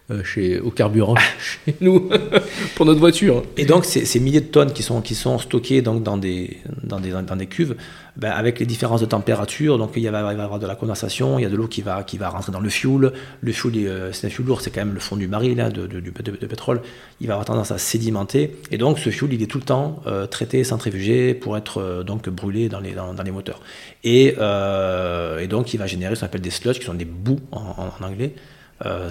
euh, 0.10 0.24
chez, 0.24 0.60
au 0.60 0.72
carburant 0.72 1.16
chez 1.66 1.76
nous 1.82 2.10
pour 2.76 2.86
notre 2.86 3.00
voiture. 3.00 3.44
Et 3.58 3.66
donc, 3.66 3.86
ces, 3.86 4.20
milliers 4.20 4.42
de 4.42 4.48
tonnes 4.48 4.74
qui 4.74 4.84
sont, 4.84 5.02
qui 5.02 5.16
sont 5.16 5.38
stockées 5.38 5.82
donc, 5.82 6.04
dans, 6.04 6.18
des, 6.18 6.58
dans, 6.84 7.00
des, 7.00 7.12
dans 7.12 7.36
des 7.36 7.48
cuves, 7.48 7.76
ben, 8.18 8.32
avec 8.32 8.60
les 8.60 8.66
différences 8.66 9.00
de 9.00 9.06
température, 9.06 9.78
donc 9.78 9.92
il, 9.96 10.10
va, 10.10 10.34
y 10.34 10.40
avoir 10.40 10.60
de 10.60 10.68
la 10.68 10.76
condensation, 10.76 11.40
il 11.40 11.44
y 11.44 11.46
a 11.46 11.50
de 11.50 11.56
l'eau 11.56 11.68
qui 11.68 11.82
va, 11.82 12.04
qui 12.04 12.18
va 12.18 12.28
rentrer 12.28 12.52
dans 12.52 12.60
le 12.60 12.70
fuel. 12.70 13.14
Le 13.40 13.52
fuel, 13.54 13.74
euh, 13.78 14.12
c'est 14.12 14.28
un 14.28 14.30
fuel 14.30 14.48
lourd, 14.48 14.60
c'est 14.60 14.70
quand 14.70 14.82
même 14.82 14.94
le 14.94 15.00
fond 15.00 15.16
du 15.16 15.28
baril 15.28 15.56
là, 15.56 15.70
de, 15.70 15.88
de, 15.88 16.48
pétrole. 16.48 16.82
Il 17.22 17.28
va 17.28 17.36
avoir 17.36 17.46
tendance 17.46 17.72
à 17.72 17.78
sédimenter. 17.78 18.58
Et 18.70 18.78
donc, 18.78 19.00
ce 19.00 19.10
fuel, 19.12 19.32
il 19.34 19.42
est 19.42 19.48
tout 19.48 19.60
le 19.60 19.64
temps 19.64 20.02
euh, 20.08 20.28
traité, 20.28 20.66
centrifugé 20.66 21.34
pour 21.34 21.56
être 21.56 21.78
euh, 21.78 22.04
donc 22.04 22.28
brûlé 22.28 22.68
dans 22.68 22.82
les, 22.82 22.92
dans, 22.92 23.14
les 23.24 23.32
moteurs. 23.32 23.62
Et, 24.04 24.36
et, 24.36 25.48
donc, 25.48 25.74
il 25.74 25.78
va 25.78 25.88
générer 25.88 26.16
ce 26.16 26.22
qu'on 26.22 26.26
appelle 26.26 26.42
des 26.42 26.50
sludges, 26.50 26.80
qui 26.80 26.86
sont 26.86 26.94
des 26.94 27.06
boues 27.06 27.40
en, 27.52 27.88
anglais. 28.04 28.36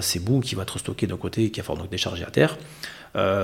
ces 0.01 0.19
boues 0.19 0.41
qui 0.41 0.53
vont 0.53 0.61
être 0.61 0.77
stockées 0.77 1.07
d'un 1.07 1.17
côté 1.17 1.45
et 1.45 1.49
qui 1.49 1.61
vont 1.61 1.75
donc 1.75 1.89
décharger 1.89 2.23
à 2.23 2.29
terre. 2.29 2.57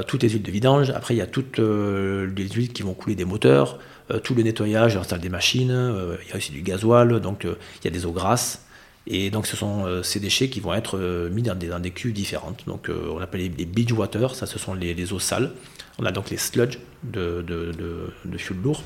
Toutes 0.07 0.23
les 0.23 0.29
huiles 0.29 0.43
de 0.43 0.51
vidange. 0.51 0.89
Après, 0.91 1.13
il 1.13 1.17
y 1.17 1.21
a 1.21 1.27
toutes 1.27 1.59
les 1.59 2.49
huiles 2.49 2.73
qui 2.73 2.83
vont 2.83 2.93
couler 2.93 3.15
des 3.15 3.25
moteurs. 3.25 3.79
Euh, 4.09 4.19
tout 4.19 4.35
le 4.35 4.43
nettoyage, 4.43 4.95
installe 4.95 5.19
des 5.19 5.29
machines, 5.29 5.71
euh, 5.71 6.15
il 6.23 6.29
y 6.29 6.33
a 6.33 6.37
aussi 6.37 6.53
du 6.53 6.61
gasoil, 6.61 7.19
donc 7.19 7.43
euh, 7.43 7.55
il 7.81 7.85
y 7.85 7.87
a 7.89 7.91
des 7.91 8.05
eaux 8.05 8.13
grasses. 8.13 8.61
Et 9.05 9.29
donc, 9.29 9.47
ce 9.47 9.55
sont 9.55 9.85
euh, 9.85 10.03
ces 10.03 10.19
déchets 10.19 10.49
qui 10.49 10.59
vont 10.59 10.73
être 10.73 10.97
euh, 10.97 11.29
mis 11.29 11.41
dans 11.41 11.55
des, 11.55 11.67
dans 11.67 11.81
cuves 11.81 12.13
différentes. 12.13 12.65
Donc, 12.67 12.89
euh, 12.89 13.09
on 13.11 13.19
appelle 13.19 13.41
les, 13.41 13.65
beach 13.65 13.91
water, 13.93 14.35
ça, 14.35 14.45
ce 14.45 14.59
sont 14.59 14.73
les, 14.73 15.13
eaux 15.13 15.19
sales. 15.19 15.51
On 15.97 16.05
a 16.05 16.11
donc 16.11 16.29
les 16.29 16.37
sludge 16.37 16.77
de, 17.03 17.41
de, 17.41 17.71
de, 17.71 18.09
de 18.25 18.37
fuel 18.37 18.59
lourd. 18.61 18.83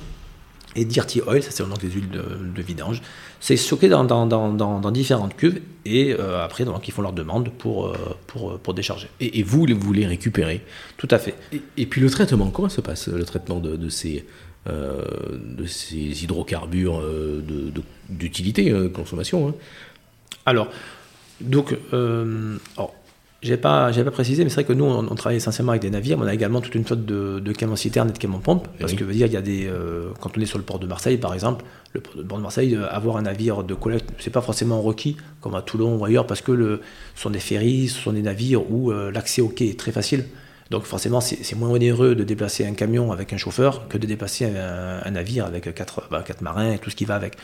Et 0.75 0.85
dirty 0.85 1.21
oil, 1.27 1.43
ça 1.43 1.51
c'est 1.51 1.67
donc 1.67 1.79
des 1.79 1.89
huiles 1.89 2.09
de, 2.09 2.23
de 2.55 2.61
vidange. 2.61 3.01
C'est 3.41 3.57
stocké 3.57 3.89
dans, 3.89 4.05
dans, 4.05 4.25
dans, 4.25 4.53
dans, 4.53 4.79
dans 4.79 4.91
différentes 4.91 5.35
cuves 5.35 5.61
et 5.83 6.13
euh, 6.13 6.43
après 6.45 6.63
donc, 6.63 6.87
ils 6.87 6.91
font 6.91 7.01
leur 7.01 7.11
demande 7.11 7.49
pour, 7.49 7.87
euh, 7.87 7.95
pour, 8.27 8.57
pour 8.59 8.73
décharger. 8.73 9.09
Et, 9.19 9.39
et 9.39 9.43
vous, 9.43 9.65
vous 9.69 9.93
les 9.93 10.07
récupérez. 10.07 10.61
Tout 10.97 11.07
à 11.11 11.19
fait. 11.19 11.35
Et, 11.51 11.61
et 11.75 11.85
puis 11.85 11.99
le 11.99 12.09
traitement, 12.09 12.49
comment 12.51 12.69
se 12.69 12.81
passe 12.81 13.07
le 13.07 13.25
traitement 13.25 13.59
de, 13.59 13.75
de 13.75 13.89
ces, 13.89 14.25
euh, 14.69 15.03
de 15.57 15.65
ces 15.65 16.23
hydrocarbures 16.23 16.99
euh, 16.99 17.41
de- 17.45 17.69
de- 17.71 17.83
d'utilité, 18.09 18.71
euh, 18.71 18.87
consommation 18.89 19.49
hein? 19.49 19.53
Alors, 20.45 20.69
donc, 21.41 21.75
euh, 21.93 22.57
alors, 22.77 22.93
j'ai 23.41 23.57
pas, 23.57 23.91
j'ai 23.91 24.03
pas 24.03 24.11
précisé, 24.11 24.43
mais 24.43 24.49
c'est 24.49 24.55
vrai 24.55 24.65
que 24.65 24.73
nous, 24.73 24.85
on, 24.85 24.99
on 25.11 25.15
travaille 25.15 25.37
essentiellement 25.37 25.71
avec 25.71 25.81
des 25.81 25.89
navires, 25.89 26.17
mais 26.17 26.25
on 26.25 26.27
a 26.27 26.33
également 26.33 26.61
toute 26.61 26.75
une 26.75 26.85
flotte 26.85 27.05
de, 27.05 27.39
de 27.39 27.51
camions 27.53 27.75
citernes 27.75 28.09
et 28.09 28.13
de 28.13 28.17
camions 28.17 28.39
pompes, 28.39 28.67
parce 28.79 28.91
oui. 28.91 28.97
que 28.99 29.03
veut 29.03 29.13
dire, 29.13 29.25
il 29.25 29.33
y 29.33 29.37
a 29.37 29.41
des, 29.41 29.67
euh, 29.67 30.09
quand 30.19 30.37
on 30.37 30.41
est 30.41 30.45
sur 30.45 30.59
le 30.59 30.63
port 30.63 30.77
de 30.77 30.85
Marseille, 30.85 31.17
par 31.17 31.33
exemple, 31.33 31.65
le 31.93 32.01
port 32.01 32.37
de, 32.37 32.43
Marseille, 32.43 32.75
euh, 32.75 32.87
avoir 32.89 33.17
un 33.17 33.23
navire 33.23 33.63
de 33.63 33.73
collecte, 33.73 34.11
c'est 34.19 34.29
pas 34.29 34.41
forcément 34.41 34.79
requis, 34.81 35.17
comme 35.41 35.55
à 35.55 35.63
Toulon 35.63 35.97
ou 35.97 36.05
ailleurs, 36.05 36.27
parce 36.27 36.41
que 36.41 36.51
le, 36.51 36.81
ce 37.15 37.23
sont 37.23 37.31
des 37.31 37.39
ferries, 37.39 37.87
ce 37.87 37.99
sont 37.99 38.13
des 38.13 38.21
navires 38.21 38.69
où 38.71 38.91
euh, 38.91 39.11
l'accès 39.11 39.41
au 39.41 39.49
quai 39.49 39.69
est 39.69 39.79
très 39.79 39.91
facile. 39.91 40.25
Donc 40.69 40.83
forcément, 40.83 41.19
c'est 41.19 41.43
c'est 41.43 41.57
moins 41.57 41.69
onéreux 41.69 42.15
de 42.15 42.23
déplacer 42.23 42.65
un 42.65 42.73
camion 42.73 43.11
avec 43.11 43.33
un 43.33 43.37
chauffeur 43.37 43.89
que 43.89 43.97
de 43.97 44.07
déplacer 44.07 44.45
un, 44.45 45.01
un 45.03 45.11
navire 45.11 45.45
avec 45.45 45.73
quatre, 45.75 46.07
bah, 46.09 46.23
quatre 46.25 46.41
marins 46.41 46.71
et 46.71 46.79
tout 46.79 46.89
ce 46.89 46.95
qui 46.95 47.03
va 47.03 47.15
avec. 47.15 47.35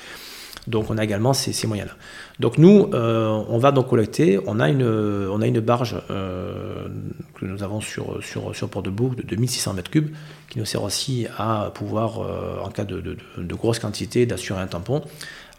Donc 0.67 0.89
on 0.89 0.97
a 0.97 1.03
également 1.03 1.33
ces, 1.33 1.53
ces 1.53 1.65
moyens-là. 1.65 1.95
Donc 2.39 2.57
nous, 2.57 2.89
euh, 2.93 3.29
on 3.47 3.57
va 3.57 3.71
donc 3.71 3.87
collecter, 3.87 4.39
on 4.45 4.59
a 4.59 4.69
une, 4.69 4.83
on 4.83 5.41
a 5.41 5.47
une 5.47 5.61
barge 5.61 5.95
euh, 6.11 6.87
que 7.35 7.45
nous 7.45 7.63
avons 7.63 7.81
sur, 7.81 8.21
sur, 8.21 8.55
sur 8.55 8.69
Port 8.69 8.83
de 8.83 8.89
Bourg 8.89 9.15
de 9.15 9.23
2600 9.23 9.73
mètres 9.73 9.89
cubes 9.89 10.13
qui 10.49 10.59
nous 10.59 10.65
sert 10.65 10.83
aussi 10.83 11.27
à 11.37 11.71
pouvoir, 11.73 12.19
euh, 12.19 12.59
en 12.63 12.69
cas 12.69 12.83
de, 12.83 13.01
de, 13.01 13.55
grosse 13.55 13.79
quantité, 13.79 14.25
d'assurer 14.25 14.59
un 14.61 14.67
tampon. 14.67 15.01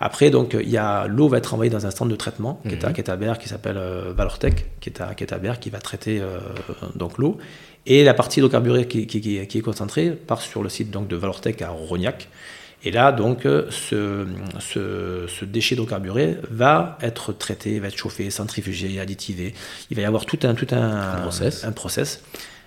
Après, 0.01 0.31
donc, 0.31 0.57
il 0.59 0.69
y 0.69 0.77
a 0.77 1.09
l'eau 1.09 1.29
va 1.29 1.39
être 1.39 1.55
envoyée 1.55 1.71
dans 1.71 1.85
un 1.85 1.91
centre 1.91 2.11
de 2.11 2.17
traitement 2.17 2.61
qui, 2.69 2.75
est 2.75 2.85
à, 2.85 2.93
qui 2.93 3.01
est 3.01 3.11
à 3.11 3.17
Berre, 3.17 3.39
qui 3.39 3.49
s'appelle 3.49 3.77
euh, 3.79 4.13
Valortec, 4.17 4.67
qui 4.81 4.91
est 4.91 5.01
à, 5.01 5.15
qui 5.15 5.25
est 5.25 5.33
à 5.33 5.39
Berre, 5.39 5.59
qui 5.59 5.71
va 5.71 5.79
traiter 5.79 6.23
donc 6.95 7.19
l'eau. 7.19 7.39
Et 7.87 8.05
la 8.05 8.15
partie 8.15 8.39
hydrocarburée 8.39 8.87
qui, 8.87 9.07
qui, 9.07 9.21
qui, 9.21 9.45
qui 9.47 9.59
est 9.59 9.63
concentrée 9.63 10.11
part 10.11 10.43
sur 10.43 10.63
le 10.63 10.69
site 10.69 10.91
donc, 10.91 11.09
de 11.09 11.17
Valortec 11.17 11.61
à 11.63 11.71
Rognac. 11.71 12.29
Et 12.85 12.91
là, 12.93 13.11
donc, 13.13 13.41
ce, 13.43 14.27
ce, 14.61 15.27
ce 15.29 15.45
déchet 15.45 15.75
d'hydrocarburé 15.75 16.37
va 16.51 16.97
être 17.03 17.33
traité, 17.33 17.81
va 17.81 17.89
être 17.89 17.97
chauffé, 17.97 18.31
centrifugé, 18.31 19.01
additivé. 19.01 19.53
Il 19.91 19.97
va 19.97 20.03
y 20.03 20.05
avoir 20.05 20.27
tout 20.27 20.39
un, 20.45 20.55
tout 20.55 20.69
un, 20.71 21.15
Un 21.15 21.21
process. 21.23 21.65
un 21.65 21.73
process. 21.73 22.23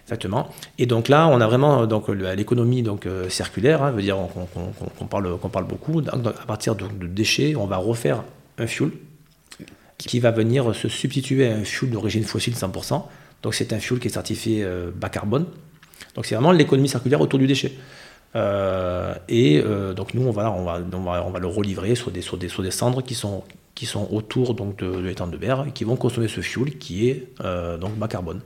Exactement. 0.06 0.50
Et 0.78 0.86
donc 0.86 1.08
là, 1.08 1.28
on 1.28 1.40
a 1.40 1.48
vraiment 1.48 1.88
donc 1.88 2.10
l'économie 2.10 2.84
donc 2.84 3.06
euh, 3.06 3.30
circulaire, 3.30 3.82
hein, 3.84 3.92
veut 3.92 4.02
dire 4.02 4.18
qu'on 4.18 4.46
qu'on- 4.46 4.66
qu'on- 4.74 4.86
qu'on 4.90 5.06
parle 5.06 5.38
qu'on 5.38 5.48
parle 5.50 5.66
beaucoup. 5.66 6.02
Donc, 6.02 6.28
à 6.28 6.46
partir 6.46 6.76
de, 6.76 6.86
de 6.88 7.08
déchets, 7.08 7.56
on 7.56 7.66
va 7.66 7.78
refaire 7.78 8.24
un 8.58 8.68
fuel 8.68 8.92
qui 9.98 10.20
va 10.20 10.32
venir 10.32 10.76
se 10.76 10.90
substituer 10.90 11.48
à 11.48 11.56
un 11.56 11.64
fuel 11.64 11.92
d'origine 11.92 12.24
fossile 12.26 12.56
100%. 12.56 13.04
Donc 13.44 13.54
c'est 13.56 13.72
un 13.72 13.80
fuel 13.80 14.00
qui 14.00 14.08
est 14.08 14.12
certifié 14.12 14.64
euh, 14.64 14.92
bas 14.94 15.10
carbone. 15.10 15.46
Donc 16.16 16.26
c'est 16.26 16.36
vraiment 16.36 16.52
l'économie 16.52 16.90
circulaire 16.90 17.22
autour 17.22 17.40
du 17.40 17.48
déchet. 17.48 17.72
Euh, 18.36 19.14
et 19.28 19.62
euh, 19.64 19.94
donc 19.94 20.14
nous, 20.14 20.26
on 20.26 20.32
va, 20.32 20.52
on, 20.52 20.62
on, 20.62 21.02
va, 21.02 21.26
on 21.26 21.32
va 21.32 21.40
le 21.40 21.48
relivrer 21.48 21.96
sur 21.96 22.12
des, 22.12 22.22
sur 22.22 22.38
des, 22.38 22.50
sur 22.50 22.64
des 22.64 22.72
cendres 22.72 23.04
qui 23.04 23.16
sont, 23.16 23.44
qui 23.76 23.86
sont 23.86 24.08
autour 24.12 24.54
donc, 24.54 24.78
de, 24.78 24.90
de 24.90 25.00
l'étang 25.00 25.28
de 25.28 25.38
berre 25.38 25.68
qui 25.74 25.84
vont 25.84 25.96
consommer 25.96 26.28
ce 26.28 26.42
fuel 26.42 26.78
qui 26.78 27.10
est 27.10 27.28
euh, 27.44 27.78
donc 27.78 27.96
bas 27.96 28.08
carbone. 28.08 28.42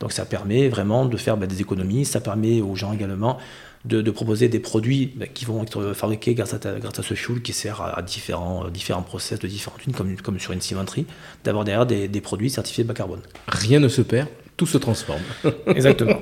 Donc 0.00 0.12
ça 0.12 0.24
permet 0.24 0.68
vraiment 0.68 1.04
de 1.04 1.16
faire 1.16 1.36
bah, 1.36 1.46
des 1.46 1.60
économies, 1.60 2.04
ça 2.04 2.20
permet 2.20 2.60
aux 2.60 2.76
gens 2.76 2.92
également 2.92 3.38
de, 3.84 4.10
proposer 4.10 4.48
des 4.48 4.60
produits 4.60 5.12
bah, 5.16 5.26
qui 5.26 5.44
vont 5.44 5.62
être 5.62 5.92
fabriqués 5.92 6.34
grâce 6.34 6.54
à, 6.54 6.58
grâce 6.58 6.98
à 6.98 7.02
ce 7.02 7.14
fuel 7.14 7.42
qui 7.42 7.52
sert 7.52 7.80
à, 7.80 8.00
différents, 8.02 8.68
différents 8.68 9.02
process 9.02 9.38
de 9.38 9.48
différentes 9.48 9.84
unes, 9.86 9.92
comme, 9.92 10.16
comme 10.16 10.38
sur 10.38 10.52
une 10.52 10.60
cimenterie, 10.60 11.06
d'avoir 11.44 11.64
derrière 11.64 11.86
des 11.86 12.20
produits 12.20 12.50
certifiés 12.50 12.84
bas 12.84 12.94
carbone. 12.94 13.20
Rien 13.48 13.80
ne 13.80 13.88
se 13.88 14.02
perd, 14.02 14.28
tout 14.58 14.66
se 14.66 14.76
transforme. 14.76 15.22
Exactement. 15.66 16.20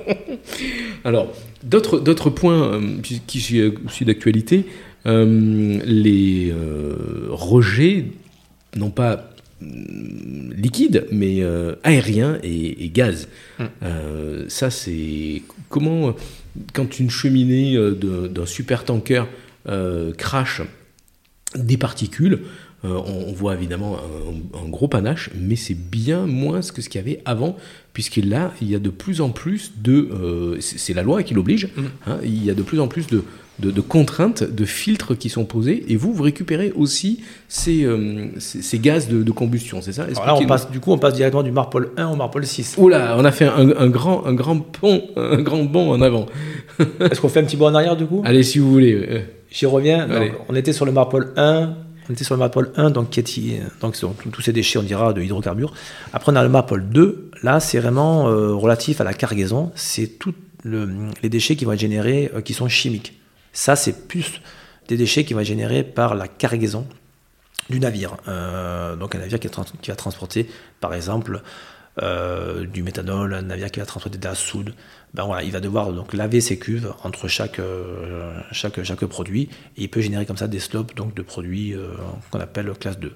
Alors, 1.03 1.33
d'autres 1.63 2.29
points 2.29 2.75
euh, 2.75 2.81
qui, 3.01 3.41
sont 3.41 3.73
aussi 3.85 4.05
d'actualité, 4.05 4.65
euh, 5.05 5.79
les 5.83 6.51
euh, 6.51 7.27
rejets, 7.29 8.05
non 8.77 8.91
pas 8.91 9.31
mm, 9.59 10.53
liquides, 10.53 11.07
mais 11.11 11.41
euh, 11.41 11.75
aériens 11.83 12.37
et, 12.43 12.85
et 12.85 12.89
gaz. 12.89 13.27
Euh, 13.83 14.45
ça, 14.47 14.69
c'est 14.69 15.41
comment, 15.67 16.15
quand 16.73 16.99
une 16.99 17.09
cheminée 17.09 17.75
d'un 18.31 18.45
super 18.45 18.85
tanker 18.85 19.23
euh, 19.67 20.13
crache 20.13 20.61
des 21.55 21.77
particules, 21.77 22.41
on, 22.89 23.29
on 23.29 23.33
voit 23.33 23.53
évidemment 23.55 23.97
un, 23.97 24.65
un 24.65 24.69
gros 24.69 24.87
panache, 24.87 25.29
mais 25.39 25.55
c'est 25.55 25.73
bien 25.77 26.25
moins 26.25 26.61
que 26.61 26.81
ce 26.81 26.89
qu'il 26.89 26.99
y 26.99 27.03
avait 27.03 27.21
avant, 27.25 27.55
puisque 27.93 28.17
là, 28.17 28.53
il 28.61 28.69
y 28.69 28.75
a 28.75 28.79
de 28.79 28.89
plus 28.89 29.21
en 29.21 29.29
plus 29.29 29.73
de... 29.81 30.09
euh, 30.13 30.57
c'est 30.59 30.93
la 30.93 31.03
loi 31.03 31.23
qui 31.23 31.33
l'oblige, 31.33 31.69
hein, 32.07 32.17
il 32.23 32.43
y 32.43 32.49
a 32.49 32.53
de 32.53 32.61
plus 32.63 32.79
en 32.79 32.87
plus 32.87 33.07
de, 33.07 33.23
de- 33.59 33.71
de 33.71 33.81
contraintes, 33.81 34.43
de 34.43 34.65
filtres 34.65 35.17
qui 35.17 35.29
sont 35.29 35.45
posés, 35.45 35.83
et 35.87 35.95
vous, 35.95 36.13
vous 36.13 36.21
récupérez 36.23 36.71
aussi 36.75 37.21
ces, 37.47 37.83
euh, 37.85 38.27
ces, 38.39 38.61
ces 38.61 38.77
gaz 38.79 39.07
de, 39.07 39.23
de 39.23 39.31
combustion, 39.31 39.81
c'est 39.81 39.93
ça? 39.93 40.03
Alors 40.03 40.25
là, 40.27 40.35
on 40.35 40.47
passe, 40.47 40.69
du 40.71 40.79
coup, 40.79 40.91
on 40.91 40.99
passe 40.99 41.13
directement 41.15 41.41
du 41.43 41.51
Marpol 41.51 41.89
1 41.97 42.09
au 42.09 42.15
Marpol 42.15 42.45
6. 42.45 42.75
Oula, 42.77 43.15
on 43.17 43.25
a 43.25 43.31
fait 43.31 43.45
un, 43.45 43.71
un 43.77 43.87
grand, 43.89 44.25
un 44.25 44.33
grand 44.33 44.59
pont, 44.59 45.01
un 45.15 45.41
grand 45.41 45.63
bond 45.63 45.89
en 45.91 46.01
avant. 46.01 46.27
Est-ce 46.99 47.19
qu'on 47.19 47.29
fait 47.29 47.39
un 47.39 47.45
petit 47.45 47.57
bond 47.57 47.67
en 47.67 47.75
arrière 47.75 47.95
du 47.97 48.05
coup? 48.05 48.21
Allez, 48.25 48.43
si 48.43 48.59
vous 48.59 48.71
voulez. 48.71 48.93
euh, 48.93 49.19
J'y 49.49 49.65
reviens. 49.65 50.07
Donc, 50.07 50.33
on 50.49 50.55
était 50.55 50.73
sur 50.73 50.85
le 50.85 50.91
Marpol 50.91 51.31
1. 51.37 51.73
On 52.09 52.13
était 52.13 52.23
sur 52.23 52.35
le 52.35 52.39
Marpol 52.39 52.71
1, 52.75 52.91
donc 52.91 53.09
tous 53.09 54.41
ces 54.41 54.53
déchets, 54.53 54.79
on 54.79 54.83
dira, 54.83 55.13
de 55.13 55.21
hydrocarbures. 55.21 55.73
Après, 56.13 56.31
on 56.31 56.35
a 56.35 56.43
le 56.43 56.49
Marpol 56.49 56.87
2. 56.87 57.31
Là, 57.43 57.59
c'est 57.59 57.79
vraiment 57.79 58.29
euh, 58.29 58.53
relatif 58.53 59.01
à 59.01 59.03
la 59.03 59.13
cargaison. 59.13 59.71
C'est 59.75 60.17
tous 60.19 60.33
les 60.63 61.29
déchets 61.29 61.55
qui 61.55 61.65
vont 61.65 61.73
être 61.73 61.79
générés, 61.79 62.31
euh, 62.33 62.41
qui 62.41 62.53
sont 62.53 62.69
chimiques. 62.69 63.19
Ça, 63.51 63.75
c'est 63.75 64.07
plus 64.07 64.41
des 64.87 64.95
déchets 64.95 65.25
qui 65.25 65.33
vont 65.33 65.41
être 65.41 65.47
générés 65.47 65.83
par 65.83 66.15
la 66.15 66.27
cargaison 66.27 66.87
du 67.69 67.79
navire. 67.79 68.15
Euh, 68.27 68.95
donc 68.95 69.15
un 69.15 69.19
navire 69.19 69.39
qui 69.39 69.49
va 69.89 69.95
transporter, 69.95 70.49
par 70.79 70.93
exemple, 70.93 71.41
euh, 72.03 72.65
du 72.65 72.83
méthanol, 72.83 73.33
un 73.33 73.41
navire 73.41 73.71
qui 73.71 73.79
va 73.79 73.85
transporter 73.85 74.19
de 74.19 74.23
la 74.23 74.35
soude. 74.35 74.75
Ben 75.15 75.23
voilà, 75.23 75.41
il 75.41 75.51
va 75.51 75.59
devoir 75.59 75.91
donc 75.91 76.13
laver 76.13 76.41
ses 76.41 76.59
cuves 76.59 76.93
entre 77.03 77.27
chaque, 77.27 77.57
euh, 77.57 78.39
chaque, 78.51 78.83
chaque 78.83 79.03
produit 79.05 79.49
et 79.77 79.83
il 79.83 79.89
peut 79.89 80.01
générer 80.01 80.27
comme 80.27 80.37
ça 80.37 80.47
des 80.47 80.59
slopes 80.59 80.95
donc 80.95 81.15
de 81.15 81.23
produits 81.23 81.73
euh, 81.73 81.87
qu'on 82.29 82.39
appelle 82.39 82.71
classe 82.79 82.99
2. 82.99 83.13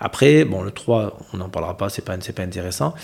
Après, 0.00 0.44
bon, 0.44 0.62
le 0.62 0.72
3, 0.72 1.18
on 1.32 1.36
n'en 1.36 1.48
parlera 1.48 1.76
pas, 1.76 1.88
c'est 1.90 2.04
pas, 2.04 2.16
pas 2.16 2.42
intéressant. 2.42 2.94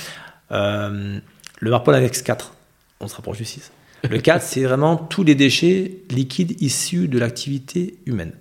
Le 0.50 1.20
Marpol 1.62 1.94
Annex 1.94 2.22
4, 2.22 2.52
on 2.98 3.06
se 3.06 3.14
rapproche 3.14 3.38
du 3.38 3.44
6. 3.44 3.70
Le 4.10 4.18
4, 4.20 4.42
c'est 4.42 4.64
vraiment 4.64 4.96
tous 4.96 5.22
les 5.22 5.36
déchets 5.36 5.98
liquides 6.10 6.60
issus 6.60 7.06
de 7.06 7.18
l'activité 7.20 7.98
humaine. 8.04 8.32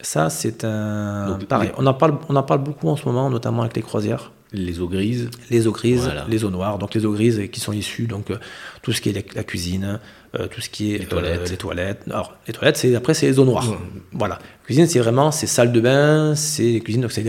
Ça, 0.00 0.30
c'est 0.30 0.64
un. 0.64 1.26
Donc, 1.26 1.44
pareil, 1.46 1.72
on 1.76 1.84
en, 1.86 1.92
parle, 1.92 2.18
on 2.28 2.36
en 2.36 2.42
parle 2.42 2.62
beaucoup 2.62 2.88
en 2.88 2.96
ce 2.96 3.04
moment, 3.04 3.28
notamment 3.28 3.62
avec 3.62 3.76
les 3.76 3.82
croisières 3.82 4.32
les 4.52 4.80
eaux 4.80 4.88
grises. 4.88 5.28
les 5.50 5.66
eaux 5.66 5.72
grises, 5.72 6.04
Voilà. 6.04 6.26
les 6.28 6.44
eaux 6.44 6.50
noires. 6.50 6.78
Donc 6.78 6.94
les 6.94 7.04
eaux 7.04 7.12
grises 7.12 7.42
qui 7.52 7.60
sont 7.60 7.72
issues 7.72 8.06
donc 8.06 8.30
euh, 8.30 8.36
tout 8.82 8.92
ce 8.92 9.00
qui 9.00 9.10
est 9.10 9.34
la, 9.34 9.44
cuisine, 9.44 10.00
euh, 10.34 10.46
tout 10.48 10.60
ce 10.60 10.68
qui 10.70 10.94
est 10.94 10.98
Les 10.98 11.06
toilettes. 11.06 11.40
euh, 11.40 11.50
les 11.50 11.56
toilettes. 11.56 12.02
Alors 12.10 12.34
les 12.46 12.52
toilettes, 12.54 12.76
c'est 12.78 12.94
après 12.94 13.14
c'est 13.14 13.26
les 13.26 13.38
eaux 13.38 13.44
noires. 13.44 13.68
Ouais. 13.70 13.76
Voilà. 14.12 14.38
Cuisine, 14.64 14.86
c'est 14.86 14.98
vraiment 15.00 15.30
c'est 15.30 15.46
salle 15.46 15.72
de 15.72 15.80
bain, 15.80 16.34
c'est 16.34 16.62
les 16.62 16.80
cuisines. 16.80 17.02
Donc 17.02 17.12
c'est 17.12 17.24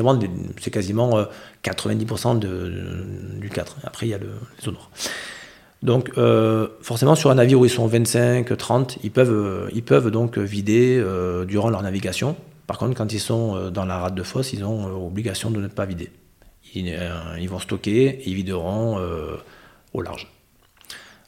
c'est 0.62 0.72
quasiment 0.72 1.18
euh, 1.18 1.26
90% 1.64 2.40
de, 2.40 2.48
de- 2.48 3.40
du 3.40 3.50
4. 3.50 3.78
Après 3.84 4.06
il 4.08 4.10
y 4.10 4.14
a 4.14 4.18
le, 4.18 4.30
les 4.62 4.68
eaux 4.70 4.72
noires. 4.72 4.90
Donc 5.82 6.12
euh, 6.18 6.68
forcément 6.82 7.16
sur 7.16 7.32
un 7.32 7.36
navire 7.36 7.60
où 7.60 7.66
ils 7.66 7.70
sont 7.70 7.88
25, 7.88 8.58
30, 8.58 8.98
ils 9.04 9.12
peuvent 9.12 9.70
ils 9.74 9.84
peuvent 9.84 10.12
donc 10.12 10.38
vider 10.38 10.98
euh, 11.00 11.46
durant 11.46 11.70
leur 11.70 11.82
navigation. 11.82 12.36
Par 12.68 12.78
contre, 12.78 12.96
quand 12.96 13.12
ils 13.14 13.20
sont 13.20 13.72
dans 13.72 13.86
la 13.86 13.98
rade 13.98 14.14
de 14.16 14.22
fosse, 14.24 14.54
ils 14.54 14.64
ont 14.64 14.88
euh, 14.88 14.92
obligation 15.08 15.50
de 15.52 15.60
ne 15.60 15.68
pas 15.68 15.86
vider. 15.86 16.10
Ils, 16.76 16.94
euh, 16.98 17.10
ils 17.40 17.50
vont 17.50 17.60
stocker 17.60 18.06
et 18.08 18.24
ils 18.30 18.36
videront 18.36 19.00
euh, 19.00 19.36
au 19.94 20.02
large. 20.02 20.28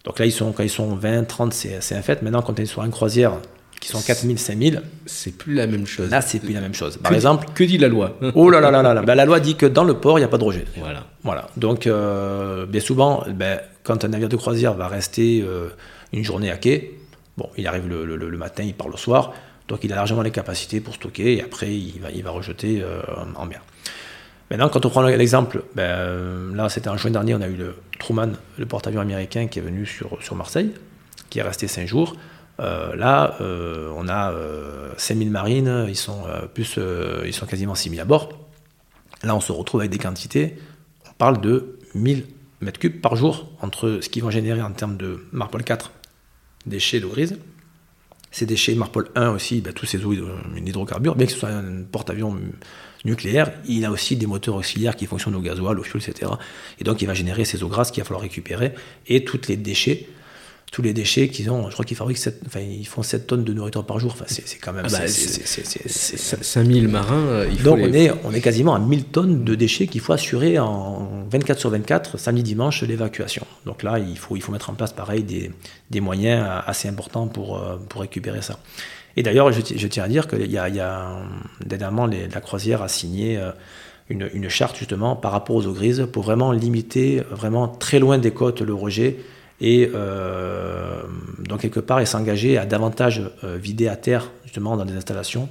Donc 0.03 0.19
là, 0.19 0.25
ils 0.25 0.31
sont, 0.31 0.51
quand 0.51 0.63
ils 0.63 0.69
sont 0.69 0.95
20, 0.95 1.23
30, 1.25 1.53
c'est 1.53 1.95
un 1.95 2.01
fait. 2.01 2.21
Maintenant, 2.21 2.41
quand 2.41 2.57
ils 2.59 2.67
sont 2.67 2.83
une 2.83 2.91
croisière 2.91 3.33
qui 3.79 3.87
sont 3.89 4.01
4000, 4.01 4.37
5000, 4.37 4.81
C'est 5.07 5.35
plus 5.35 5.55
la 5.55 5.65
même 5.67 5.87
chose. 5.87 6.09
là, 6.11 6.21
c'est 6.21 6.39
plus 6.39 6.53
la 6.53 6.61
même 6.61 6.73
chose. 6.73 6.97
Par 6.97 7.09
Que- 7.11 7.15
exemple, 7.15 7.47
que 7.55 7.63
dit 7.63 7.77
la 7.79 7.87
loi 7.87 8.17
oh 8.35 8.49
là 8.51 8.59
là 8.59 8.69
là 8.71 8.81
là, 8.83 8.93
là, 8.93 9.01
ben, 9.01 9.15
la 9.15 9.25
loi 9.25 9.39
dit 9.39 9.55
que 9.55 9.65
dans 9.65 9.83
le 9.83 9.95
port, 9.95 10.17
il 10.19 10.21
n'y 10.21 10.25
a 10.25 10.27
pas 10.27 10.37
de 10.37 10.43
rejet. 10.43 10.65
Voilà. 10.77 11.05
Voilà. 11.23 11.47
Donc, 11.57 11.87
euh, 11.87 12.65
bien 12.67 12.81
souvent, 12.81 13.23
ben, 13.33 13.59
quand 13.83 14.05
un 14.05 14.09
navire 14.09 14.29
de 14.29 14.35
croisière 14.37 14.73
va 14.75 14.87
rester 14.87 15.43
euh, 15.43 15.69
une 16.13 16.23
journée 16.23 16.51
à 16.51 16.57
quai, 16.57 16.99
bon, 17.37 17.49
il 17.57 17.65
arrive 17.67 17.87
le, 17.87 18.05
le- 18.05 18.15
le 18.29 18.37
matin, 18.37 18.63
il 18.63 18.73
part 18.75 18.89
le 18.89 18.97
soir, 18.97 19.33
donc 19.67 19.83
il 19.83 19.91
a 19.93 19.95
largement 19.95 20.21
les 20.21 20.31
capacités 20.31 20.79
pour 20.79 20.93
stocker 20.95 21.37
et 21.37 21.43
après, 21.43 21.73
il 21.75 21.99
va, 22.01 22.11
il 22.11 22.23
va 22.23 22.29
rejeter 22.31 22.81
euh, 22.83 23.01
en 23.35 23.45
mer. 23.47 23.61
Maintenant, 24.51 24.67
quand 24.67 24.85
on 24.85 24.89
prend 24.89 25.01
l'exemple, 25.01 25.63
ben, 25.75 26.53
là 26.53 26.67
c'était 26.67 26.89
en 26.89 26.97
juin 26.97 27.09
dernier, 27.09 27.33
on 27.35 27.39
a 27.39 27.47
eu 27.47 27.55
le 27.55 27.73
Truman, 27.99 28.33
le 28.57 28.65
porte-avions 28.65 28.99
américain 28.99 29.47
qui 29.47 29.59
est 29.59 29.61
venu 29.61 29.85
sur, 29.85 30.35
Marseille, 30.35 30.73
qui 31.29 31.39
est 31.39 31.41
resté 31.41 31.69
5 31.69 31.87
jours. 31.87 32.17
Euh, 32.59 32.93
là, 32.97 33.37
euh, 33.39 33.89
on 33.95 34.09
a 34.09 34.33
5000 34.97 35.29
euh, 35.29 35.31
marines, 35.31 35.85
ils 35.87 35.95
sont, 35.95 36.25
plus, 36.53 36.77
ils 37.25 37.33
sont 37.33 37.45
quasiment 37.45 37.75
6000 37.75 38.01
à 38.01 38.03
bord. 38.03 38.27
Là, 39.23 39.37
on 39.37 39.39
se 39.39 39.53
retrouve 39.53 39.79
avec 39.79 39.91
des 39.91 39.99
quantités, 39.99 40.57
on 41.09 41.13
parle 41.13 41.39
de 41.39 41.79
1000 41.95 42.25
mètres 42.59 42.79
cubes 42.79 42.99
par 42.99 43.15
jour 43.15 43.49
entre 43.61 43.99
ce 44.01 44.09
qu'ils 44.09 44.21
vont 44.21 44.31
générer 44.31 44.61
en 44.61 44.71
termes 44.71 44.97
de 44.97 45.27
Marpol 45.31 45.63
4, 45.63 45.93
déchets 46.65 46.99
d'eau 46.99 47.07
grise. 47.07 47.37
Ces 48.31 48.45
déchets 48.45 48.75
Marpol 48.75 49.07
1 49.15 49.29
aussi, 49.29 49.61
ben, 49.61 49.71
tous 49.71 49.85
ces 49.85 50.03
eaux 50.03 50.13
d'hydrocarbures, 50.13 51.15
bien 51.15 51.25
que 51.25 51.31
ce 51.31 51.39
soit 51.39 51.49
un 51.51 51.83
porte-avions 51.89 52.37
nucléaire, 53.05 53.51
il 53.67 53.85
a 53.85 53.91
aussi 53.91 54.15
des 54.15 54.27
moteurs 54.27 54.55
auxiliaires 54.55 54.95
qui 54.95 55.05
fonctionnent 55.05 55.35
au 55.35 55.41
gasoil, 55.41 55.79
au 55.79 55.83
fioul, 55.83 56.01
etc. 56.01 56.31
Et 56.79 56.83
donc 56.83 57.01
il 57.01 57.07
va 57.07 57.13
générer 57.13 57.45
ces 57.45 57.63
eaux 57.63 57.67
grasses 57.67 57.91
qu'il 57.91 58.01
va 58.01 58.07
falloir 58.07 58.21
récupérer 58.21 58.73
et 59.07 59.23
tous 59.23 59.47
les 59.47 59.57
déchets 59.57 60.07
tous 60.71 60.81
les 60.81 60.93
déchets 60.93 61.27
qu'ils 61.27 61.51
ont. 61.51 61.67
Je 61.67 61.73
crois 61.73 61.83
qu'ils 61.83 61.97
fabriquent 61.97 62.17
7, 62.17 62.43
enfin, 62.47 62.61
ils 62.61 62.87
font 62.87 63.03
7 63.03 63.27
tonnes 63.27 63.43
de 63.43 63.53
nourriture 63.53 63.85
par 63.85 63.99
jour. 63.99 64.13
Enfin, 64.13 64.23
c'est 64.27 64.57
quand 64.57 64.71
même. 64.71 64.85
Ah 64.87 64.99
bah, 64.99 65.07
5000 65.07 66.87
marins. 66.87 67.27
Euh, 67.27 67.47
il 67.51 67.57
faut 67.59 67.65
Donc 67.65 67.79
on, 67.81 67.93
est, 67.93 68.11
on 68.23 68.33
est 68.33 68.39
quasiment 68.39 68.73
à 68.73 68.79
1000 68.79 69.03
tonnes 69.05 69.43
de 69.43 69.53
déchets 69.53 69.87
qu'il 69.87 69.99
faut 69.99 70.13
assurer 70.13 70.59
en 70.59 71.25
24 71.29 71.59
sur 71.59 71.69
24, 71.69 72.17
samedi, 72.17 72.43
dimanche, 72.43 72.83
l'évacuation. 72.83 73.45
Donc 73.65 73.83
là, 73.83 73.99
il 73.99 74.17
faut, 74.17 74.37
il 74.37 74.41
faut 74.41 74.53
mettre 74.53 74.69
en 74.69 74.73
place 74.73 74.93
pareil 74.93 75.23
des, 75.23 75.51
des 75.89 75.99
moyens 75.99 76.47
assez 76.65 76.87
importants 76.87 77.27
pour, 77.27 77.57
euh, 77.57 77.75
pour 77.89 77.99
récupérer 78.01 78.41
ça. 78.41 78.57
Et 79.17 79.23
d'ailleurs, 79.23 79.51
je, 79.51 79.87
tiens 79.87 80.03
à 80.03 80.07
dire 80.07 80.27
qu'il 80.27 80.45
y 80.45 80.53
y 80.53 80.57
a 80.57 81.11
dernièrement, 81.65 82.07
la 82.07 82.41
croisière 82.41 82.81
a 82.81 82.87
signé. 82.87 83.37
Euh, 83.37 83.51
une, 84.09 84.29
une, 84.33 84.49
charte 84.49 84.75
justement 84.75 85.15
par 85.15 85.31
rapport 85.31 85.55
aux 85.55 85.67
eaux 85.67 85.71
grises 85.71 86.05
pour 86.11 86.23
vraiment 86.23 86.51
limiter 86.51 87.21
vraiment 87.31 87.69
très 87.69 87.97
loin 87.97 88.17
des 88.17 88.31
côtes 88.31 88.59
le 88.59 88.73
rejet 88.73 89.19
et 89.61 89.91
euh, 89.93 91.03
donc 91.37 91.61
quelque 91.61 91.79
part, 91.79 92.01
il 92.01 92.07
s'engageait 92.07 92.57
à 92.57 92.65
davantage 92.65 93.21
euh, 93.43 93.57
vider 93.61 93.87
à 93.87 93.95
terre 93.95 94.31
justement 94.43 94.75
dans 94.75 94.85
des 94.85 94.95
installations 94.95 95.47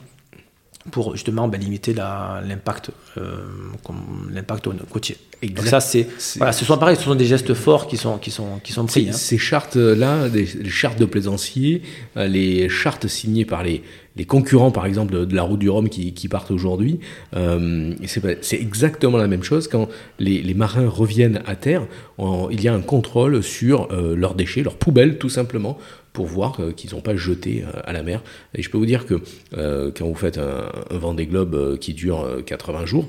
pour 0.90 1.14
justement 1.14 1.46
ben, 1.48 1.60
limiter 1.60 1.92
l'impact 1.92 2.90
euh, 3.18 3.36
l'impact 4.30 4.68
côtier. 4.90 5.16
Donc 5.42 5.66
ça, 5.66 5.80
c'est, 5.80 6.06
voilà, 6.36 6.52
ce 6.52 6.64
sont 6.64 6.76
pareil, 6.76 6.96
ce 6.96 7.02
sont 7.02 7.14
des 7.14 7.24
gestes 7.24 7.54
forts 7.54 7.86
qui 7.86 7.96
sont, 7.96 8.18
qui 8.18 8.30
sont, 8.30 8.58
qui 8.62 8.72
sont 8.72 8.84
pris. 8.84 9.08
Hein. 9.08 9.12
Ces 9.12 9.38
chartes-là, 9.38 10.28
les 10.28 10.46
chartes 10.68 10.98
de 10.98 11.06
plaisanciers, 11.06 11.82
euh, 12.16 12.26
les 12.26 12.68
chartes 12.68 13.06
signées 13.06 13.46
par 13.46 13.62
les, 13.62 13.82
les 14.16 14.26
concurrents, 14.26 14.70
par 14.70 14.84
exemple, 14.84 15.26
de, 15.26 15.34
la 15.34 15.42
route 15.42 15.58
du 15.58 15.70
Rhum 15.70 15.88
qui, 15.88 16.12
qui 16.12 16.28
partent 16.28 16.50
aujourd'hui, 16.50 17.00
euh, 17.36 17.94
c'est 18.42 18.60
exactement 18.60 19.16
la 19.16 19.28
même 19.28 19.42
chose. 19.42 19.66
Quand 19.66 19.88
les, 20.18 20.42
les 20.42 20.54
marins 20.54 20.88
reviennent 20.88 21.42
à 21.46 21.56
terre, 21.56 21.86
il 22.50 22.60
y 22.60 22.68
a 22.68 22.74
un 22.74 22.82
contrôle 22.82 23.42
sur 23.42 23.88
euh, 23.92 24.14
leurs 24.14 24.34
déchets, 24.34 24.62
leurs 24.62 24.76
poubelles, 24.76 25.16
tout 25.16 25.30
simplement, 25.30 25.78
pour 26.12 26.26
voir 26.26 26.60
euh, 26.60 26.72
qu'ils 26.72 26.94
n'ont 26.94 27.00
pas 27.00 27.16
jeté 27.16 27.62
euh, 27.62 27.80
à 27.84 27.92
la 27.92 28.02
mer. 28.02 28.22
Et 28.54 28.62
je 28.62 28.70
peux 28.70 28.78
vous 28.78 28.86
dire 28.86 29.06
que 29.06 29.20
euh, 29.56 29.90
quand 29.96 30.06
vous 30.06 30.14
faites 30.14 30.38
un, 30.38 30.70
vent 30.90 31.14
des 31.14 31.26
globes 31.26 31.78
qui 31.78 31.94
dure 31.94 32.26
80 32.44 32.86
jours, 32.86 33.08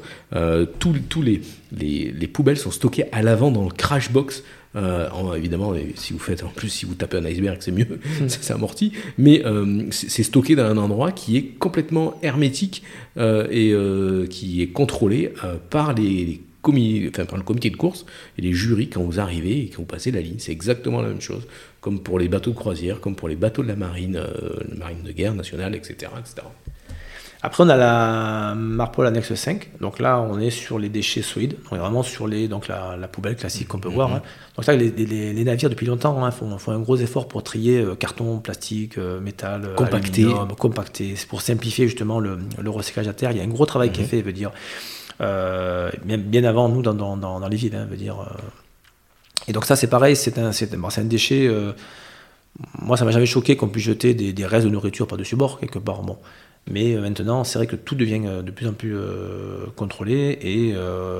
tous 0.80 1.22
les, 1.22 1.42
les, 1.72 2.28
poubelles 2.28 2.58
sont 2.58 2.72
stockées 2.72 3.06
à 3.12 3.22
l'avant 3.22 3.52
dans 3.52 3.64
le 3.64 3.72
crash 3.72 4.12
box 4.12 4.44
évidemment, 5.36 5.74
si 5.96 6.14
vous 6.14 6.20
faites 6.20 6.44
en 6.44 6.48
plus, 6.48 6.70
si 6.70 6.86
vous 6.86 6.94
tapez 6.94 7.18
un 7.18 7.26
iceberg, 7.26 7.58
c'est 7.60 7.74
mieux, 7.74 7.88
hmm. 8.22 8.28
ça 8.30 8.42
s'amortit. 8.42 8.94
Mais 9.18 9.44
c'est 9.92 10.24
stocké 10.24 10.56
dans 10.56 10.66
un 10.66 10.78
endroit 10.78 11.12
qui 11.12 11.38
est 11.38 11.44
complètement 11.60 12.18
hermétique 12.22 12.84
et 13.18 13.74
qui 14.30 14.62
est 14.62 14.72
contrôlé 14.72 15.34
par 15.70 15.94
les, 15.94 16.42
enfin, 17.10 17.26
par 17.26 17.38
le 17.38 17.44
comité 17.44 17.70
de 17.70 17.78
course 17.78 18.06
et 18.38 18.42
les 18.42 18.54
jurys 18.54 18.90
quand 18.90 19.04
vous 19.04 19.20
arrivez 19.20 19.64
et 19.64 19.68
quand 19.68 19.82
vous 19.82 19.88
passez 19.88 20.12
la 20.12 20.22
ligne. 20.22 20.38
C'est 20.38 20.52
exactement 20.52 21.02
la 21.02 21.10
même 21.10 21.22
chose 21.22 21.44
comme 21.82 22.00
pour 22.00 22.20
les 22.20 22.30
bateaux 22.30 22.52
de 22.52 22.56
croisière, 22.56 23.00
comme 23.02 23.16
pour 23.16 23.28
les 23.28 23.36
bateaux 23.36 23.64
de 23.64 23.68
la 23.68 23.76
marine, 23.76 24.16
euh, 24.16 24.54
la 24.70 24.76
marine 24.76 25.02
de 25.04 25.12
guerre 25.12 25.34
nationale, 25.34 25.76
etc., 25.76 26.12
etc. 26.20 26.48
Après, 27.44 27.64
on 27.64 27.70
a 27.70 27.76
la 27.76 28.54
Marpol 28.56 29.08
Annexe 29.08 29.34
5. 29.34 29.80
Donc 29.82 29.98
là, 29.98 30.22
on 30.22 30.40
est 30.40 30.52
sur 30.52 30.78
les 30.78 30.90
déchets 30.90 31.24
solides. 31.24 31.56
On 31.72 31.76
est 31.76 31.80
vraiment 31.80 32.04
sur 32.04 32.28
les, 32.28 32.48
donc 32.48 32.68
la, 32.68 32.96
la 32.98 33.08
poubelle 33.08 33.36
classique 33.36 33.68
qu'on 33.68 33.80
peut 33.80 33.90
voir. 33.90 34.10
Mhm. 34.10 34.16
Hein. 34.18 34.22
Donc 34.56 34.66
ça, 34.66 34.76
les, 34.76 34.92
les, 34.92 35.44
navires, 35.44 35.72
depuis 35.72 35.88
longtemps, 35.88 36.24
hein, 36.24 36.30
font, 36.30 36.56
font, 36.60 36.72
un 36.72 36.80
gros 36.80 36.98
effort 36.98 37.28
pour 37.28 37.42
trier 37.42 37.80
euh, 37.80 37.96
carton, 37.96 38.38
plastique, 38.38 39.00
euh, 39.00 39.20
métal, 39.20 39.74
compacté. 39.76 40.28
compacté. 40.60 41.16
C'est 41.16 41.28
pour 41.28 41.42
simplifier 41.42 41.88
justement 41.88 42.20
le, 42.20 42.38
le, 42.62 42.70
recyclage 42.70 43.08
à 43.08 43.14
terre. 43.14 43.32
Il 43.32 43.40
y 43.40 43.42
a 43.42 43.44
un 43.44 43.48
gros 43.48 43.66
travail 43.66 43.92
qui 43.92 44.02
est 44.02 44.04
mhm. 44.04 44.10
fait, 44.10 44.22
veut 44.22 44.34
dire, 44.34 44.52
bien, 45.20 46.18
bien, 46.20 46.44
avant 46.44 46.70
nous 46.70 46.84
dans, 46.84 46.94
dans, 46.94 47.18
dans, 47.18 47.48
les 47.48 47.58
villes, 47.58 47.76
hein, 47.76 47.88
veut 47.90 47.98
dire 47.98 48.18
et 49.48 49.54
donc 49.54 49.66
ça 49.66 49.76
c'est 49.76 49.88
pareil, 49.88 50.16
c'est 50.16 50.38
un, 50.38 50.52
c'est, 50.52 50.74
un 50.74 51.04
déchet. 51.04 51.48
Euh, 51.48 51.74
moi 52.80 52.98
ça 52.98 53.06
m'a 53.06 53.12
jamais 53.12 53.26
choqué 53.26 53.56
qu'on 53.56 53.70
puisse 53.70 53.86
jeter 53.86 54.14
des, 54.14 54.46
restes 54.46 54.66
de 54.66 54.72
nourriture 54.72 55.08
par-dessus 55.08 55.36
bord 55.36 55.60
quelque 55.60 55.80
part. 55.80 56.04
Bon. 56.04 56.18
Mais 56.70 56.94
euh, 56.94 57.02
maintenant 57.02 57.44
c'est 57.44 57.58
vrai 57.58 57.68
que 57.68 57.76
tout 57.76 57.96
devient 57.96 58.22
euh, 58.26 58.42
de 58.42 58.52
plus 58.52 58.68
en 58.68 58.74
plus 58.74 58.96
contrôlé 59.76 60.38
et, 60.42 60.70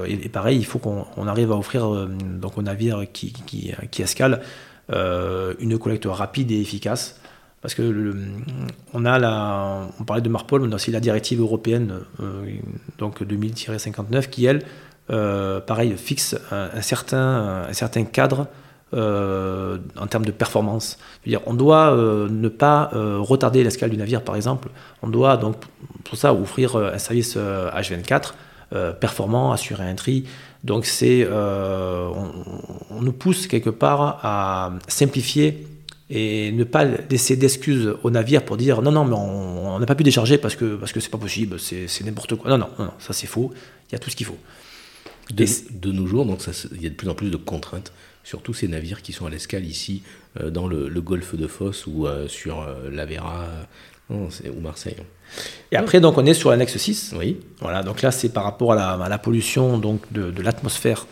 et, 0.08 0.30
pareil 0.30 0.58
il 0.58 0.66
faut 0.66 0.80
qu'on 0.80 1.28
arrive 1.28 1.52
à 1.52 1.56
offrir 1.56 2.08
donc 2.08 2.58
aux 2.58 2.62
navires 2.62 3.06
qui, 3.12 3.34
qui, 3.34 3.74
qui 3.90 4.02
escalent 4.02 4.42
une 4.90 5.78
collecte 5.80 6.06
rapide 6.06 6.52
et 6.52 6.60
efficace. 6.60 7.18
Parce 7.62 7.76
que 7.76 8.16
on 8.92 9.06
a 9.06 9.20
la, 9.20 9.88
on 10.00 10.04
parlait 10.04 10.24
de 10.24 10.30
Marpol, 10.30 10.64
on 10.64 10.72
a 10.72 10.76
aussi 10.76 10.90
la 10.90 11.00
directive 11.00 11.40
européenne, 11.42 12.00
donc 12.98 13.22
2000-59, 13.22 14.30
qui 14.30 14.46
elle 14.46 14.64
pareil, 15.08 15.96
fixe 15.98 16.36
un, 16.52 16.82
certain, 16.82 17.66
un 17.70 17.74
certain 17.74 18.04
cadre 18.04 18.48
euh, 18.94 19.78
en 19.98 20.08
termes 20.08 20.26
de 20.26 20.32
performance. 20.32 20.98
dire, 21.26 21.42
on 21.46 21.54
doit 21.54 21.94
euh, 21.94 22.28
ne 22.30 22.50
pas 22.50 22.92
retarder 22.94 23.64
l'escale 23.64 23.90
du 23.90 23.98
navire, 23.98 24.22
par 24.22 24.36
exemple. 24.36 24.70
On 25.02 25.08
doit 25.08 25.38
donc, 25.38 25.56
pour 26.04 26.18
ça, 26.18 26.34
offrir 26.34 26.76
un 26.76 26.98
service 26.98 27.38
H24 27.38 28.34
performant, 29.00 29.52
assurer 29.52 29.84
un 29.84 29.96
tri. 29.96 30.26
Donc, 30.64 30.86
c'est, 30.86 31.28
on, 31.30 33.02
nous 33.02 33.14
pousse 33.14 33.48
quelque 33.48 33.70
part 33.70 34.20
à 34.24 34.74
simplifier 34.88 35.68
et 36.12 36.52
ne 36.52 36.66
pas 36.66 36.84
laisser 37.10 37.38
d'excuses 37.38 37.96
au 38.04 38.12
navire 38.12 38.44
pour 38.44 38.58
dire 38.58 38.82
non, 38.82 38.92
non, 38.92 39.06
mais 39.06 39.16
on 39.16 39.80
n'a 39.80 39.86
pas 39.86 39.96
pu 39.96 40.04
décharger 40.04 40.38
parce 40.38 40.58
que 40.58 40.76
parce 40.76 40.92
que 40.92 41.00
pas 41.10 41.18
possible, 41.18 41.58
c'est 41.58 42.04
n'importe 42.04 42.36
quoi. 42.36 42.52
Non, 42.52 42.58
non, 42.58 42.70
non, 42.78 42.92
ça 43.00 43.14
c'est 43.14 43.28
faux. 43.28 43.52
Il 43.90 43.94
y 43.94 43.96
a 43.96 44.00
tout 44.00 44.10
ce 44.10 44.16
qu'il 44.18 44.26
faut. 44.26 44.38
De, 45.34 45.92
nos 45.92 46.08
jours, 46.08 46.26
donc 46.26 46.42
il 46.74 46.82
y 46.82 46.88
a 46.88 46.90
de 46.90 46.96
plus 46.96 47.10
en 47.10 47.16
plus 47.16 47.30
de 47.30 47.38
contraintes 47.38 47.92
sur 48.24 48.42
tous 48.42 48.54
ces 48.54 48.68
navires 48.68 49.02
qui 49.02 49.14
sont 49.14 49.26
à 49.26 49.30
l'escale 49.30 49.66
ici, 49.66 50.04
euh, 50.40 50.50
dans 50.50 50.68
le, 50.68 50.90
golfe 51.02 51.36
de 51.36 51.48
Fosse 51.48 51.88
ou 51.88 52.08
euh, 52.08 52.28
sur 52.28 52.62
euh, 52.62 52.90
la 52.92 53.06
Vera 53.06 53.48
ou 54.10 54.60
Marseille. 54.62 54.98
Et 55.72 55.78
après, 55.78 56.02
donc, 56.02 56.18
on 56.18 56.26
est 56.26 56.34
sur 56.34 56.50
l'annexe 56.50 56.76
6. 56.76 57.16
Oui. 57.18 57.40
Voilà, 57.62 57.82
donc 57.82 58.02
là, 58.02 58.12
c'est 58.12 58.30
par 58.30 58.44
rapport 58.44 58.74
à 58.74 59.08
la, 59.08 59.18
pollution 59.18 59.78
donc, 59.78 60.02
de, 60.12 60.42
l'atmosphère 60.42 61.08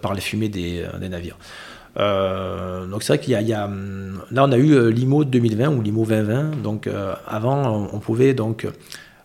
par 0.00 0.14
les 0.14 0.22
fumées 0.22 0.48
des, 0.48 0.86
navires. 1.10 1.36
donc 1.96 3.02
c'est 3.02 3.14
vrai 3.14 3.20
qu'il 3.20 3.38
y, 3.38 3.52
a, 3.52 3.64
hum, 3.66 4.22
là 4.30 4.44
on 4.44 4.52
a 4.52 4.56
eu 4.56 4.90
l'IMO 4.90 5.24
2020 5.24 5.68
ou 5.68 5.82
l'IMO 5.82 6.06
2020. 6.06 6.62
Donc 6.62 6.88
avant 7.26 7.90
on, 7.92 7.98
pouvait 7.98 8.32
donc 8.32 8.66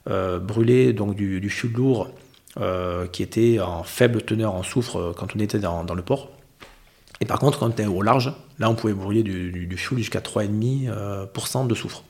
brûler 0.05 0.91
donc 0.91 1.15
du, 1.15 1.39
du 1.39 1.49
fioul 1.49 1.71
lourd 1.71 2.09
euh, 2.57 3.05
qui 3.07 3.21
était 3.21 3.59
en 3.59 3.83
faible 3.83 4.21
teneur 4.21 4.55
en 4.55 4.63
soufre 4.63 4.95
euh, 4.95 5.13
quand 5.13 5.27
on 5.35 5.39
était 5.39 5.59
dans, 5.59 5.83
le 5.93 6.01
port. 6.01 6.29
Et 7.19 7.25
par 7.25 7.37
contre, 7.37 7.59
quand 7.59 7.65
on 7.65 7.69
était 7.69 7.85
au 7.85 8.01
large, 8.01 8.33
là, 8.59 8.69
on 8.69 8.75
pouvait 8.75 8.93
brûler 8.93 9.23
du, 9.23 9.51
du, 9.51 9.77
fioul 9.77 9.97
jusqu'à 9.97 10.21
3,5% 10.21 10.87
euh, 10.87 11.67
de 11.67 11.75
soufre. 11.75 12.05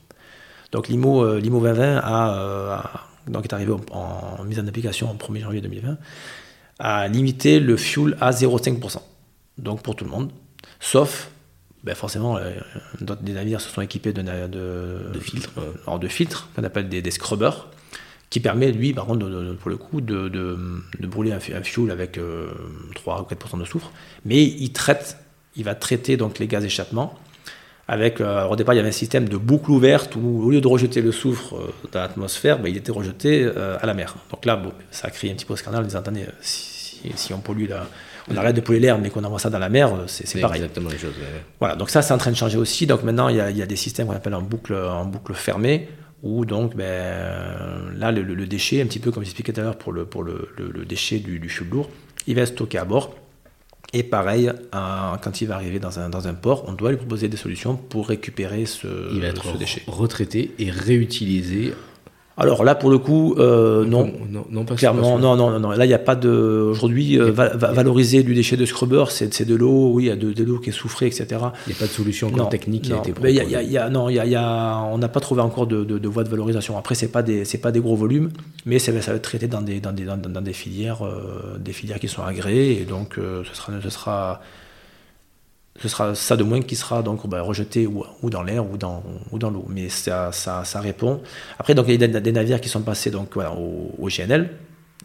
Donc 0.70 0.86
l'IMO, 0.86 1.36
l'IMO 1.38 1.58
2020 1.58 2.00
a, 2.00 3.08
donc 3.26 3.44
est 3.44 3.52
arrivé 3.52 3.74
en, 3.90 4.44
mise 4.44 4.60
en 4.60 4.68
application 4.68 5.10
en 5.10 5.16
1er 5.16 5.40
janvier 5.40 5.60
2020, 5.62 5.98
a 6.78 7.08
limité 7.08 7.58
le 7.58 7.76
fuel 7.76 8.16
à 8.20 8.30
0,5%. 8.30 8.98
Donc 9.58 9.82
pour 9.82 9.96
tout 9.96 10.04
le 10.04 10.10
monde, 10.10 10.30
sauf 10.78 11.28
ben 11.82 11.96
forcément, 11.96 12.38
des 13.00 13.32
navires 13.32 13.60
se 13.60 13.68
sont 13.68 13.80
équipés 13.80 14.12
de, 14.12 14.22
de, 14.22 15.18
filtres, 15.18 15.50
de 15.98 16.08
filtres 16.08 16.50
qu'on 16.54 16.62
appelle 16.62 16.88
des, 16.88 17.02
des, 17.02 17.10
scrubbers, 17.10 17.68
qui 18.30 18.40
permet, 18.40 18.72
lui, 18.72 18.92
par 18.92 19.06
contre, 19.06 19.26
pour 19.60 19.70
le 19.70 19.76
coup, 19.76 20.00
de, 20.00 20.28
de, 20.28 21.06
brûler 21.06 21.32
un, 21.32 21.36
un, 21.36 21.62
fuel 21.62 21.90
avec 21.90 22.18
3 22.94 23.18
euh, 23.18 23.22
ou 23.22 23.56
4% 23.56 23.60
de 23.60 23.64
soufre. 23.64 23.92
Mais 24.24 24.42
il 24.42 24.72
traite, 24.72 25.18
il 25.54 25.64
va 25.64 25.74
traiter 25.74 26.16
donc 26.16 26.38
les 26.38 26.46
gaz 26.46 26.62
d'échappement. 26.62 27.14
Avec, 27.88 28.20
euh, 28.20 28.44
au 28.46 28.56
départ, 28.56 28.74
il 28.74 28.78
y 28.78 28.80
avait 28.80 28.88
un 28.88 28.92
système 28.92 29.28
de 29.28 29.36
boucle 29.36 29.70
ouverte 29.70 30.16
où, 30.16 30.42
au 30.44 30.50
lieu 30.50 30.60
de 30.60 30.66
rejeter 30.66 31.02
le 31.02 31.12
soufre 31.12 31.54
euh, 31.54 31.72
dans 31.92 32.00
l'atmosphère, 32.00 32.58
ben, 32.58 32.68
il 32.68 32.76
était 32.76 32.90
rejeté 32.90 33.46
à 33.46 33.86
la 33.86 33.94
mer. 33.94 34.16
Donc 34.30 34.44
là, 34.44 34.56
bon, 34.56 34.72
ça 34.90 35.06
a 35.06 35.10
créé 35.10 35.30
un 35.30 35.34
petit 35.34 35.44
peu 35.44 35.54
de 35.54 35.58
scandale 35.60 35.82
en 35.82 35.86
disant 35.86 36.00
attendez, 36.00 36.26
si, 36.40 37.12
si, 37.14 37.32
on 37.32 37.38
pollue 37.38 37.68
la, 37.68 37.86
on 38.28 38.36
arrête 38.36 38.56
de 38.56 38.60
polluer 38.60 38.80
l'air, 38.80 38.98
mais 38.98 39.10
qu'on 39.10 39.22
envoie 39.22 39.38
ça 39.38 39.50
dans 39.50 39.60
la 39.60 39.68
mer, 39.68 39.92
c'est 40.08 40.40
pareil. 40.40 40.62
exactement 40.62 40.90
les 40.90 40.98
choses. 40.98 41.14
Voilà, 41.60 41.76
donc 41.76 41.90
ça, 41.90 42.02
c'est 42.02 42.12
en 42.12 42.18
train 42.18 42.32
de 42.32 42.36
changer 42.36 42.58
aussi. 42.58 42.88
Donc 42.88 43.04
maintenant, 43.04 43.28
il 43.28 43.36
y 43.36 43.40
a, 43.40 43.50
il 43.52 43.56
y 43.56 43.62
a 43.62 43.66
des 43.66 43.76
systèmes 43.76 44.08
qu'on 44.08 44.16
appelle 44.16 44.34
en 44.34 44.42
boucle, 44.42 44.74
en 44.74 45.04
boucle 45.04 45.32
fermée 45.34 45.88
où 46.26 46.44
donc 46.44 46.76
ben, 46.76 47.92
là 47.96 48.12
le, 48.12 48.46
déchet, 48.46 48.82
un 48.82 48.86
petit 48.86 48.98
peu 48.98 49.10
comme 49.10 49.22
j'expliquais 49.22 49.52
tout 49.52 49.60
à 49.60 49.64
l'heure 49.64 49.78
pour 49.78 49.92
le, 49.92 50.04
pour 50.04 50.22
le, 50.22 50.48
déchet 50.86 51.18
du, 51.18 51.38
du 51.38 51.50
lourd, 51.70 51.88
il 52.26 52.34
va 52.34 52.42
être 52.42 52.48
stocké 52.48 52.78
à 52.78 52.84
bord. 52.84 53.14
Et 53.92 54.02
pareil, 54.02 54.50
quand 54.72 55.40
il 55.40 55.46
va 55.46 55.54
arriver 55.54 55.78
dans 55.78 55.98
un, 56.00 56.10
dans 56.10 56.26
un 56.26 56.34
port, 56.34 56.64
on 56.66 56.72
doit 56.72 56.90
lui 56.90 56.98
proposer 56.98 57.28
des 57.28 57.36
solutions 57.36 57.76
pour 57.76 58.08
récupérer 58.08 58.66
ce, 58.66 58.88
il 59.14 59.20
va 59.20 59.28
être 59.28 59.44
ce 59.44 59.56
déchet. 59.56 59.82
Retraité 59.86 60.52
et 60.58 60.70
réutilisé 60.70 61.72
alors 62.38 62.64
là, 62.64 62.74
pour 62.74 62.90
le 62.90 62.98
coup, 62.98 63.34
euh, 63.38 63.86
non. 63.86 64.12
non. 64.28 64.44
Non, 64.50 64.64
pas 64.66 64.74
Clairement, 64.74 65.18
non, 65.18 65.36
non, 65.36 65.58
non, 65.58 65.70
Là, 65.70 65.86
il 65.86 65.88
n'y 65.88 65.94
a 65.94 65.98
pas 65.98 66.16
de. 66.16 66.28
Aujourd'hui, 66.70 67.18
euh, 67.18 67.30
valoriser 67.32 68.22
du 68.22 68.34
déchet 68.34 68.58
de 68.58 68.66
scrubber, 68.66 69.04
c'est 69.08 69.46
de 69.46 69.54
l'eau, 69.54 69.92
oui, 69.94 70.04
il 70.04 70.06
y 70.08 70.10
a 70.10 70.16
de, 70.16 70.44
l'eau 70.44 70.58
qui 70.58 70.68
est 70.68 70.72
soufrée, 70.72 71.06
etc. 71.06 71.26
Il 71.30 71.70
n'y 71.70 71.76
a 71.76 71.78
pas 71.78 71.86
de 71.86 71.90
solution 71.90 72.30
technique 72.46 72.82
qui 72.82 72.92
a 72.92 72.98
été 72.98 73.12
proposée. 73.12 73.34
Y 73.34 73.56
a, 73.56 73.62
y 73.62 73.78
a, 73.78 73.88
non, 73.88 74.10
y 74.10 74.18
a, 74.18 74.26
y 74.26 74.36
on 74.36 74.98
n'a 74.98 75.08
pas 75.08 75.20
trouvé 75.20 75.40
encore 75.40 75.66
de, 75.66 75.84
de, 75.84 76.08
voie 76.08 76.24
de 76.24 76.28
valorisation. 76.28 76.76
Après, 76.76 76.94
ce 76.94 77.06
n'est 77.06 77.10
pas, 77.10 77.22
des, 77.22 77.44
pas 77.62 77.72
des 77.72 77.80
gros 77.80 77.96
volumes, 77.96 78.30
mais 78.66 78.78
ça 78.78 78.92
va 78.92 78.98
être 78.98 79.22
traité 79.22 79.48
dans 79.48 79.62
des, 79.62 79.80
dans 79.80 79.92
des, 79.92 80.04
dans, 80.04 80.42
des 80.42 80.52
filières, 80.52 81.06
euh, 81.06 81.56
des 81.58 81.72
filières 81.72 81.98
qui 81.98 82.08
sont 82.08 82.22
agréées, 82.22 82.82
et 82.82 82.84
donc 82.84 83.14
ce 83.16 83.54
sera. 83.54 83.72
Ce 83.82 83.90
sera 83.90 84.40
ce 85.80 85.88
sera 85.88 86.14
ça 86.14 86.36
de 86.36 86.44
moins 86.44 86.60
qui 86.62 86.76
sera 86.76 87.02
donc 87.02 87.26
bah, 87.26 87.42
rejeté 87.42 87.86
ou, 87.86 88.30
dans 88.30 88.42
l'air 88.42 88.68
ou 88.68 88.76
dans, 88.76 89.02
ou 89.30 89.38
dans 89.38 89.50
l'eau. 89.50 89.66
Mais 89.68 89.88
ça, 89.88 90.32
ça, 90.32 90.80
répond. 90.80 91.22
Après, 91.58 91.74
donc, 91.74 91.86
il 91.88 92.00
y 92.00 92.04
a 92.04 92.08
des, 92.08 92.32
navires 92.32 92.60
qui 92.60 92.68
sont 92.68 92.82
passés 92.82 93.10
donc, 93.10 93.36
au, 93.36 94.08
GNL. 94.08 94.50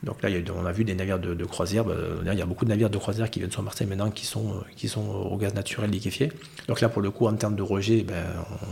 Donc 0.03 0.23
là, 0.23 0.29
on 0.55 0.65
a 0.65 0.71
vu 0.71 0.83
des 0.83 0.95
navires 0.95 1.19
de, 1.19 1.45
croisière. 1.45 1.83
Bah, 1.83 1.93
il 2.25 2.37
y 2.37 2.41
a 2.41 2.45
beaucoup 2.45 2.65
de 2.65 2.69
navires 2.69 2.89
de 2.89 2.97
croisière 2.97 3.29
qui 3.29 3.39
viennent 3.39 3.51
sur 3.51 3.63
Marseille 3.63 3.87
maintenant 3.87 4.09
qui 4.09 4.25
sont, 4.25 4.63
qui 4.75 4.87
sont 4.87 5.07
au 5.07 5.37
gaz 5.37 5.53
naturel 5.53 5.89
liquéfié. 5.89 6.31
Donc 6.67 6.81
là, 6.81 6.89
pour 6.89 7.01
le 7.01 7.11
coup, 7.11 7.27
en 7.27 7.33
termes 7.33 7.55
de 7.55 7.63
rejet, 7.63 8.03
ben, 8.03 8.23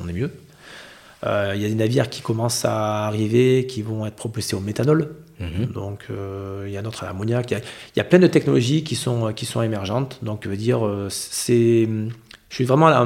on 0.03 0.07
est 0.07 0.13
mieux. 0.13 0.31
Euh, 1.25 1.53
il 1.55 1.61
y 1.61 1.65
a 1.65 1.67
des 1.67 1.75
navires 1.75 2.09
qui 2.09 2.21
commencent 2.21 2.65
à 2.65 3.05
arriver, 3.07 3.65
qui 3.67 3.81
vont 3.81 4.05
être 4.05 4.15
propulsés 4.15 4.55
au 4.55 4.59
méthanol. 4.59 5.15
Mhm. 5.39 5.67
Donc 5.67 6.05
euh, 6.09 6.65
il 6.67 6.73
y 6.73 6.77
a 6.77 6.81
d'autres 6.81 7.03
à 7.03 7.07
l'ammoniac. 7.07 7.51
Il, 7.51 7.61
y, 7.97 7.99
a 7.99 8.03
plein 8.03 8.19
de 8.19 8.27
technologies 8.27 8.83
qui 8.83 8.95
sont, 8.95 9.33
qui 9.33 9.45
sont 9.45 9.61
émergentes. 9.61 10.19
Donc 10.21 10.41
je 10.43 10.49
veux 10.49 10.57
dire, 10.57 10.85
euh, 10.85 11.07
c'est, 11.09 11.87
je 12.49 12.55
suis 12.55 12.65
vraiment 12.65 12.87
à, 12.87 13.05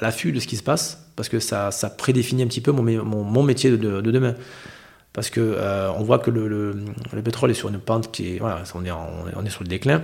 l'affût 0.00 0.32
de 0.32 0.40
ce 0.40 0.46
qui 0.46 0.56
se 0.56 0.62
passe 0.62 1.06
parce 1.16 1.28
que 1.28 1.38
ça, 1.38 1.70
ça 1.70 1.90
prédéfinit 1.90 2.42
un 2.42 2.46
petit 2.46 2.60
peu 2.60 2.72
mon, 2.72 2.82
mon, 3.04 3.42
métier 3.42 3.70
de, 3.70 3.76
de, 3.76 4.10
demain. 4.10 4.34
Parce 5.12 5.28
que 5.28 5.56
on 5.96 6.02
voit 6.04 6.20
que 6.20 6.30
le, 6.30 6.46
le, 6.48 7.22
pétrole 7.22 7.50
est 7.50 7.54
sur 7.54 7.68
une 7.68 7.80
pente 7.80 8.12
qui 8.12 8.36
est, 8.36 8.38
voilà, 8.38 8.62
on 8.74 8.84
est, 8.84 8.90
on 8.90 9.44
est 9.44 9.50
sur 9.50 9.64
le 9.64 9.68
déclin. 9.68 10.02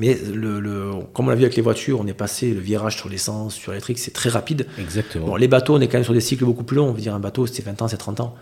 Mais 0.00 0.18
le, 0.32 0.92
comme 1.12 1.26
on 1.26 1.28
l'a 1.28 1.36
vu 1.36 1.42
avec 1.42 1.56
les 1.56 1.62
voitures, 1.62 2.00
on 2.00 2.06
est 2.06 2.14
passé 2.14 2.54
le 2.54 2.60
virage 2.60 2.96
sur 2.96 3.10
l'essence, 3.10 3.54
sur 3.54 3.72
l'électrique, 3.72 3.98
c'est 3.98 4.12
très 4.12 4.30
rapide. 4.30 4.66
Exactement. 4.78 5.36
les 5.36 5.46
bateaux, 5.46 5.74
on 5.76 5.80
est 5.80 5.88
quand 5.88 5.98
même 5.98 6.04
sur 6.04 6.14
des 6.14 6.22
cycles 6.22 6.46
beaucoup 6.46 6.64
plus 6.64 6.78
longs. 6.78 6.88
On 6.88 6.92
veut 6.92 7.02
dire 7.02 7.14
un 7.14 7.20
bateau, 7.20 7.46
c'est 7.46 7.62
20 7.62 7.82
ans, 7.82 7.88
c'est 7.88 7.98
30 7.98 8.20
ans. 8.20 8.34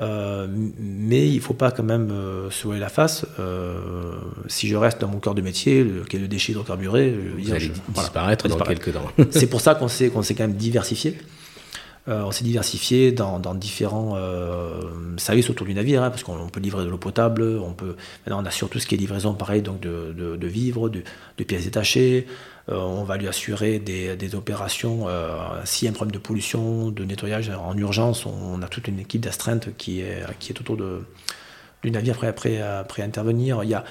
Euh, 0.00 0.46
mais 0.48 1.28
il 1.28 1.36
ne 1.36 1.40
faut 1.40 1.52
pas 1.52 1.70
quand 1.70 1.82
même 1.82 2.10
euh, 2.10 2.50
se 2.50 2.64
voiler 2.64 2.80
la 2.80 2.88
face. 2.88 3.26
Euh, 3.38 4.14
si 4.46 4.68
je 4.68 4.74
reste 4.74 5.02
dans 5.02 5.08
mon 5.08 5.18
cœur 5.18 5.34
de 5.34 5.42
métier, 5.42 5.86
qui 6.08 6.16
est 6.16 6.20
le 6.20 6.28
déchet 6.28 6.52
hydrocarburé, 6.52 7.14
je, 7.38 7.52
vais 7.52 7.70
disparaître 7.88 8.48
dans 8.48 8.56
quelques 8.56 8.94
temps. 8.94 9.12
c'est 9.30 9.48
pour 9.48 9.60
ça 9.60 9.74
qu'on 9.74 9.88
s'est 9.88 10.08
qu'on 10.08 10.22
s'est 10.22 10.34
quand 10.34 10.44
même 10.44 10.56
diversifié. 10.56 11.18
Euh, 12.08 12.22
on 12.24 12.32
s'est 12.32 12.42
diversifié 12.42 13.12
dans, 13.12 13.38
différents 13.54 14.14
euh, 14.16 14.80
services 15.18 15.50
autour 15.50 15.66
du 15.66 15.74
navire, 15.74 16.02
hein, 16.02 16.10
parce 16.10 16.24
qu'on 16.24 16.48
peut 16.48 16.58
livrer 16.58 16.84
de 16.84 16.90
l'eau 16.90 16.98
potable, 16.98 17.42
on 17.42 17.74
peut, 17.74 17.94
on 18.26 18.44
a 18.44 18.50
surtout 18.50 18.80
ce 18.80 18.86
qui 18.86 18.96
est 18.96 18.98
livraison 18.98 19.34
pareil, 19.34 19.62
donc 19.62 19.78
de, 19.80 20.46
vivres, 20.46 20.88
de, 20.88 21.04
pièces 21.44 21.64
détachées, 21.64 22.26
euh, 22.68 22.76
on 22.76 23.04
va 23.04 23.16
lui 23.16 23.28
assurer 23.28 23.78
des, 23.78 24.34
opérations, 24.34 25.06
s'il 25.64 25.86
y 25.86 25.88
a 25.88 25.92
un 25.92 25.94
problème 25.94 26.12
de 26.12 26.18
pollution, 26.18 26.90
de 26.90 27.04
nettoyage 27.04 27.50
en 27.50 27.76
urgence, 27.76 28.26
on, 28.26 28.60
a 28.62 28.68
toute 28.68 28.88
une 28.88 28.98
équipe 28.98 29.20
d'astreinte 29.20 29.68
qui 29.76 30.00
est, 30.00 30.24
qui 30.40 30.52
est 30.52 30.60
autour 30.60 30.76
de, 30.76 31.04
du 31.84 31.92
navire 31.92 32.14
après, 32.14 32.26
après, 32.26 32.60
après 32.60 33.02
intervenir. 33.02 33.62
Il 33.62 33.70
y 33.70 33.74
a, 33.74 33.84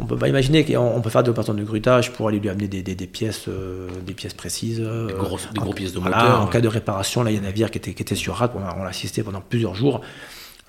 on 0.00 0.06
peut 0.06 0.16
pas 0.16 0.28
imaginer 0.28 0.64
qu'on 0.64 1.00
peut 1.00 1.10
faire 1.10 1.22
des 1.22 1.30
opérations 1.30 1.54
de 1.54 1.62
grutage 1.62 2.12
pour 2.12 2.28
aller 2.28 2.40
lui 2.40 2.48
amener 2.48 2.66
des, 2.66 3.06
pièces, 3.06 3.44
euh, 3.48 3.88
des 4.04 4.14
pièces 4.14 4.34
précises. 4.34 4.78
des, 4.78 4.84
euh, 4.84 5.08
gros 5.14 5.72
pièces 5.74 5.92
de 5.92 6.00
moteur. 6.00 6.40
En 6.40 6.46
cas 6.46 6.60
de 6.60 6.68
réparation, 6.68 7.22
là, 7.22 7.30
il 7.30 7.34
y 7.34 7.36
a 7.36 7.40
un 7.40 7.44
navire 7.44 7.70
qui 7.70 7.78
était, 7.78 7.92
qui 7.92 8.02
était 8.02 8.14
sur 8.14 8.34
rate, 8.34 8.52
on, 8.54 8.82
l'a 8.82 8.88
assisté 8.88 9.22
pendant 9.22 9.40
plusieurs 9.40 9.74
jours, 9.74 10.00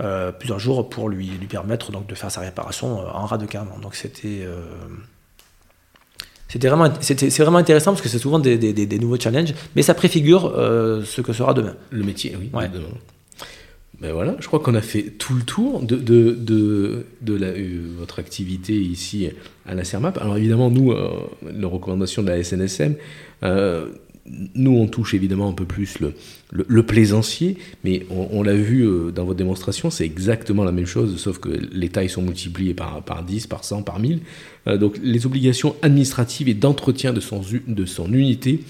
euh, 0.02 0.32
plusieurs 0.32 0.60
jours 0.60 0.90
pour 0.90 1.08
lui, 1.08 1.28
lui 1.28 1.48
permettre 1.48 1.92
donc 1.92 2.08
de 2.08 2.16
faire 2.16 2.32
sa 2.32 2.42
réparation 2.42 3.00
en 3.00 3.26
rade 3.26 3.42
de 3.42 3.46
cam. 3.46 3.68
Donc 3.82 3.96
c'était 3.96 4.46
c'était 6.50 6.68
vraiment, 6.68 6.94
c'est 7.00 7.40
vraiment 7.40 7.58
intéressant 7.58 7.92
parce 7.92 8.02
que 8.02 8.10
c'est 8.10 8.20
souvent 8.20 8.40
des, 8.40 8.58
des, 8.58 9.00
nouveaux 9.00 9.20
challenges, 9.20 9.54
mais 9.76 9.82
ça 9.82 9.94
préfigure 9.94 10.52
ce 10.54 11.22
que 11.22 11.34
sera 11.34 11.54
demain. 11.54 11.76
Le 11.92 12.04
métier, 12.04 12.38
oui. 12.38 12.52
Demain. 12.54 12.88
Ben 14.04 14.12
voilà, 14.12 14.36
je 14.42 14.48
crois 14.48 14.60
qu'on 14.60 14.76
a 14.76 14.82
fait 14.82 15.04
tout 15.18 15.34
le 15.34 15.44
tour 15.44 15.82
de, 15.82 15.96
de, 15.96 16.38
de, 16.42 17.06
euh, 17.30 17.80
votre 17.98 18.20
activité 18.20 18.74
ici 18.74 19.30
à 19.66 19.76
la 19.76 19.86
CERMAP. 19.86 20.18
Alors 20.18 20.36
évidemment, 20.36 20.70
nous, 20.70 20.92
euh, 20.92 21.10
les 21.50 21.66
recommandations 21.66 22.22
de 22.22 22.28
la 22.28 22.44
SNSM, 22.44 22.96
euh, 23.44 23.92
nous, 24.56 24.76
on 24.78 24.88
touche 24.88 25.14
évidemment 25.14 25.48
un 25.48 25.54
peu 25.54 25.64
plus 25.64 26.02
le, 26.02 26.16
le, 26.52 26.84
plaisancier, 26.84 27.58
mais 27.86 28.06
on, 28.10 28.44
l'a 28.44 28.56
vu 28.56 28.86
dans 29.14 29.24
votre 29.24 29.38
démonstration, 29.38 29.90
c'est 29.90 30.06
exactement 30.06 30.66
la 30.66 30.74
même 30.74 30.86
chose, 30.86 31.18
sauf 31.18 31.40
que 31.40 31.50
les 31.50 31.88
tailles 31.88 32.10
sont 32.10 32.22
multipliées 32.22 32.74
par, 32.74 33.04
par 33.04 33.24
10, 33.24 33.48
par 33.48 33.64
100, 33.64 33.84
par 33.84 34.00
1000. 34.00 34.20
donc 34.80 34.98
les 35.04 35.26
obligations 35.26 35.76
administratives 35.82 36.48
et 36.48 36.54
d'entretien 36.54 37.12
de 37.12 37.20
son, 37.20 37.42
de 37.68 37.86
son 37.86 38.14
unité, 38.14 38.62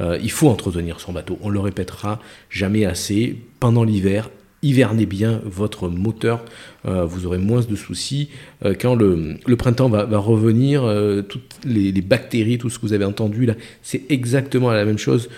il 0.00 0.30
faut 0.30 0.48
entretenir 0.48 0.98
son 0.98 1.12
bateau. 1.12 1.38
On 1.42 1.50
le 1.50 1.60
répétera 1.60 2.18
jamais 2.48 2.86
assez 2.86 3.36
pendant 3.60 3.84
l'hiver, 3.84 4.30
hivernez 4.62 5.06
bien 5.06 5.40
votre 5.44 5.88
moteur, 5.88 6.44
euh, 6.86 7.04
vous 7.04 7.26
aurez 7.26 7.38
moins 7.38 7.60
de 7.60 7.76
soucis. 7.76 8.28
Euh, 8.64 8.74
quand 8.78 8.94
le, 8.94 9.38
printemps 9.56 9.88
va, 9.88 10.18
revenir, 10.18 10.84
euh, 10.84 11.22
toutes 11.22 11.42
les, 11.64 11.92
bactéries, 12.00 12.58
tout 12.58 12.70
ce 12.70 12.78
que 12.78 12.86
vous 12.86 12.92
avez 12.92 13.04
entendu 13.04 13.44
là, 13.46 13.54
c'est 13.82 14.02
exactement 14.10 14.70
la 14.70 14.84
même 14.84 14.98
chose 14.98 15.28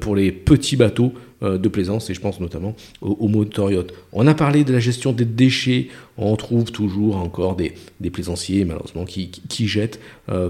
pour 0.00 0.16
les 0.16 0.32
petits 0.32 0.76
bateaux 0.76 1.12
de 1.42 1.68
plaisance, 1.68 2.08
et 2.08 2.14
je 2.14 2.20
pense 2.20 2.40
notamment 2.40 2.74
aux, 3.02 3.44
yacht. 3.70 3.92
On 4.14 4.26
a 4.26 4.34
parlé 4.34 4.64
de 4.64 4.72
la 4.72 4.80
gestion 4.80 5.12
des 5.12 5.26
déchets, 5.26 5.88
on 6.16 6.34
trouve 6.36 6.72
toujours 6.72 7.16
encore 7.18 7.54
des, 7.54 7.74
plaisanciers, 8.10 8.64
malheureusement, 8.64 9.04
qui, 9.04 9.68
jettent 9.68 10.00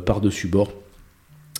par-dessus 0.07 0.46
bord 0.46 0.72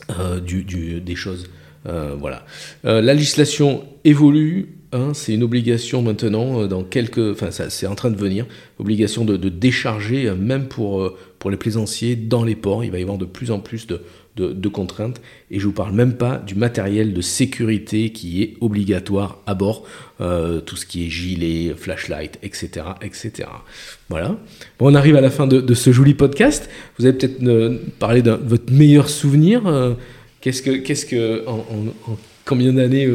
des 0.09 1.17
choses. 1.17 1.49
voilà. 1.85 2.47
la 2.85 3.15
législation 3.15 3.85
évolue, 4.05 4.78
c'est 5.13 5.35
une 5.35 5.43
obligation 5.43 6.03
maintenant, 6.03 6.63
euh, 6.63 6.67
dans 6.67 6.83
quelques, 6.83 7.33
enfin 7.33 7.51
c'est 7.51 7.87
en 7.87 7.95
train 7.95 8.11
de 8.11 8.17
venir, 8.17 8.47
obligation 8.79 9.25
de, 9.25 9.37
décharger, 9.49 10.27
euh, 10.27 10.35
même 10.35 10.67
pour, 10.67 11.03
euh, 11.03 11.17
pour 11.39 11.51
les 11.51 11.57
plaisanciers, 11.57 12.17
dans 12.17 12.45
les 12.45 12.55
ports. 12.55 12.85
Il 12.85 12.91
va 12.91 12.99
y 12.99 13.03
avoir 13.03 13.19
de 13.19 13.25
plus 13.25 13.51
en 13.51 13.61
plus 13.61 13.87
de, 13.87 14.01
de, 14.37 14.69
contraintes. 14.69 15.21
Et 15.51 15.59
je 15.59 15.67
vous 15.67 15.73
parle 15.73 15.93
même 15.93 16.15
pas 16.15 16.37
du 16.37 16.55
matériel 16.55 17.13
de 17.13 17.21
sécurité 17.21 18.11
qui 18.13 18.43
est 18.43 18.55
obligatoire 18.61 19.43
à 19.47 19.55
bord, 19.55 19.85
tout 20.19 20.77
ce 20.77 20.87
qui 20.87 21.07
est 21.07 21.11
gilet, 21.11 21.75
flashlight, 21.77 22.39
etc. 22.45 22.87
etc. 23.03 23.49
Voilà. 24.09 24.37
Bon, 24.79 24.93
on 24.93 24.95
arrive 24.95 25.17
à 25.17 25.21
la 25.21 25.31
fin 25.31 25.49
de, 25.49 25.75
ce 25.75 25.91
joli 25.91 26.15
podcast. 26.15 26.71
Vous 26.99 27.07
avez 27.07 27.19
peut-être 27.19 27.99
parlé 27.99 28.23
de 28.23 28.31
votre 28.31 28.73
meilleur 28.73 29.09
souvenir. 29.09 29.97
qu'est-ce 30.41 30.63
que, 30.63 30.71
qu'est-ce 30.71 31.07
que 31.07 31.45
en, 31.49 31.65
combien 32.45 32.73
d'années 32.73 33.09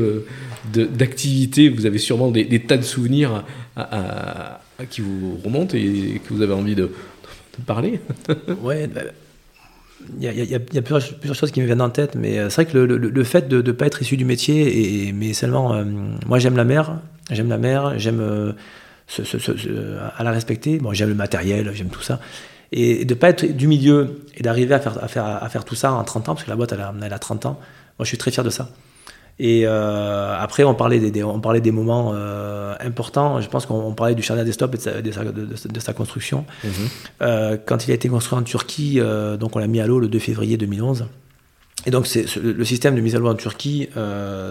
d'activité, 0.72 1.70
vous 1.70 1.86
avez 1.86 1.98
sûrement 1.98 2.32
des, 2.32 2.60
tas 2.62 2.78
de 2.78 2.84
souvenirs 2.84 3.44
qui 4.90 5.02
vous 5.02 5.38
remontent 5.44 5.76
et 5.76 6.22
que 6.26 6.34
vous 6.34 6.42
avez 6.42 6.54
envie 6.54 6.76
de, 6.76 6.92
parler. 7.66 8.00
ouais, 8.64 8.88
bah, 8.88 9.02
il 10.20 10.24
y, 10.24 10.56
a, 10.56 10.60
plusieurs, 10.82 11.36
choses 11.36 11.52
qui 11.52 11.62
me 11.62 11.66
viennent 11.66 11.82
en 11.82 11.90
tête, 11.90 12.16
mais 12.16 12.38
euh, 12.38 12.50
c'est 12.50 12.64
vrai 12.64 12.72
que 12.72 12.78
le, 12.78 13.24
fait 13.24 13.48
de 13.48 13.62
ne 13.62 13.72
pas 13.72 13.86
être 13.86 14.02
issu 14.02 14.18
du 14.18 14.26
métier, 14.26 15.08
et, 15.08 15.14
mais 15.14 15.34
seulement, 15.34 15.74
euh, 15.74 15.86
moi 16.26 16.40
j'aime 16.40 16.58
la 16.58 16.66
mer, 16.66 17.00
j'aime 17.30 17.50
la 17.50 17.58
mer, 17.58 17.98
j'aime 17.98 18.20
euh, 18.20 18.52
à 20.18 20.24
la 20.24 20.32
respecter, 20.32 20.78
bon, 20.80 20.94
j'aime 20.94 21.10
le 21.10 21.16
matériel, 21.16 21.72
j'aime 21.74 21.90
tout 21.90 22.02
ça, 22.02 22.20
et 22.72 23.06
de 23.06 23.14
ne 23.14 23.20
pas 23.20 23.30
être 23.30 23.46
du 23.46 23.68
milieu 23.68 24.26
et 24.36 24.44
d'arriver 24.44 24.74
à 24.76 24.80
faire 25.50 25.66
tout 25.66 25.76
ça 25.76 25.94
en 25.94 26.04
30 26.04 26.30
ans, 26.30 26.34
parce 26.34 26.46
que 26.46 26.50
la 26.50 26.56
boîte 26.56 26.74
elle 26.74 26.82
a, 26.82 26.94
elle 27.02 27.14
a 27.14 27.20
30 27.20 27.46
ans, 27.46 27.60
moi 27.98 28.04
je 28.04 28.08
suis 28.08 28.18
très 28.18 28.32
fier 28.32 28.44
de 28.44 28.50
ça. 28.50 28.70
Et 29.40 29.64
euh, 29.66 30.36
après, 30.38 30.64
on 30.64 30.76
parlait 30.76 31.00
des, 31.00 31.24
on 31.24 31.40
parlait 31.40 31.62
des 31.62 31.72
moments 31.72 32.12
euh, 32.14 32.76
importants. 32.80 33.42
Je 33.42 33.50
pense 33.50 33.66
qu'on 33.66 33.94
parlait 33.94 34.16
du 34.16 34.22
Charnel 34.22 34.46
des 34.46 34.52
Stops 34.52 34.88
et 34.88 35.02
de 35.02 35.12
sa, 35.12 35.24
de 35.24 35.80
sa, 35.80 35.94
construction. 35.94 36.46
Mhm. 36.64 36.72
Euh, 37.22 37.58
quand 37.64 37.88
il 37.88 37.92
a 37.92 37.94
été 37.96 38.10
construit 38.10 38.38
en 38.38 38.44
Turquie, 38.44 39.00
donc 39.40 39.56
on 39.56 39.60
l'a 39.60 39.68
mis 39.68 39.80
à 39.80 39.88
l'eau 39.88 40.00
le 40.00 40.08
2 40.08 40.20
février 40.20 40.58
2011. 40.58 41.08
Et 41.86 41.92
donc 41.92 42.08
c'est, 42.08 42.26
le 42.38 42.64
système 42.64 42.96
de 42.96 43.02
mise 43.02 43.14
à 43.16 43.20
l'eau 43.20 43.28
en 43.28 43.36
Turquie, 43.36 43.90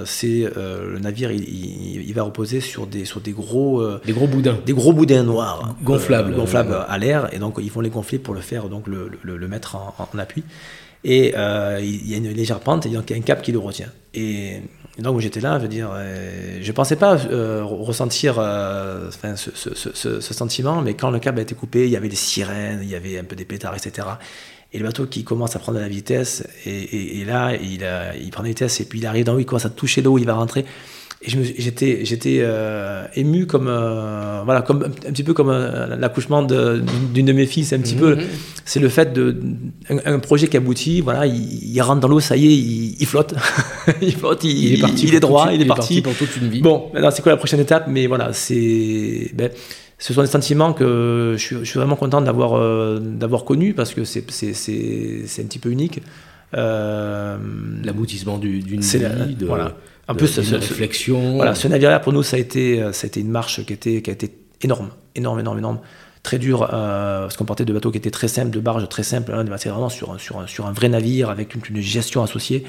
c'est 0.05 0.51
le 0.57 0.99
navire, 0.99 1.31
il, 1.31 2.13
va 2.13 2.25
reposer 2.25 2.61
sur 2.61 2.87
des, 2.87 3.05
sur 3.05 3.21
des 3.21 3.33
gros, 3.33 3.83
des 4.05 4.13
gros 4.13 4.27
boudins, 4.27 4.59
des 4.67 4.75
gros 4.75 4.93
boudins 4.93 5.23
noirs, 5.23 5.77
gonflables, 5.83 6.35
gonflables 6.35 6.77
à 6.87 6.99
l'air. 6.99 7.33
Et 7.33 7.39
donc 7.39 7.55
ils 7.59 7.71
vont 7.71 7.81
les 7.81 7.89
gonfler 7.89 8.19
pour 8.19 8.35
le 8.35 8.41
faire, 8.41 8.69
donc 8.69 8.87
le, 8.87 9.11
le, 9.23 9.49
mettre 9.49 9.77
en, 9.77 9.95
en 9.99 10.19
appui 10.19 10.43
et 11.05 11.29
il 11.29 12.11
y 12.11 12.15
a 12.15 12.19
une 12.19 12.33
légère 12.33 12.61
pente 12.61 12.85
et 12.85 12.91
donc 12.91 13.09
il 13.09 13.13
y 13.15 13.17
a 13.17 13.19
un 13.19 13.25
cap 13.25 13.41
qui 13.41 13.53
le 13.53 13.61
retient. 13.61 13.89
Et 14.15 14.63
donc 14.99 15.21
j'étais 15.21 15.41
là, 15.41 15.57
je 15.59 15.63
veux 15.63 15.69
dire, 15.69 15.91
je 16.61 16.73
pensais 16.73 16.97
pas 16.97 17.17
ressentir 17.17 18.39
enfin, 18.39 19.37
ce, 19.37 20.21
sentiment, 20.21 20.83
mais 20.83 20.95
quand 20.95 21.11
le 21.11 21.19
câble 21.19 21.39
a 21.39 21.43
été 21.43 21.55
coupé, 21.55 21.85
il 21.85 21.91
y 21.91 21.97
avait 21.97 22.11
des 22.11 22.17
sirènes, 22.17 22.81
il 22.83 22.91
y 22.91 22.95
avait 22.95 23.19
un 23.19 23.25
peu 23.25 23.35
des 23.35 23.47
pétards, 23.47 23.75
etc. 23.75 24.07
Et 24.75 24.79
le 24.79 24.85
bateau 24.85 25.07
qui 25.07 25.25
commence 25.25 25.57
à 25.57 25.59
prendre 25.59 25.79
de 25.79 25.83
la 25.83 25.89
vitesse, 25.89 26.47
et, 26.67 27.25
là, 27.27 27.55
il, 27.55 27.87
il 28.21 28.31
prend 28.31 28.43
de 28.43 28.49
la 28.49 28.53
vitesse, 28.53 28.81
et 28.81 28.85
puis 28.85 28.99
il 28.99 29.07
arrive 29.07 29.25
dans 29.25 29.33
l'eau, 29.33 29.41
il 29.41 29.47
commence 29.47 29.67
à 29.67 29.71
toucher 29.71 30.03
l'eau, 30.03 30.19
il 30.19 30.27
va 30.27 30.35
rentrer. 30.35 30.67
Et 31.25 31.31
j'étais 31.31 32.05
j'étais 32.05 32.39
euh, 32.41 33.05
ému 33.15 33.47
comme 33.47 33.69
euh, 33.69 34.43
voilà 34.45 34.61
comme 34.61 34.83
un, 34.83 34.91
petit 34.91 35.23
peu 35.23 35.33
comme 35.35 35.51
euh, 35.51 35.95
l'accouchement 35.97 36.43
d'une 36.43 37.27
de, 37.27 37.33
mes 37.33 37.47
filles 37.47 37.65
c'est 37.65 37.77
un 37.77 37.81
petit 37.81 37.95
peu 37.95 38.17
mhm. 38.17 38.23
c'est 38.65 38.81
le 38.81 38.89
fait 38.89 39.13
de 39.13 39.37
un, 40.05 40.19
projet 40.19 40.49
qui 40.49 40.57
aboutit 40.57 41.01
voilà 41.01 41.27
il, 41.27 41.81
rentre 41.81 42.01
dans 42.01 42.09
l'eau 42.09 42.19
ça 42.19 42.37
y 42.37 42.47
est 42.47 42.57
il, 43.01 43.07
flotte. 43.07 43.35
Il 44.01 44.17
flotte 44.17 44.43
il, 44.43 44.75
est 44.75 44.81
parti 44.81 45.07
il 45.07 45.15
est 45.15 45.21
droit 45.21 45.51
il 45.53 45.63
est, 45.63 45.67
parti. 45.67 46.03
pour 46.03 46.15
toute 46.15 46.37
une 46.39 46.49
vie. 46.49 46.61
Bon 46.61 46.91
maintenant 46.93 47.13
c'est 47.13 47.23
quoi 47.23 47.31
la 47.31 47.39
prochaine 47.39 47.61
étape? 47.61 47.87
Mais 47.87 48.09
voilà 48.09 48.33
c'est 48.33 49.31
ben, 49.35 49.49
ce 49.99 50.13
sont 50.13 50.23
des 50.23 50.29
sentiments 50.29 50.73
que 50.73 51.35
je 51.37 51.41
suis, 51.41 51.57
je 51.61 51.65
suis 51.65 51.79
vraiment 51.79 51.95
content 51.95 52.21
d'avoir 52.21 53.01
d'avoir 53.01 53.45
connu 53.45 53.75
parce 53.75 53.95
que 53.95 54.03
c'est 54.03 54.19
un 54.21 55.45
petit 55.45 55.61
peu 55.61 55.71
unique. 55.71 56.03
L'aboutissement 56.53 58.39
d'une 58.39 58.81
vie 58.81 59.37
de, 59.37 59.47
voilà 59.47 59.77
un 60.09 60.15
peu 60.15 60.27
réflexion. 60.27 61.37
Voilà, 61.37 61.55
ce 61.55 61.69
navire-là, 61.69 62.01
pour 62.01 62.13
nous, 62.13 62.23
ça 62.23 62.37
a, 62.37 62.41
été, 62.41 62.83
euh, 62.83 62.93
ça 62.93 63.07
a 63.07 63.09
été 63.09 63.21
une 63.21 63.31
marche 63.31 63.65
qui, 63.65 63.73
était, 63.73 64.03
qui 64.03 64.11
a 64.11 64.13
été 64.13 64.35
énorme, 64.63 64.91
énorme, 65.15 65.41
énorme, 65.41 65.59
énorme. 65.59 65.81
Très 66.23 66.39
dur, 66.39 66.63
euh, 66.73 67.23
parce 67.23 67.37
qu'on 67.37 67.45
portait 67.45 67.65
de 67.65 67.73
bateaux 67.73 67.91
qui 67.91 67.99
étaient 67.99 68.11
très 68.11 68.29
simples, 68.29 68.51
de 68.51 68.61
barges 68.61 68.89
très 68.89 69.03
simples. 69.03 69.33
Hein, 69.33 69.45
c'est 69.57 69.69
vraiment 69.69 69.89
sur, 69.89 70.21
sur, 70.21 70.49
sur, 70.49 70.67
un 70.67 70.73
vrai 70.73 70.89
navire 70.89 71.31
avec 71.31 71.55
une, 71.55 71.81
gestion 71.81 72.23
associée. 72.23 72.65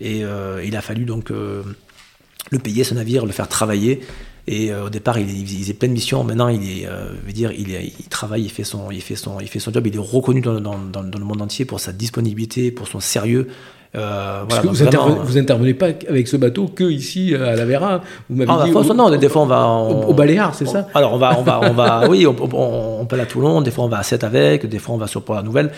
Et 0.00 0.24
euh, 0.24 0.64
il 0.64 0.76
a 0.76 0.80
fallu 0.80 1.04
donc 1.04 1.30
le 1.30 2.58
payer, 2.58 2.84
ce 2.84 2.94
navire, 2.94 3.26
le 3.26 3.32
faire 3.32 3.48
travailler. 3.48 4.00
Et 4.48 4.74
au 4.74 4.88
départ, 4.88 5.18
il, 5.18 5.30
il, 5.30 5.46
faisait 5.46 5.74
plein 5.74 5.88
de 5.88 5.92
missions. 5.92 6.24
Maintenant, 6.24 6.48
il 6.48 6.82
est, 6.82 6.88
veut 7.24 7.32
dire, 7.32 7.52
il, 7.52 7.70
il, 7.70 8.08
travaille, 8.08 8.42
il 8.42 8.50
fait 8.50 8.64
son, 8.64 8.90
il 8.90 9.02
fait 9.02 9.14
son, 9.14 9.38
il 9.38 9.46
fait 9.46 9.60
son 9.60 9.72
job. 9.72 9.86
Il 9.86 9.94
est 9.94 9.98
reconnu 9.98 10.40
dans, 10.40 10.60
dans, 10.60 10.78
dans, 10.78 11.02
le 11.02 11.24
monde 11.24 11.42
entier 11.42 11.64
pour 11.64 11.78
sa 11.78 11.92
disponibilité, 11.92 12.72
pour 12.72 12.88
son 12.88 12.98
sérieux. 12.98 13.48
Euh, 13.96 14.44
Parce 14.48 14.60
que 14.60 14.68
vous, 14.68 14.82
intervenez, 14.84 15.40
intervenez 15.40 15.74
pas 15.74 15.86
avec 15.86 16.28
ce 16.28 16.36
bateau 16.36 16.68
que 16.68 16.84
ici 16.84 17.34
à 17.34 17.56
la 17.56 17.64
Vera. 17.64 18.00
Vous 18.28 18.36
m'avez 18.36 18.50
ah, 18.50 18.64
dit. 18.64 18.94
non, 18.94 19.10
des 19.10 19.28
fois 19.28 19.42
on 19.42 19.46
va 19.46 19.66
au, 19.66 20.14
Baléares, 20.14 20.54
c'est 20.54 20.66
ça? 20.66 20.86
Alors 20.94 21.12
on 21.12 21.18
va, 21.18 21.36
on 21.38 21.42
va, 21.42 21.60
on 21.64 21.72
va, 21.72 22.06
oui, 22.08 22.24
on, 22.24 22.36
on, 22.38 23.04
peut 23.06 23.16
aller 23.16 23.24
à 23.24 23.26
Toulon. 23.26 23.62
Des 23.62 23.72
fois 23.72 23.84
on 23.84 23.88
va 23.88 23.98
à 23.98 24.02
7 24.04 24.22
avec. 24.22 24.66
Des 24.66 24.78
fois 24.78 24.94
on 24.94 24.98
va 24.98 25.08
sur 25.08 25.22
Port 25.22 25.34
la 25.34 25.42
Nouvelle. 25.42 25.72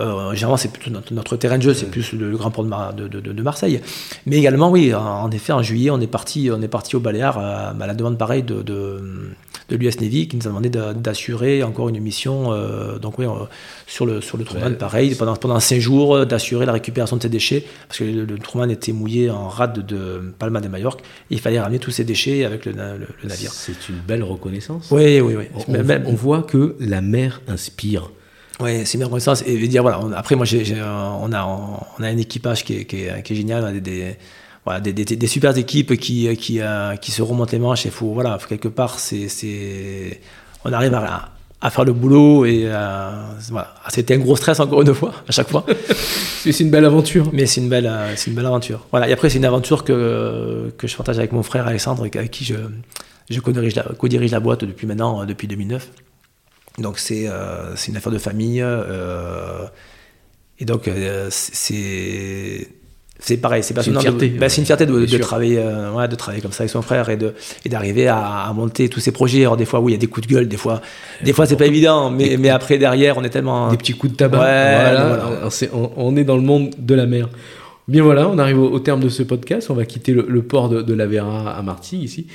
Euh, 0.00 0.32
généralement 0.32 0.56
c'est 0.56 0.72
plutôt 0.72 0.98
notre, 1.10 1.36
terrain 1.36 1.58
de 1.58 1.62
jeu, 1.62 1.74
c'est 1.74 1.90
plus 1.90 2.12
le, 2.12 2.36
grand 2.36 2.50
port 2.50 2.64
de, 2.64 3.08
de, 3.08 3.20
de, 3.20 3.42
Marseille. 3.42 3.80
Mais 4.26 4.36
également, 4.36 4.70
oui, 4.70 4.94
en 4.94 5.30
effet, 5.32 5.52
en 5.52 5.62
juillet, 5.62 5.90
on 5.90 6.00
est 6.00 6.06
parti, 6.06 6.50
on 6.52 6.62
est 6.62 6.68
parti 6.68 6.94
au 6.94 7.00
Baléares 7.00 7.36
à, 7.36 7.74
à 7.78 7.86
la 7.86 7.94
demande 7.94 8.16
pareille 8.16 8.44
de 8.44 8.62
de 9.68 9.76
l'US 9.76 10.00
Navy 10.00 10.28
qui 10.28 10.36
nous 10.36 10.46
a 10.46 10.48
demandé 10.48 10.70
d'assurer 10.70 11.62
encore 11.62 11.88
une 11.88 12.00
mission 12.00 12.52
euh, 12.52 12.98
donc 12.98 13.18
oui, 13.18 13.26
euh, 13.26 13.44
sur 13.88 14.04
le, 14.04 14.20
sur 14.20 14.36
le 14.36 14.44
Truman, 14.44 14.74
pareil, 14.74 15.14
pendant, 15.14 15.34
pendant 15.34 15.58
5 15.58 15.80
jours, 15.80 16.14
euh, 16.14 16.24
d'assurer 16.26 16.66
la 16.66 16.72
récupération 16.72 17.16
de 17.16 17.22
ces 17.22 17.30
déchets, 17.30 17.64
parce 17.88 18.00
que 18.00 18.04
le, 18.04 18.38
Truman 18.38 18.68
était 18.68 18.92
mouillé 18.92 19.30
en 19.30 19.48
rade 19.48 19.84
de 19.86 20.34
Palma 20.38 20.60
de 20.60 20.68
Majorque, 20.68 21.00
il 21.30 21.40
fallait 21.40 21.58
ramener 21.58 21.78
tous 21.78 21.90
ces 21.90 22.04
déchets 22.04 22.44
avec 22.44 22.66
le, 22.66 22.72
navire. 22.72 23.50
C'est 23.50 23.88
une 23.88 23.98
belle 24.06 24.22
reconnaissance. 24.22 24.88
Oui, 24.90 25.20
oui, 25.20 25.34
oui. 25.36 25.44
On, 26.04 26.14
voit 26.14 26.42
que 26.42 26.76
la 26.80 27.00
mer 27.00 27.40
inspire. 27.48 28.10
Oui, 28.60 28.84
c'est 28.84 28.98
une 28.98 29.04
reconnaissance. 29.04 29.42
Et 29.46 29.56
dire, 29.68 29.82
voilà, 29.82 30.00
après, 30.16 30.36
moi, 30.36 30.44
on, 30.52 31.32
a, 31.32 31.44
on 31.98 32.02
a 32.02 32.06
un 32.06 32.18
équipage 32.18 32.64
qui 32.64 32.74
est, 32.74 32.84
qui 32.84 33.04
est, 33.04 33.22
qui 33.22 33.32
est 33.32 33.36
génial, 33.36 33.64
on 33.64 33.68
a 33.68 33.72
des 33.72 34.16
voilà, 34.66 34.80
des, 34.80 34.92
des, 34.92 35.04
des, 35.04 35.26
super 35.26 35.56
équipes 35.56 35.96
qui, 35.96 36.36
qui, 36.36 36.60
euh, 36.60 36.94
qui 36.96 37.10
se 37.10 37.22
remontent 37.22 37.52
les 37.52 37.58
manches. 37.58 37.86
Et 37.86 37.90
faut, 37.90 38.12
voilà, 38.12 38.38
quelque 38.50 38.68
part, 38.68 38.98
c'est, 38.98 40.20
on 40.66 40.74
arrive 40.74 40.92
à, 40.92 41.30
à, 41.60 41.70
faire 41.70 41.84
le 41.84 41.92
boulot. 41.92 42.44
Et 42.44 42.64
euh, 42.66 43.10
voilà. 43.50 43.74
C'était 43.88 44.14
un 44.14 44.18
gros 44.18 44.36
stress, 44.36 44.60
encore 44.60 44.82
une 44.82 44.94
fois, 44.94 45.12
à 45.28 45.32
chaque 45.32 45.48
fois. 45.48 45.64
c'est 46.42 46.60
une 46.60 46.70
belle 46.70 46.84
aventure. 46.84 47.30
Mais 47.32 47.46
c'est 47.46 47.60
une 47.60 47.68
belle, 47.68 47.86
euh, 47.86 48.14
c'est 48.16 48.30
une 48.30 48.36
belle 48.36 48.46
aventure. 48.46 48.86
Voilà. 48.90 49.08
Et 49.08 49.12
après, 49.12 49.30
c'est 49.30 49.38
une 49.38 49.44
aventure 49.44 49.84
que, 49.84 50.72
que 50.76 50.86
je 50.86 50.96
partage 50.96 51.18
avec 51.18 51.32
mon 51.32 51.42
frère 51.42 51.66
Alexandre, 51.66 52.02
avec 52.02 52.30
qui 52.30 52.44
je, 52.44 52.56
je 53.30 53.40
co-dirige 53.40 53.74
la, 53.74 53.82
co-dirige 53.82 54.30
la 54.30 54.40
boîte 54.40 54.64
depuis 54.64 54.86
maintenant, 54.86 55.24
depuis 55.24 55.48
2009. 55.48 55.88
Donc, 56.78 56.98
c'est, 56.98 57.28
c'est 57.74 57.90
une 57.90 57.96
affaire 57.96 58.12
de 58.12 58.18
famille. 58.18 58.64
et 60.60 60.64
donc, 60.64 60.88
c'est 61.30 62.68
c'est 63.20 63.36
pareil, 63.38 63.64
c'est 63.64 63.74
une 63.86 63.98
fierté. 63.98 64.28
Bah, 64.28 64.48
c'est 64.48 64.60
une 64.60 64.66
fierté 64.66 64.86
de, 64.86 65.04
de 65.04 65.18
travailler, 65.18 65.58
euh, 65.58 66.06
de 66.06 66.14
travailler 66.14 66.40
comme 66.40 66.52
ça 66.52 66.62
avec 66.62 66.70
son 66.70 66.82
frère 66.82 67.08
et 67.08 67.16
de 67.16 67.34
et 67.64 67.68
d'arriver 67.68 68.06
à, 68.06 68.50
monter 68.54 68.88
tous 68.88 69.00
ces 69.00 69.10
projets. 69.10 69.40
Alors 69.40 69.56
des 69.56 69.64
fois, 69.64 69.80
oui, 69.80 69.92
il 69.92 69.94
y 69.96 69.98
a 69.98 70.00
des 70.00 70.06
coups 70.06 70.26
de 70.26 70.32
gueule, 70.32 70.46
des 70.46 70.56
fois, 70.56 70.80
des 71.24 71.32
fois 71.32 71.44
c'est 71.46 71.56
pas 71.56 71.66
évident, 71.66 72.10
mais, 72.10 72.36
mais 72.38 72.48
après 72.48 72.78
derrière, 72.78 73.18
on 73.18 73.24
est 73.24 73.30
tellement 73.30 73.70
des 73.70 73.76
petits 73.76 73.94
coups 73.94 74.12
de 74.12 74.16
tabac. 74.16 74.38
voilà, 74.38 75.48
On, 75.96 76.16
est 76.16 76.24
dans 76.24 76.36
le 76.36 76.42
monde 76.42 76.70
de 76.78 76.94
la 76.94 77.06
mer. 77.06 77.28
Bien 77.88 78.02
voilà, 78.02 78.28
on 78.28 78.38
arrive 78.38 78.60
au, 78.60 78.78
terme 78.78 79.00
de 79.00 79.08
ce 79.08 79.24
podcast. 79.24 79.68
On 79.70 79.74
va 79.74 79.84
quitter 79.84 80.12
le, 80.12 80.42
port 80.42 80.68
de, 80.68 80.94
la 80.94 81.06
Vera 81.06 81.50
à 81.56 81.62
Martigues 81.62 82.04
ici. 82.04 82.26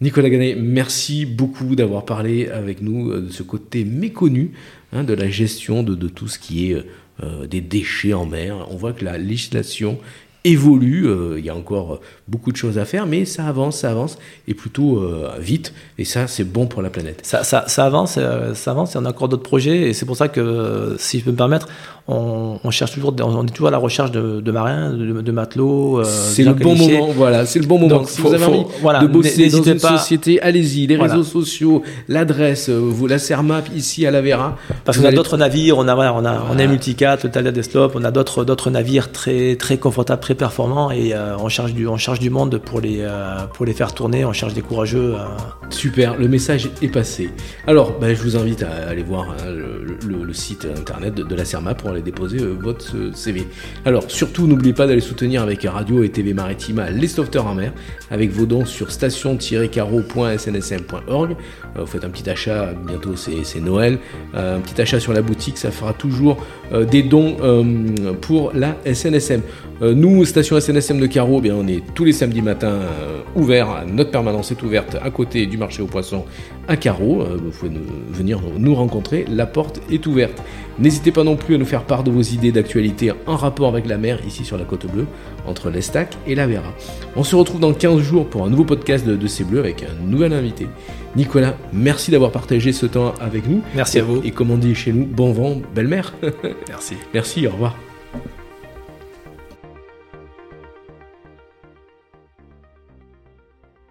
Nicolas 0.00 0.30
Ganet, 0.30 0.56
merci 0.56 1.26
beaucoup 1.26 1.76
d'avoir 1.76 2.04
parlé 2.04 2.48
avec 2.48 2.82
nous 2.82 3.12
euh, 3.12 3.20
de 3.20 3.30
ce 3.30 3.44
côté 3.44 3.84
méconnu 3.84 4.50
hein, 4.92 5.04
de 5.04 5.14
la 5.14 5.28
gestion 5.28 5.84
de, 5.84 5.94
de, 5.94 6.08
tout 6.08 6.26
ce 6.26 6.40
qui 6.40 6.72
est 6.72 6.84
euh, 7.22 7.46
des 7.46 7.60
déchets 7.60 8.14
en 8.14 8.26
mer. 8.26 8.66
On 8.70 8.76
voit 8.76 8.94
que 8.94 9.04
la 9.04 9.16
législation 9.16 9.98
évolue. 10.44 11.06
Euh, 11.06 11.38
il 11.38 11.44
y 11.44 11.50
a 11.50 11.54
encore 11.54 12.00
beaucoup 12.28 12.52
de 12.52 12.56
choses 12.56 12.78
à 12.78 12.84
faire, 12.84 13.06
mais 13.06 13.24
ça 13.24 13.46
avance, 13.46 13.78
ça 13.78 13.90
avance, 13.90 14.18
et 14.48 14.54
plutôt 14.54 14.98
euh, 14.98 15.30
vite. 15.38 15.72
Et 15.98 16.04
ça, 16.04 16.26
c'est 16.26 16.44
bon 16.44 16.66
pour 16.66 16.82
la 16.82 16.90
planète. 16.90 17.20
Ça, 17.22 17.44
ça, 17.44 17.64
ça 17.66 17.84
avance, 17.84 18.16
euh, 18.18 18.54
ça 18.54 18.72
avance, 18.72 18.94
et 18.94 18.98
on 18.98 19.04
a 19.04 19.10
encore 19.10 19.28
d'autres 19.28 19.42
projets. 19.42 19.88
Et 19.88 19.92
c'est 19.92 20.06
pour 20.06 20.16
ça 20.16 20.28
que, 20.28 20.96
si 20.98 21.20
je 21.20 21.24
peux 21.24 21.30
me 21.30 21.36
permettre, 21.36 21.68
on, 22.08 22.70
cherche 22.70 22.92
toujours, 22.92 23.14
on 23.22 23.46
est 23.46 23.50
toujours 23.50 23.68
à 23.68 23.70
la 23.70 23.78
recherche 23.78 24.10
de, 24.10 24.50
marins, 24.50 24.90
de, 24.90 25.32
matelots. 25.32 26.02
c'est 26.04 26.42
le 26.42 26.52
bon 26.52 26.74
moment, 26.74 27.10
voilà, 27.14 27.46
c'est 27.46 27.60
le 27.60 27.66
bon 27.66 27.78
moment. 27.78 28.04
si 28.04 28.20
vous 28.20 28.34
avez 28.34 28.44
envie 28.44 28.64
de 29.02 29.06
bosser 29.06 29.48
dans 29.48 29.62
une 29.62 29.78
société, 29.78 30.40
allez-y. 30.40 30.86
Les 30.86 30.96
réseaux 30.96 31.22
sociaux, 31.22 31.82
l'adresse, 32.08 32.68
vous 32.68 33.06
la 33.06 33.18
Sermap 33.18 33.68
ici 33.74 34.04
à 34.04 34.10
la 34.10 34.20
Vera. 34.20 34.56
Parce 34.84 34.98
qu'on 34.98 35.04
a 35.04 35.12
d'autres 35.12 35.36
navires, 35.36 35.78
on 35.78 35.86
a, 35.86 35.94
on 35.94 36.24
a, 36.24 36.44
on 36.50 36.58
a 36.58 36.66
Multicat, 36.66 37.18
le 37.22 37.30
Talia 37.30 37.52
Deslop, 37.52 37.92
on 37.94 38.04
a 38.04 38.10
d'autres, 38.10 38.44
d'autres 38.44 38.70
navires 38.70 39.12
très, 39.12 39.56
très 39.56 39.78
confortables, 39.78 40.20
très 40.20 40.31
performants, 40.34 40.90
et 40.90 41.14
on 41.38 41.48
charge 41.48 41.74
du, 41.74 41.86
charge 42.02 42.18
du 42.18 42.30
monde 42.30 42.58
pour 42.58 42.80
les, 42.80 42.98
euh, 43.00 43.46
pour 43.52 43.64
les 43.64 43.72
faire 43.72 43.94
tourner. 43.94 44.24
On 44.24 44.32
cherche 44.32 44.54
des 44.54 44.62
courageux. 44.62 45.14
Euh. 45.14 45.28
Super, 45.70 46.16
le 46.16 46.26
message 46.28 46.68
est 46.82 46.88
passé. 46.88 47.30
Alors, 47.66 47.98
bah, 47.98 48.12
je 48.12 48.22
vous 48.22 48.36
invite 48.36 48.62
à 48.62 48.88
aller 48.88 49.02
voir 49.02 49.30
hein, 49.30 49.48
le, 49.48 49.72
site 50.32 50.64
internet 50.64 51.14
de, 51.14 51.34
la 51.34 51.44
CERMA 51.44 51.74
pour 51.74 51.90
aller 51.90 52.00
déposer 52.00 52.40
euh, 52.40 52.56
votre 52.58 53.14
CV. 53.14 53.46
Alors, 53.84 54.04
surtout, 54.08 54.46
n'oubliez 54.46 54.72
pas 54.72 54.86
d'aller 54.86 55.00
soutenir 55.00 55.42
avec 55.42 55.64
radio 55.64 56.02
et 56.02 56.08
TV 56.08 56.32
Maritime 56.34 56.84
les 56.90 57.06
sauveteurs 57.06 57.46
en 57.46 57.54
mer 57.54 57.72
avec 58.10 58.30
vos 58.30 58.46
dons 58.46 58.64
sur 58.64 58.90
station-caro.snsm.org. 58.90 61.36
Vous 61.76 61.86
faites 61.86 62.04
un 62.04 62.10
petit 62.10 62.28
achat, 62.28 62.72
bientôt 62.86 63.14
c'est 63.16 63.60
Noël, 63.60 63.98
un 64.34 64.58
petit 64.60 64.80
achat 64.80 64.98
sur 65.00 65.12
la 65.12 65.20
boutique, 65.22 65.58
ça 65.58 65.70
fera 65.70 65.92
toujours 65.92 66.38
des 66.90 67.02
dons 67.02 67.36
pour 68.20 68.52
la 68.54 68.76
SNSM. 68.90 69.42
Nous, 69.82 70.24
station 70.24 70.60
SNSM 70.60 71.00
de 71.00 71.06
Caro, 71.06 71.38
eh 71.38 71.42
bien, 71.42 71.56
on 71.56 71.66
est 71.66 71.82
tous 71.94 72.04
les 72.04 72.12
samedis 72.12 72.40
matins 72.40 72.68
euh, 72.68 73.20
ouverts. 73.34 73.84
Notre 73.92 74.12
permanence 74.12 74.52
est 74.52 74.62
ouverte 74.62 74.96
à 75.02 75.10
côté 75.10 75.46
du 75.46 75.56
marché 75.58 75.82
aux 75.82 75.86
poissons 75.86 76.24
à 76.68 76.76
Carreau. 76.76 77.22
Euh, 77.22 77.36
vous 77.42 77.50
pouvez 77.50 77.72
venir 78.10 78.40
nous 78.58 78.76
rencontrer. 78.76 79.24
La 79.28 79.44
porte 79.44 79.80
est 79.90 80.06
ouverte. 80.06 80.40
N'hésitez 80.78 81.10
pas 81.10 81.24
non 81.24 81.34
plus 81.34 81.56
à 81.56 81.58
nous 81.58 81.64
faire 81.64 81.82
part 81.82 82.04
de 82.04 82.12
vos 82.12 82.22
idées 82.22 82.52
d'actualité 82.52 83.12
en 83.26 83.36
rapport 83.36 83.68
avec 83.68 83.86
la 83.86 83.98
mer 83.98 84.20
ici 84.26 84.44
sur 84.44 84.56
la 84.56 84.64
côte 84.64 84.86
bleue, 84.86 85.06
entre 85.46 85.68
l'Estac 85.68 86.16
et 86.26 86.36
la 86.36 86.46
Vera. 86.46 86.72
On 87.16 87.24
se 87.24 87.34
retrouve 87.34 87.60
dans 87.60 87.72
15 87.72 88.00
jours 88.00 88.26
pour 88.28 88.44
un 88.44 88.50
nouveau 88.50 88.64
podcast 88.64 89.04
de, 89.04 89.16
de 89.16 89.26
C'est 89.26 89.44
Bleu 89.44 89.58
avec 89.58 89.82
un 89.82 90.06
nouvel 90.06 90.32
invité. 90.32 90.68
Nicolas, 91.16 91.56
merci 91.72 92.10
d'avoir 92.10 92.30
partagé 92.30 92.72
ce 92.72 92.86
temps 92.86 93.14
avec 93.20 93.48
nous. 93.48 93.62
Merci 93.74 93.98
à 93.98 94.04
vous. 94.04 94.22
Et 94.24 94.30
comme 94.30 94.50
on 94.52 94.58
dit 94.58 94.74
chez 94.74 94.92
nous, 94.92 95.04
bon 95.04 95.32
vent, 95.32 95.60
belle 95.74 95.88
mer. 95.88 96.14
merci. 96.68 96.94
Merci, 97.12 97.46
au 97.46 97.50
revoir. 97.50 97.76